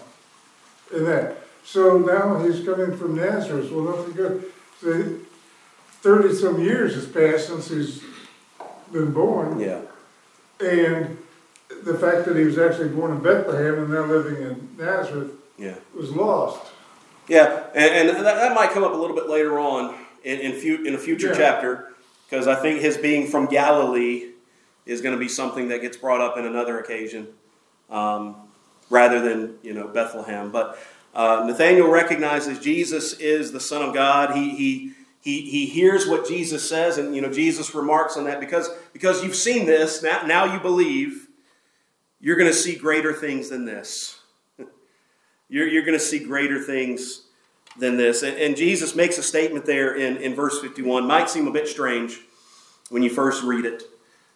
In 0.96 1.04
that, 1.06 1.38
so 1.64 1.98
now 1.98 2.40
he's 2.44 2.64
coming 2.66 2.98
from 2.98 3.16
Nazareth. 3.16 3.72
Well, 3.72 3.86
don't 3.86 4.12
forget, 4.14 4.32
say, 4.82 5.16
thirty 6.02 6.34
some 6.34 6.62
years 6.62 6.96
has 6.96 7.06
passed 7.08 7.48
since 7.48 7.70
he's 7.70 8.02
been 8.92 9.12
born, 9.12 9.60
Yeah. 9.60 9.82
and 10.60 11.18
the 11.84 11.94
fact 11.98 12.26
that 12.26 12.36
he 12.36 12.44
was 12.44 12.58
actually 12.58 12.90
born 12.90 13.12
in 13.12 13.20
Bethlehem 13.20 13.76
and 13.80 13.90
now 13.90 14.06
living 14.06 14.42
in 14.42 14.70
Nazareth 14.78 15.32
Yeah. 15.58 15.76
was 15.96 16.12
lost. 16.12 16.60
Yeah, 17.28 17.66
and, 17.76 18.10
and 18.10 18.26
that, 18.26 18.36
that 18.36 18.56
might 18.56 18.72
come 18.72 18.84
up 18.84 18.94
a 18.94 18.98
little 18.98 19.16
bit 19.16 19.30
later 19.30 19.60
on 19.60 19.94
in 20.24 20.40
in, 20.40 20.52
fu- 20.54 20.84
in 20.84 20.96
a 20.96 20.98
future 20.98 21.28
Yeah. 21.28 21.38
chapter, 21.38 21.94
because 22.30 22.48
I 22.48 22.56
think 22.56 22.82
his 22.82 22.98
being 22.98 23.28
from 23.28 23.46
Galilee 23.46 24.32
is 24.86 25.02
going 25.02 25.14
to 25.14 25.20
be 25.20 25.28
something 25.28 25.68
that 25.70 25.82
gets 25.82 25.96
brought 25.98 26.22
up 26.22 26.38
in 26.38 26.46
another 26.46 26.80
occasion, 26.80 27.28
um, 27.92 28.36
rather 28.90 29.20
than 29.20 29.60
you 29.62 29.74
know 29.74 29.88
Bethlehem. 29.88 30.52
But 30.52 30.80
uh, 31.14 31.44
Nathaniel 31.46 31.90
recognizes 31.90 32.58
Jesus 32.60 33.14
is 33.20 33.52
the 33.52 33.60
Son 33.60 33.82
of 33.84 33.94
God. 33.94 34.36
He 34.36 34.56
he. 34.56 34.94
He, 35.22 35.42
he 35.42 35.66
hears 35.66 36.08
what 36.08 36.28
Jesus 36.28 36.68
says, 36.68 36.98
and 36.98 37.16
you 37.16 37.22
know 37.22 37.32
Jesus 37.32 37.76
remarks 37.76 38.16
on 38.16 38.24
that 38.26 38.40
because 38.40 38.70
because 38.94 39.24
you've 39.24 39.36
seen 39.36 39.66
this 39.66 40.02
now. 40.02 40.24
Now 40.26 40.54
you 40.54 40.60
believe. 40.60 41.28
You're 42.22 42.36
going 42.36 42.50
to 42.50 42.56
see 42.56 42.76
greater 42.76 43.14
things 43.14 43.50
than 43.50 43.64
this. 43.64 44.20
You're, 45.50 45.68
you're 45.68 45.86
going 45.86 45.98
to 45.98 46.04
see 46.04 46.20
greater 46.20 46.62
things 46.62 47.24
than 47.78 47.98
this. 47.98 48.24
And, 48.24 48.38
and 48.38 48.58
Jesus 48.58 48.94
makes 48.94 49.18
a 49.18 49.24
statement 49.24 49.66
there 49.66 49.96
in, 49.96 50.18
in 50.18 50.36
verse 50.36 50.60
51. 50.60 51.08
Might 51.08 51.30
seem 51.30 51.48
a 51.48 51.52
bit 51.52 51.68
strange 51.68 52.20
when 52.90 53.02
you 53.04 53.10
first 53.10 53.42
read 53.44 53.66
it. 53.66 53.84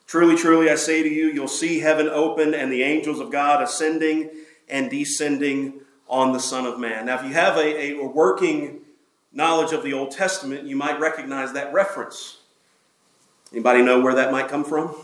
Truly, 0.07 0.35
truly, 0.35 0.69
I 0.69 0.75
say 0.75 1.03
to 1.03 1.09
you, 1.09 1.27
you'll 1.27 1.47
see 1.47 1.79
heaven 1.79 2.07
open 2.07 2.53
and 2.53 2.71
the 2.71 2.83
angels 2.83 3.19
of 3.19 3.31
God 3.31 3.61
ascending 3.61 4.29
and 4.69 4.89
descending 4.89 5.81
on 6.07 6.33
the 6.33 6.39
Son 6.39 6.65
of 6.65 6.79
Man. 6.79 7.05
Now, 7.05 7.19
if 7.19 7.25
you 7.25 7.33
have 7.33 7.57
a, 7.57 7.99
a 7.99 8.07
working 8.07 8.81
knowledge 9.33 9.73
of 9.73 9.83
the 9.83 9.93
Old 9.93 10.11
Testament, 10.11 10.65
you 10.65 10.75
might 10.75 10.99
recognize 10.99 11.53
that 11.53 11.73
reference. 11.73 12.37
Anybody 13.51 13.81
know 13.81 13.99
where 13.99 14.15
that 14.15 14.31
might 14.31 14.47
come 14.47 14.63
from? 14.63 14.95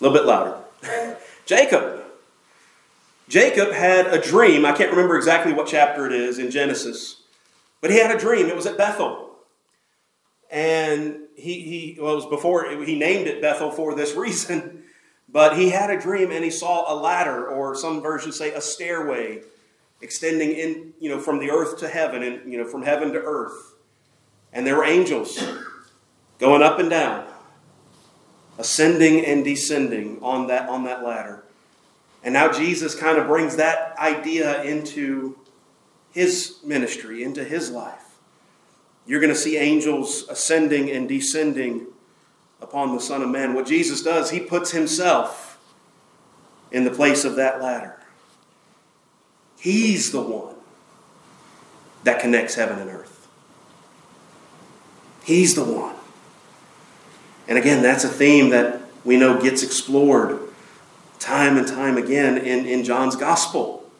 A 0.00 0.04
little 0.04 0.16
bit 0.16 0.26
louder. 0.26 0.56
Jacob. 1.46 2.04
Jacob 3.28 3.72
had 3.72 4.06
a 4.06 4.20
dream. 4.20 4.64
I 4.64 4.72
can't 4.72 4.90
remember 4.90 5.16
exactly 5.16 5.52
what 5.52 5.66
chapter 5.66 6.06
it 6.06 6.12
is 6.12 6.38
in 6.38 6.50
Genesis, 6.50 7.22
but 7.80 7.90
he 7.90 7.98
had 7.98 8.14
a 8.14 8.18
dream. 8.18 8.46
It 8.46 8.56
was 8.56 8.66
at 8.66 8.78
Bethel. 8.78 9.26
And 10.50 11.20
he, 11.36 11.60
he 11.60 11.98
well, 12.00 12.12
it 12.12 12.16
was 12.16 12.26
before 12.26 12.70
he 12.84 12.98
named 12.98 13.26
it 13.26 13.42
Bethel 13.42 13.70
for 13.70 13.94
this 13.94 14.14
reason, 14.16 14.84
but 15.28 15.58
he 15.58 15.70
had 15.70 15.90
a 15.90 16.00
dream 16.00 16.30
and 16.30 16.42
he 16.42 16.50
saw 16.50 16.92
a 16.92 16.96
ladder, 16.96 17.46
or 17.46 17.74
some 17.74 18.00
versions 18.00 18.36
say 18.36 18.52
a 18.52 18.60
stairway, 18.60 19.42
extending 20.00 20.52
in, 20.52 20.92
you 21.00 21.08
know, 21.08 21.18
from 21.18 21.38
the 21.38 21.50
earth 21.50 21.78
to 21.78 21.88
heaven 21.88 22.22
and, 22.22 22.50
you 22.50 22.58
know, 22.58 22.64
from 22.64 22.82
heaven 22.82 23.12
to 23.12 23.18
earth. 23.18 23.74
And 24.52 24.66
there 24.66 24.76
were 24.76 24.84
angels 24.84 25.42
going 26.38 26.62
up 26.62 26.78
and 26.78 26.88
down, 26.88 27.26
ascending 28.58 29.24
and 29.24 29.44
descending 29.44 30.18
on 30.22 30.46
that, 30.46 30.68
on 30.68 30.84
that 30.84 31.04
ladder. 31.04 31.44
And 32.22 32.32
now 32.32 32.50
Jesus 32.50 32.94
kind 32.94 33.18
of 33.18 33.26
brings 33.26 33.56
that 33.56 33.96
idea 33.98 34.62
into 34.62 35.38
his 36.10 36.58
ministry, 36.64 37.22
into 37.22 37.44
his 37.44 37.70
life. 37.70 38.18
You're 39.06 39.20
going 39.20 39.32
to 39.32 39.38
see 39.38 39.56
angels 39.56 40.26
ascending 40.28 40.90
and 40.90 41.08
descending 41.08 41.86
upon 42.60 42.94
the 42.94 43.00
Son 43.00 43.22
of 43.22 43.28
Man. 43.30 43.54
What 43.54 43.66
Jesus 43.66 44.02
does, 44.02 44.30
he 44.30 44.40
puts 44.40 44.70
himself 44.70 45.58
in 46.70 46.84
the 46.84 46.90
place 46.90 47.24
of 47.24 47.36
that 47.36 47.62
ladder. 47.62 47.97
He's 49.58 50.12
the 50.12 50.20
one 50.20 50.54
that 52.04 52.20
connects 52.20 52.54
heaven 52.54 52.78
and 52.78 52.90
earth. 52.90 53.28
He's 55.24 55.54
the 55.54 55.64
one. 55.64 55.94
And 57.48 57.58
again, 57.58 57.82
that's 57.82 58.04
a 58.04 58.08
theme 58.08 58.50
that 58.50 58.80
we 59.04 59.16
know 59.16 59.40
gets 59.40 59.62
explored 59.62 60.40
time 61.18 61.56
and 61.56 61.66
time 61.66 61.96
again 61.96 62.38
in, 62.38 62.66
in 62.66 62.84
John's 62.84 63.16
gospel. 63.16 63.90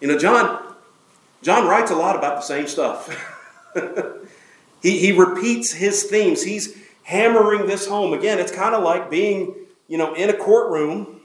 You 0.00 0.08
know, 0.08 0.18
John, 0.18 0.62
John 1.42 1.68
writes 1.68 1.90
a 1.90 1.94
lot 1.94 2.16
about 2.16 2.36
the 2.36 2.42
same 2.42 2.66
stuff. 2.66 3.08
he, 4.82 4.98
he 4.98 5.12
repeats 5.12 5.72
his 5.72 6.04
themes. 6.04 6.42
He's 6.42 6.76
hammering 7.02 7.66
this 7.66 7.86
home. 7.86 8.12
Again, 8.12 8.38
it's 8.38 8.52
kind 8.52 8.74
of 8.74 8.82
like 8.82 9.10
being, 9.10 9.54
you 9.88 9.98
know, 9.98 10.14
in 10.14 10.30
a 10.30 10.34
courtroom 10.34 11.20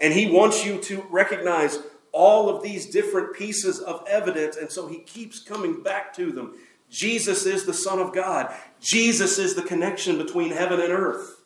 and 0.00 0.14
he 0.14 0.30
wants 0.30 0.64
you 0.64 0.78
to 0.78 1.04
recognize 1.10 1.78
all 2.12 2.48
of 2.48 2.62
these 2.62 2.86
different 2.86 3.34
pieces 3.34 3.78
of 3.80 4.04
evidence, 4.08 4.56
and 4.56 4.70
so 4.70 4.86
he 4.86 4.98
keeps 4.98 5.40
coming 5.40 5.82
back 5.82 6.14
to 6.16 6.32
them. 6.32 6.54
Jesus 6.90 7.46
is 7.46 7.64
the 7.64 7.74
Son 7.74 7.98
of 7.98 8.12
God. 8.12 8.52
Jesus 8.80 9.38
is 9.38 9.54
the 9.54 9.62
connection 9.62 10.18
between 10.18 10.50
heaven 10.50 10.80
and 10.80 10.92
earth. 10.92 11.40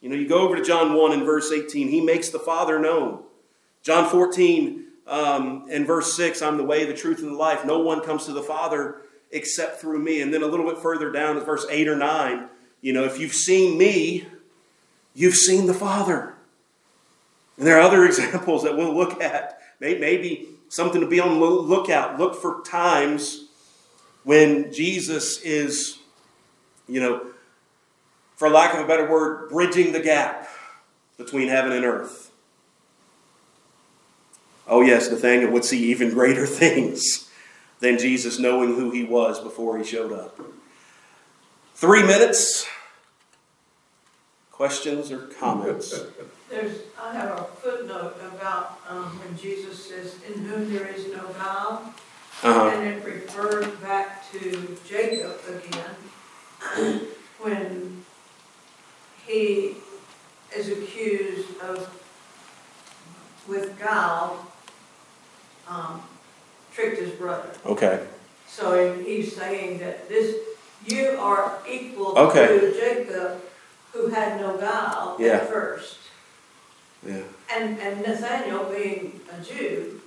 You 0.00 0.08
know, 0.08 0.16
you 0.16 0.28
go 0.28 0.38
over 0.38 0.56
to 0.56 0.62
John 0.62 0.94
1 0.94 1.12
and 1.12 1.24
verse 1.24 1.50
18, 1.50 1.88
he 1.88 2.00
makes 2.00 2.28
the 2.28 2.38
Father 2.38 2.78
known. 2.78 3.24
John 3.82 4.08
14 4.08 4.84
um, 5.06 5.66
and 5.70 5.86
verse 5.86 6.16
6, 6.16 6.42
I'm 6.42 6.56
the 6.56 6.64
way, 6.64 6.84
the 6.84 6.94
truth, 6.94 7.20
and 7.20 7.32
the 7.32 7.36
life. 7.36 7.64
No 7.64 7.80
one 7.80 8.00
comes 8.02 8.26
to 8.26 8.32
the 8.32 8.42
Father 8.42 9.02
except 9.30 9.80
through 9.80 9.98
me. 9.98 10.20
And 10.20 10.32
then 10.32 10.42
a 10.42 10.46
little 10.46 10.66
bit 10.66 10.78
further 10.78 11.10
down, 11.10 11.38
verse 11.40 11.66
8 11.68 11.88
or 11.88 11.96
9, 11.96 12.48
you 12.80 12.92
know, 12.92 13.04
if 13.04 13.18
you've 13.18 13.32
seen 13.32 13.78
me, 13.78 14.26
you've 15.14 15.34
seen 15.34 15.66
the 15.66 15.74
Father. 15.74 16.34
And 17.56 17.66
there 17.66 17.78
are 17.78 17.82
other 17.82 18.04
examples 18.06 18.62
that 18.64 18.76
we'll 18.76 18.94
look 18.94 19.20
at. 19.20 19.55
Maybe 19.80 20.48
something 20.68 21.00
to 21.00 21.06
be 21.06 21.20
on 21.20 21.38
the 21.38 21.46
lookout. 21.46 22.18
Look 22.18 22.34
for 22.34 22.62
times 22.62 23.44
when 24.24 24.72
Jesus 24.72 25.40
is, 25.42 25.98
you 26.88 27.00
know, 27.00 27.26
for 28.36 28.48
lack 28.48 28.74
of 28.74 28.80
a 28.80 28.86
better 28.86 29.08
word, 29.08 29.48
bridging 29.48 29.92
the 29.92 30.00
gap 30.00 30.48
between 31.16 31.48
heaven 31.48 31.72
and 31.72 31.84
earth. 31.84 32.30
Oh, 34.66 34.80
yes, 34.80 35.10
Nathaniel 35.10 35.50
would 35.52 35.64
see 35.64 35.90
even 35.90 36.10
greater 36.10 36.46
things 36.46 37.30
than 37.80 37.98
Jesus 37.98 38.38
knowing 38.38 38.74
who 38.74 38.90
he 38.90 39.04
was 39.04 39.38
before 39.38 39.78
he 39.78 39.84
showed 39.84 40.12
up. 40.12 40.40
Three 41.74 42.02
minutes. 42.02 42.66
Questions 44.50 45.12
or 45.12 45.26
comments? 45.38 45.94
There's, 46.48 46.78
I 47.00 47.14
have 47.14 47.38
a 47.38 47.44
footnote 47.44 48.16
about, 48.34 48.78
um, 48.88 49.18
when 49.18 49.36
Jesus 49.36 49.84
says, 49.88 50.16
in 50.26 50.44
whom 50.44 50.72
there 50.72 50.86
is 50.86 51.06
no 51.08 51.26
guile. 51.38 51.92
Uh-huh. 52.42 52.68
And 52.68 52.86
it 52.86 53.04
refers 53.04 53.66
back 53.76 54.30
to 54.32 54.76
Jacob 54.86 55.36
again, 55.48 57.00
when 57.40 58.04
he 59.26 59.76
is 60.54 60.68
accused 60.68 61.58
of, 61.60 61.90
with 63.48 63.78
guile, 63.78 64.46
um, 65.68 66.02
tricked 66.72 67.00
his 67.00 67.10
brother. 67.12 67.50
Okay. 67.64 68.06
So 68.46 68.94
he's 68.94 69.34
saying 69.34 69.78
that 69.78 70.08
this, 70.08 70.36
you 70.86 71.16
are 71.18 71.58
equal 71.68 72.16
Okay. 72.16 72.46
to 72.60 72.72
Jacob, 72.72 73.42
who 73.92 74.08
had 74.08 74.40
no 74.40 74.56
guile 74.58 75.16
Yeah. 75.18 75.28
at 75.38 75.48
first. 75.48 75.96
Yeah. 77.06 77.22
And, 77.54 77.78
and 77.78 78.02
Nathaniel, 78.02 78.64
being 78.64 79.20
a 79.32 79.42
Jew, 79.42 80.00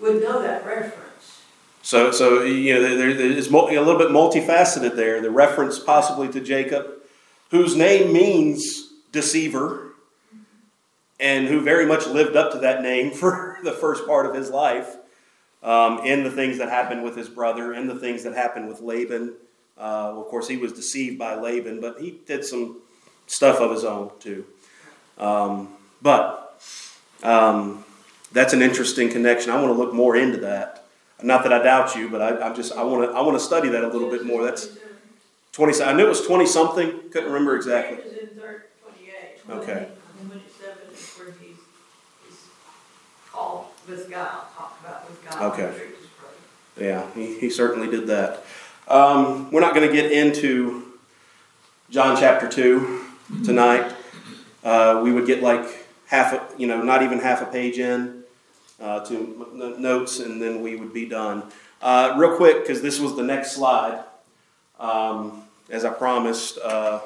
would 0.00 0.22
know 0.22 0.40
that 0.42 0.64
reference. 0.64 1.42
So, 1.82 2.10
so 2.10 2.42
you 2.42 2.74
know, 2.74 2.96
there, 2.96 3.14
there 3.14 3.30
is 3.30 3.48
a 3.48 3.50
little 3.50 3.98
bit 3.98 4.10
multifaceted 4.10 4.94
there. 4.94 5.20
The 5.20 5.30
reference 5.30 5.78
possibly 5.78 6.28
to 6.28 6.40
Jacob, 6.40 6.86
whose 7.50 7.74
name 7.74 8.12
means 8.12 8.92
deceiver, 9.10 9.92
and 11.18 11.48
who 11.48 11.60
very 11.60 11.86
much 11.86 12.06
lived 12.06 12.36
up 12.36 12.52
to 12.52 12.58
that 12.58 12.82
name 12.82 13.10
for 13.14 13.58
the 13.64 13.72
first 13.72 14.06
part 14.06 14.26
of 14.26 14.34
his 14.34 14.50
life, 14.50 14.96
um, 15.62 16.00
in 16.04 16.22
the 16.22 16.30
things 16.30 16.58
that 16.58 16.68
happened 16.68 17.02
with 17.02 17.16
his 17.16 17.28
brother, 17.28 17.74
in 17.74 17.86
the 17.86 17.98
things 17.98 18.22
that 18.22 18.34
happened 18.34 18.68
with 18.68 18.80
Laban. 18.80 19.34
Uh, 19.76 20.12
of 20.18 20.26
course, 20.26 20.48
he 20.48 20.56
was 20.56 20.72
deceived 20.72 21.18
by 21.18 21.34
Laban, 21.34 21.80
but 21.80 22.00
he 22.00 22.20
did 22.26 22.44
some 22.44 22.82
stuff 23.26 23.60
of 23.60 23.70
his 23.70 23.84
own 23.84 24.10
too. 24.18 24.44
Um, 25.16 25.68
but 26.00 26.60
um, 27.22 27.84
that's 28.32 28.52
an 28.52 28.62
interesting 28.62 29.10
connection. 29.10 29.50
I 29.50 29.60
want 29.60 29.68
to 29.68 29.78
look 29.78 29.92
more 29.92 30.16
into 30.16 30.38
that. 30.38 30.84
Not 31.22 31.42
that 31.42 31.52
I 31.52 31.62
doubt 31.62 31.96
you, 31.96 32.08
but 32.08 32.22
I, 32.22 32.52
just 32.54 32.72
I 32.72 32.82
want 32.84 33.10
to 33.10 33.16
I 33.16 33.22
want 33.22 33.36
to 33.36 33.44
study 33.44 33.68
that 33.70 33.82
a 33.82 33.88
little 33.88 34.08
bit 34.08 34.24
more. 34.24 34.44
That's 34.44 34.68
twenty. 35.52 35.82
I 35.82 35.92
knew 35.92 36.06
it 36.06 36.08
was 36.08 36.24
twenty 36.24 36.46
something. 36.46 37.10
Couldn't 37.10 37.32
remember 37.32 37.56
exactly. 37.56 37.98
It 37.98 38.04
was 38.04 38.12
in 38.12 38.40
third, 38.40 38.62
twenty-eight. 38.82 39.40
Okay. 39.50 39.88
And 40.20 40.30
twenty-seven 40.30 40.94
is 40.94 41.14
where 41.16 41.34
he's, 41.40 41.56
he's 42.24 42.36
called 43.32 43.66
with 43.88 44.08
guile, 44.08 44.46
talked 44.56 44.84
about 44.84 45.10
with 45.10 45.28
guile. 45.28 45.50
Okay. 45.52 45.72
tricked 45.76 46.00
his 46.00 46.08
brother. 46.20 46.36
Yeah, 46.78 47.10
he, 47.14 47.40
he 47.40 47.50
certainly 47.50 47.88
did 47.88 48.06
that. 48.06 48.44
Um, 48.86 49.50
we're 49.50 49.60
not 49.60 49.74
going 49.74 49.88
to 49.88 49.92
get 49.92 50.12
into 50.12 50.84
John 51.90 52.16
chapter 52.16 52.48
two 52.48 53.04
tonight. 53.44 53.92
Uh, 54.62 55.00
we 55.02 55.10
would 55.10 55.26
get 55.26 55.42
like 55.42 55.87
half, 56.08 56.32
a, 56.32 56.60
you 56.60 56.66
know, 56.66 56.82
not 56.82 57.02
even 57.02 57.20
half 57.20 57.40
a 57.40 57.46
page 57.46 57.78
in 57.78 58.24
uh, 58.80 59.04
to 59.06 59.76
notes, 59.78 60.18
and 60.18 60.42
then 60.42 60.62
we 60.62 60.76
would 60.76 60.92
be 60.92 61.06
done. 61.06 61.44
Uh, 61.80 62.14
real 62.18 62.36
quick, 62.36 62.60
because 62.60 62.82
this 62.82 62.98
was 62.98 63.14
the 63.14 63.22
next 63.22 63.52
slide. 63.52 64.02
Um, 64.80 65.44
as 65.70 65.84
I 65.84 65.90
promised, 65.90 66.58
uh, 66.58 67.00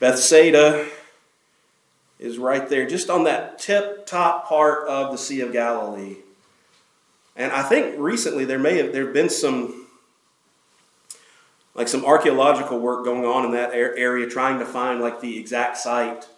Bethsaida 0.00 0.88
is 2.18 2.38
right 2.38 2.68
there, 2.68 2.86
just 2.86 3.10
on 3.10 3.24
that 3.24 3.58
tip 3.58 4.06
top 4.06 4.48
part 4.48 4.88
of 4.88 5.10
the 5.10 5.18
Sea 5.18 5.40
of 5.40 5.52
Galilee. 5.52 6.16
And 7.36 7.52
I 7.52 7.62
think 7.62 7.96
recently 7.98 8.44
there 8.44 8.58
may 8.58 8.76
have 8.78 8.92
there 8.92 9.06
have 9.06 9.14
been 9.14 9.28
some 9.28 9.86
like 11.74 11.88
some 11.88 12.04
archaeological 12.04 12.78
work 12.78 13.04
going 13.04 13.24
on 13.24 13.44
in 13.44 13.50
that 13.52 13.72
area 13.72 14.28
trying 14.28 14.60
to 14.60 14.64
find 14.64 15.00
like 15.00 15.20
the 15.20 15.38
exact 15.38 15.76
site 15.78 16.28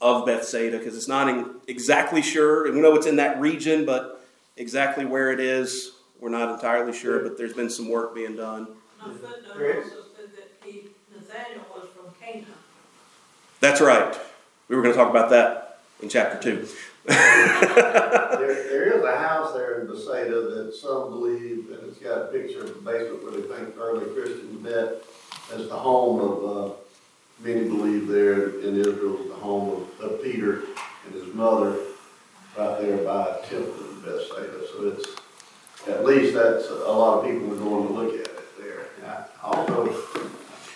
of 0.00 0.26
Bethsaida 0.26 0.78
because 0.78 0.96
it's 0.96 1.08
not 1.08 1.28
in, 1.28 1.50
exactly 1.66 2.22
sure. 2.22 2.66
And 2.66 2.74
We 2.74 2.80
know 2.80 2.94
it's 2.94 3.06
in 3.06 3.16
that 3.16 3.40
region, 3.40 3.84
but 3.86 4.24
exactly 4.56 5.04
where 5.04 5.32
it 5.32 5.40
is, 5.40 5.92
we're 6.20 6.30
not 6.30 6.52
entirely 6.52 6.92
sure. 6.92 7.20
But 7.20 7.38
there's 7.38 7.54
been 7.54 7.70
some 7.70 7.88
work 7.88 8.14
being 8.14 8.36
done. 8.36 8.68
My 9.00 9.12
footnote 9.12 9.54
Great. 9.54 9.76
also 9.76 10.04
said 10.16 10.30
that 10.36 10.50
he, 10.64 10.88
Nathaniel 11.14 11.64
was 11.74 11.88
from 11.94 12.12
Cana. 12.20 12.46
That's 13.60 13.80
right. 13.80 14.16
We 14.68 14.76
were 14.76 14.82
going 14.82 14.94
to 14.94 14.98
talk 14.98 15.10
about 15.10 15.30
that 15.30 15.78
in 16.02 16.08
chapter 16.08 16.42
two. 16.42 16.68
There, 17.06 17.14
there 18.36 18.98
is 18.98 19.04
a 19.04 19.16
house 19.16 19.54
there 19.54 19.80
in 19.80 19.86
Bethsaida 19.86 20.40
that 20.40 20.74
some 20.74 21.10
believe, 21.10 21.70
and 21.70 21.88
it's 21.88 21.98
got 21.98 22.22
a 22.22 22.24
picture 22.26 22.64
of 22.64 22.74
the 22.74 22.90
basement 22.90 23.22
where 23.22 23.32
they 23.32 23.42
think 23.42 23.76
early 23.78 24.06
Christians 24.12 24.60
met 24.62 25.02
as 25.54 25.68
the 25.68 25.76
home 25.76 26.20
of, 26.20 26.44
uh, 26.44 26.74
many 27.40 27.64
believe 27.64 28.08
there 28.08 28.60
in 28.60 28.78
Israel, 28.78 29.20
is 29.20 29.28
the 29.28 29.34
home 29.34 29.86
of, 30.00 30.00
of 30.00 30.22
Peter 30.22 30.62
and 31.04 31.14
his 31.14 31.32
mother, 31.34 31.76
right 32.56 32.80
there 32.80 32.98
by 32.98 33.38
temple 33.48 33.90
in 33.90 34.00
Bethsaida. 34.00 34.66
So 34.72 34.88
it's, 34.88 35.16
at 35.88 36.04
least 36.04 36.34
that's, 36.34 36.68
a 36.68 36.74
lot 36.74 37.18
of 37.18 37.30
people 37.30 37.52
are 37.52 37.56
going 37.56 37.86
to 37.86 37.92
look 37.92 38.14
at 38.14 38.26
it 38.26 38.58
there. 38.58 38.86
And 39.02 39.24
Also, 39.42 39.92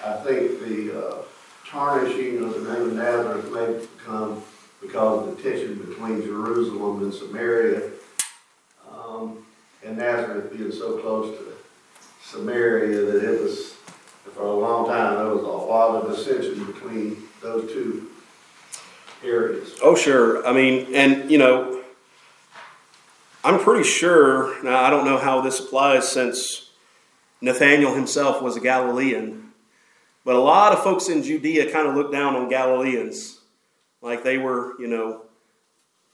I 0.05 0.13
think 0.25 0.61
the, 0.61 1.07
uh, 1.07 1.23
tarnishing 1.71 2.43
of 2.43 2.53
the 2.53 2.73
name 2.73 2.83
of 2.83 2.93
Nazareth 2.95 3.53
may 3.53 3.87
come 4.05 4.43
because 4.83 5.29
of 5.29 5.37
the 5.37 5.43
tension 5.43 5.77
between 5.79 6.21
Jerusalem 6.23 7.05
and 7.05 7.15
Samaria. 7.15 7.91
Um, 8.91 9.47
and 9.85 9.97
Nazareth 9.97 10.57
being 10.57 10.73
so 10.73 10.99
close 10.99 11.39
to 11.39 11.53
Samaria 12.25 13.03
that 13.03 13.25
it 13.25 13.41
was, 13.41 13.77
for 14.35 14.43
a 14.43 14.53
long 14.53 14.87
time, 14.87 15.17
there 15.17 15.35
was 15.35 15.43
a 15.43 15.47
lot 15.47 15.97
of 15.97 16.17
dissension 16.17 16.65
between 16.65 17.17
those 17.43 17.71
two 17.73 18.11
areas. 19.25 19.79
Oh, 19.83 19.95
sure. 19.95 20.47
I 20.47 20.53
mean, 20.53 20.95
and 20.95 21.31
you 21.31 21.39
know, 21.39 21.83
I'm 23.43 23.59
pretty 23.59 23.85
sure. 23.85 24.63
Now, 24.63 24.83
I 24.83 24.91
don't 24.91 25.05
know 25.05 25.19
how 25.19 25.41
this 25.41 25.61
applies 25.61 26.11
since 26.11 26.71
Nathaniel 27.41 27.95
himself 27.95 28.43
was 28.43 28.57
a 28.57 28.61
Galilean, 28.61 29.53
but 30.25 30.37
a 30.37 30.41
lot 30.41 30.73
of 30.73 30.83
folks 30.83 31.09
in 31.09 31.23
Judea 31.23 31.73
kind 31.73 31.89
of 31.89 31.95
looked 31.95 32.13
down 32.13 32.37
on 32.37 32.49
Galileans, 32.49 33.41
like 34.03 34.23
they 34.23 34.37
were, 34.37 34.75
you 34.79 34.87
know, 34.87 35.23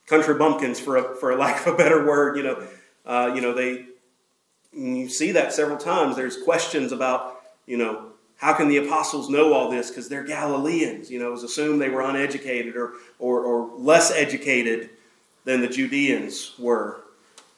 country 0.07 0.35
bumpkins, 0.35 0.79
for 0.79 0.97
a, 0.97 1.17
for 1.17 1.33
a 1.33 1.37
lack 1.41 1.67
of 1.67 1.75
a 1.75 1.77
better 1.77 2.07
word. 2.07 2.37
You 2.37 2.43
know, 2.45 2.67
uh, 3.05 3.33
you 3.35 3.41
know 3.41 3.53
they. 3.53 3.87
You 4.73 5.09
see 5.09 5.33
that 5.33 5.55
several 5.55 5.79
times. 5.79 6.17
There's 6.17 6.43
questions 6.43 6.93
about, 6.93 7.36
you 7.67 7.77
know, 7.77 8.13
how 8.37 8.53
can 8.53 8.69
the 8.69 8.77
apostles 8.79 9.29
know 9.29 9.53
all 9.53 9.71
this? 9.71 9.89
Because 9.89 10.09
they're 10.09 10.25
Galileans. 10.25 11.11
You 11.11 11.19
know, 11.19 11.29
it 11.29 11.33
was 11.33 11.43
assumed 11.43 11.81
they 11.81 11.89
were 11.89 12.03
uneducated 12.03 12.77
or, 12.77 12.93
or, 13.19 13.41
or 13.41 13.79
less 13.79 14.11
educated 14.11 14.91
than 15.45 15.61
the 15.61 15.69
Judeans 15.69 16.55
were. 16.59 17.01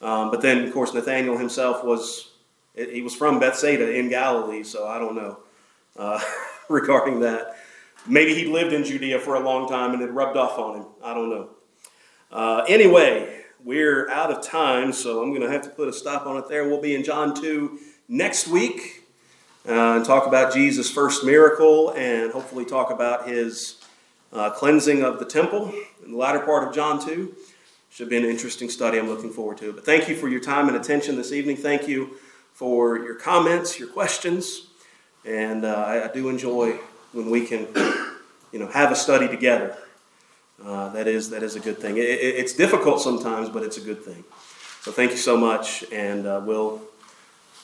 Um, 0.00 0.30
but 0.30 0.40
then, 0.40 0.64
of 0.64 0.72
course, 0.72 0.94
Nathaniel 0.94 1.36
himself 1.36 1.84
was, 1.84 2.30
he 2.74 3.02
was 3.02 3.14
from 3.14 3.40
Bethsaida 3.40 3.92
in 3.92 4.08
Galilee, 4.08 4.62
so 4.62 4.86
I 4.86 4.98
don't 4.98 5.16
know 5.16 5.38
uh, 5.96 6.20
regarding 6.68 7.20
that. 7.20 7.56
Maybe 8.06 8.34
he 8.34 8.46
lived 8.46 8.72
in 8.72 8.84
Judea 8.84 9.18
for 9.18 9.34
a 9.34 9.40
long 9.40 9.68
time 9.68 9.92
and 9.92 10.02
it 10.02 10.12
rubbed 10.12 10.36
off 10.36 10.58
on 10.58 10.76
him. 10.76 10.86
I 11.02 11.12
don't 11.12 11.30
know. 11.30 11.48
Uh, 12.30 12.64
anyway, 12.68 13.42
we're 13.64 14.08
out 14.10 14.30
of 14.30 14.44
time, 14.44 14.92
so 14.92 15.22
I'm 15.22 15.30
going 15.30 15.42
to 15.42 15.50
have 15.50 15.62
to 15.62 15.70
put 15.70 15.88
a 15.88 15.92
stop 15.92 16.26
on 16.26 16.36
it 16.36 16.48
there. 16.48 16.68
We'll 16.68 16.80
be 16.80 16.94
in 16.94 17.02
John 17.02 17.34
2 17.34 17.78
next 18.08 18.46
week 18.46 18.97
uh, 19.68 19.96
and 19.96 20.04
talk 20.04 20.26
about 20.26 20.54
Jesus' 20.54 20.90
first 20.90 21.24
miracle 21.24 21.90
and 21.90 22.32
hopefully 22.32 22.64
talk 22.64 22.90
about 22.90 23.28
his 23.28 23.82
uh, 24.32 24.50
cleansing 24.50 25.02
of 25.02 25.18
the 25.18 25.26
temple 25.26 25.72
in 26.04 26.12
the 26.12 26.16
latter 26.16 26.40
part 26.40 26.66
of 26.66 26.74
John 26.74 27.04
2. 27.04 27.34
Should 27.90 28.08
be 28.08 28.16
an 28.16 28.24
interesting 28.24 28.70
study. 28.70 28.98
I'm 28.98 29.08
looking 29.08 29.30
forward 29.30 29.58
to 29.58 29.70
it. 29.70 29.74
But 29.74 29.84
thank 29.84 30.08
you 30.08 30.16
for 30.16 30.28
your 30.28 30.40
time 30.40 30.68
and 30.68 30.76
attention 30.76 31.16
this 31.16 31.32
evening. 31.32 31.56
Thank 31.56 31.86
you 31.86 32.16
for 32.54 32.98
your 32.98 33.14
comments, 33.14 33.78
your 33.78 33.88
questions, 33.88 34.68
and 35.24 35.64
uh, 35.64 35.74
I, 35.74 36.08
I 36.08 36.12
do 36.12 36.28
enjoy 36.28 36.72
when 37.12 37.30
we 37.30 37.46
can, 37.46 37.66
you 38.52 38.58
know, 38.58 38.68
have 38.68 38.90
a 38.90 38.96
study 38.96 39.28
together. 39.28 39.76
Uh, 40.64 40.88
that 40.90 41.06
is 41.06 41.30
that 41.30 41.42
is 41.42 41.56
a 41.56 41.60
good 41.60 41.78
thing. 41.78 41.96
It, 41.96 42.04
it, 42.04 42.34
it's 42.36 42.52
difficult 42.52 43.00
sometimes, 43.00 43.48
but 43.48 43.62
it's 43.62 43.78
a 43.78 43.80
good 43.80 44.02
thing. 44.02 44.24
So 44.82 44.92
thank 44.92 45.12
you 45.12 45.16
so 45.16 45.36
much, 45.36 45.84
and 45.92 46.26
uh, 46.26 46.42
we'll 46.44 46.82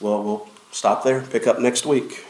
we'll 0.00 0.22
we'll 0.22 0.48
stop 0.74 1.04
there. 1.04 1.22
Pick 1.22 1.46
up 1.46 1.60
next 1.60 1.86
week. 1.86 2.24